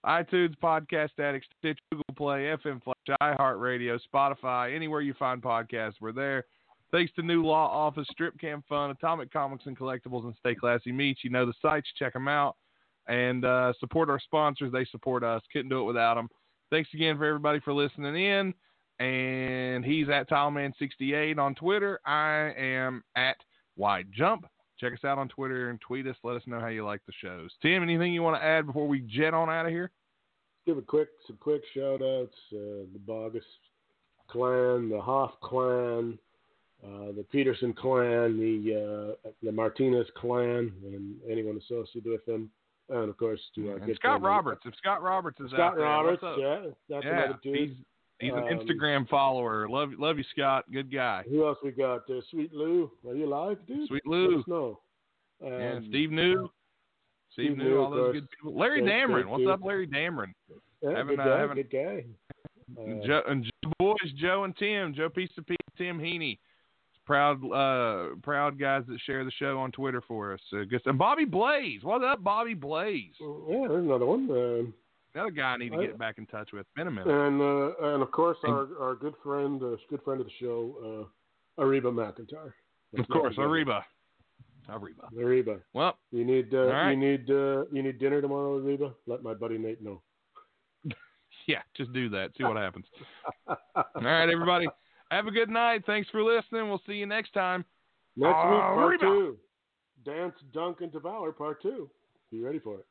[0.06, 6.12] iTunes, Podcast Addict, Stitch, Google Play, FM Flash, iHeartRadio, Spotify, anywhere you find podcasts, we're
[6.12, 6.46] there.
[6.92, 10.92] Thanks to New Law Office, Strip Cam Fun, Atomic Comics and Collectibles, and Stay Classy
[10.92, 11.22] Meats.
[11.24, 12.56] You know the sites, check them out.
[13.08, 14.72] And uh, support our sponsors.
[14.72, 15.42] They support us.
[15.52, 16.30] Couldn't do it without them.
[16.70, 18.54] Thanks again for everybody for listening in.
[19.04, 22.00] And he's at Tileman68 on Twitter.
[22.06, 23.38] I am at
[23.76, 24.46] Wide Jump.
[24.84, 26.16] Check us out on Twitter and tweet us.
[26.24, 27.52] Let us know how you like the shows.
[27.62, 29.92] Tim, anything you want to add before we jet on out of here?
[30.66, 32.36] Give a quick some quick shout outs.
[32.52, 33.44] Uh, the Bogus
[34.28, 36.18] clan, the Hoff clan,
[36.84, 42.50] uh, the Peterson clan, the uh, the Martinez clan, and anyone associated with them.
[42.90, 44.64] And of course, to our And Scott Roberts.
[44.66, 46.36] If Scott Roberts is out Scott there, Roberts, up?
[46.38, 47.78] yeah, that's Yeah, another dude.
[48.24, 49.68] He's an Um, Instagram follower.
[49.70, 50.66] Love love you, Scott.
[50.72, 51.24] Good guy.
[51.30, 52.10] Who else we got?
[52.10, 53.88] Uh, Sweet Lou, are you alive, dude?
[53.88, 54.40] Sweet Let Lou.
[54.40, 54.80] us know.
[55.44, 56.50] yeah, Um, Steve New.
[57.32, 58.14] Steve, Steve New, all those course.
[58.14, 58.56] good people.
[58.56, 59.26] Larry Great- Dameron.
[59.28, 60.34] What's up, Larry Dameron?
[60.82, 62.06] Yeah, Haven't, good uh, guy, haven't- good guy.
[62.78, 66.38] And Uh, Joe, and Joe boys, Joe and Tim, Joe Piece of Pete, Tim Heaney,
[67.06, 70.42] proud, uh, proud guys that share the show on Twitter for us.
[70.54, 73.14] Uh, and Bobby Blaze, what's up, Bobby Blaze?
[73.20, 74.74] yeah, there's another one.
[75.16, 76.66] Another guy I need to I- get back in touch with.
[76.76, 77.08] Been a minute.
[77.08, 81.08] and uh, and of course our our good friend, uh, good friend of the show,
[81.58, 82.52] uh, Ariba McIntyre.
[82.98, 83.82] Of course, Ariba.
[84.70, 85.12] Ariba.
[85.18, 85.60] Ariba.
[85.74, 86.92] Well, You need uh, right.
[86.92, 88.94] you need uh, you need dinner tomorrow, Ariba.
[89.08, 90.02] Let my buddy Nate know.
[91.48, 92.32] yeah, just do that.
[92.38, 92.86] See what happens.
[93.48, 93.58] All
[93.96, 94.68] right, everybody.
[95.12, 95.84] Have a good night.
[95.86, 96.70] Thanks for listening.
[96.70, 97.66] We'll see you next time.
[98.16, 99.04] Next week, part Arriba.
[99.06, 99.38] two.
[100.06, 101.90] Dance, dunk, and devour, part two.
[102.32, 102.86] Be ready for it.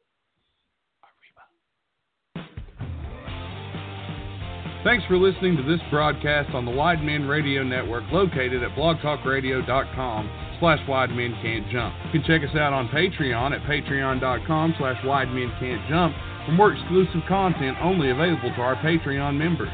[4.84, 10.30] Thanks for listening to this broadcast on the Wide Men Radio Network located at blogtalkradio.com
[10.58, 11.94] slash wide men can't jump.
[12.06, 16.52] You can check us out on Patreon at patreon.com slash wide men can't jump for
[16.52, 19.70] more exclusive content only available to our Patreon members.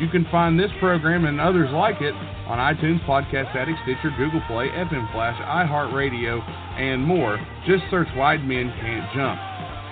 [0.00, 2.14] You can find this program and others like it
[2.50, 6.42] on iTunes, Podcast Addict, Stitcher, Google Play, FM Flash, iHeartRadio,
[6.80, 7.38] and more.
[7.68, 9.38] Just search Wide Men Can't Jump.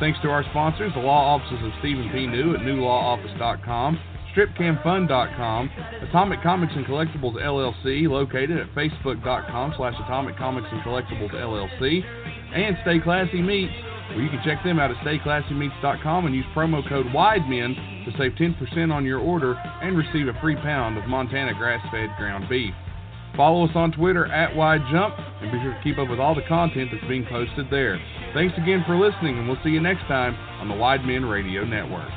[0.00, 2.26] Thanks to our sponsors, the law offices of Stephen P.
[2.26, 3.98] New at newlawoffice.com,
[4.34, 5.70] stripcamfun.com,
[6.08, 12.02] Atomic Comics and Collectibles LLC, located at facebook.com slash Atomic Comics and Collectibles LLC,
[12.54, 13.72] and Stay Classy Meats,
[14.10, 18.32] where you can check them out at stayclassymeats.com and use promo code WIDEMEN to save
[18.32, 22.74] 10% on your order and receive a free pound of Montana grass-fed ground beef.
[23.36, 26.42] Follow us on Twitter at WideJump and be sure to keep up with all the
[26.48, 28.00] content that's being posted there.
[28.34, 31.64] Thanks again for listening, and we'll see you next time on the Wide Men Radio
[31.64, 32.10] Network.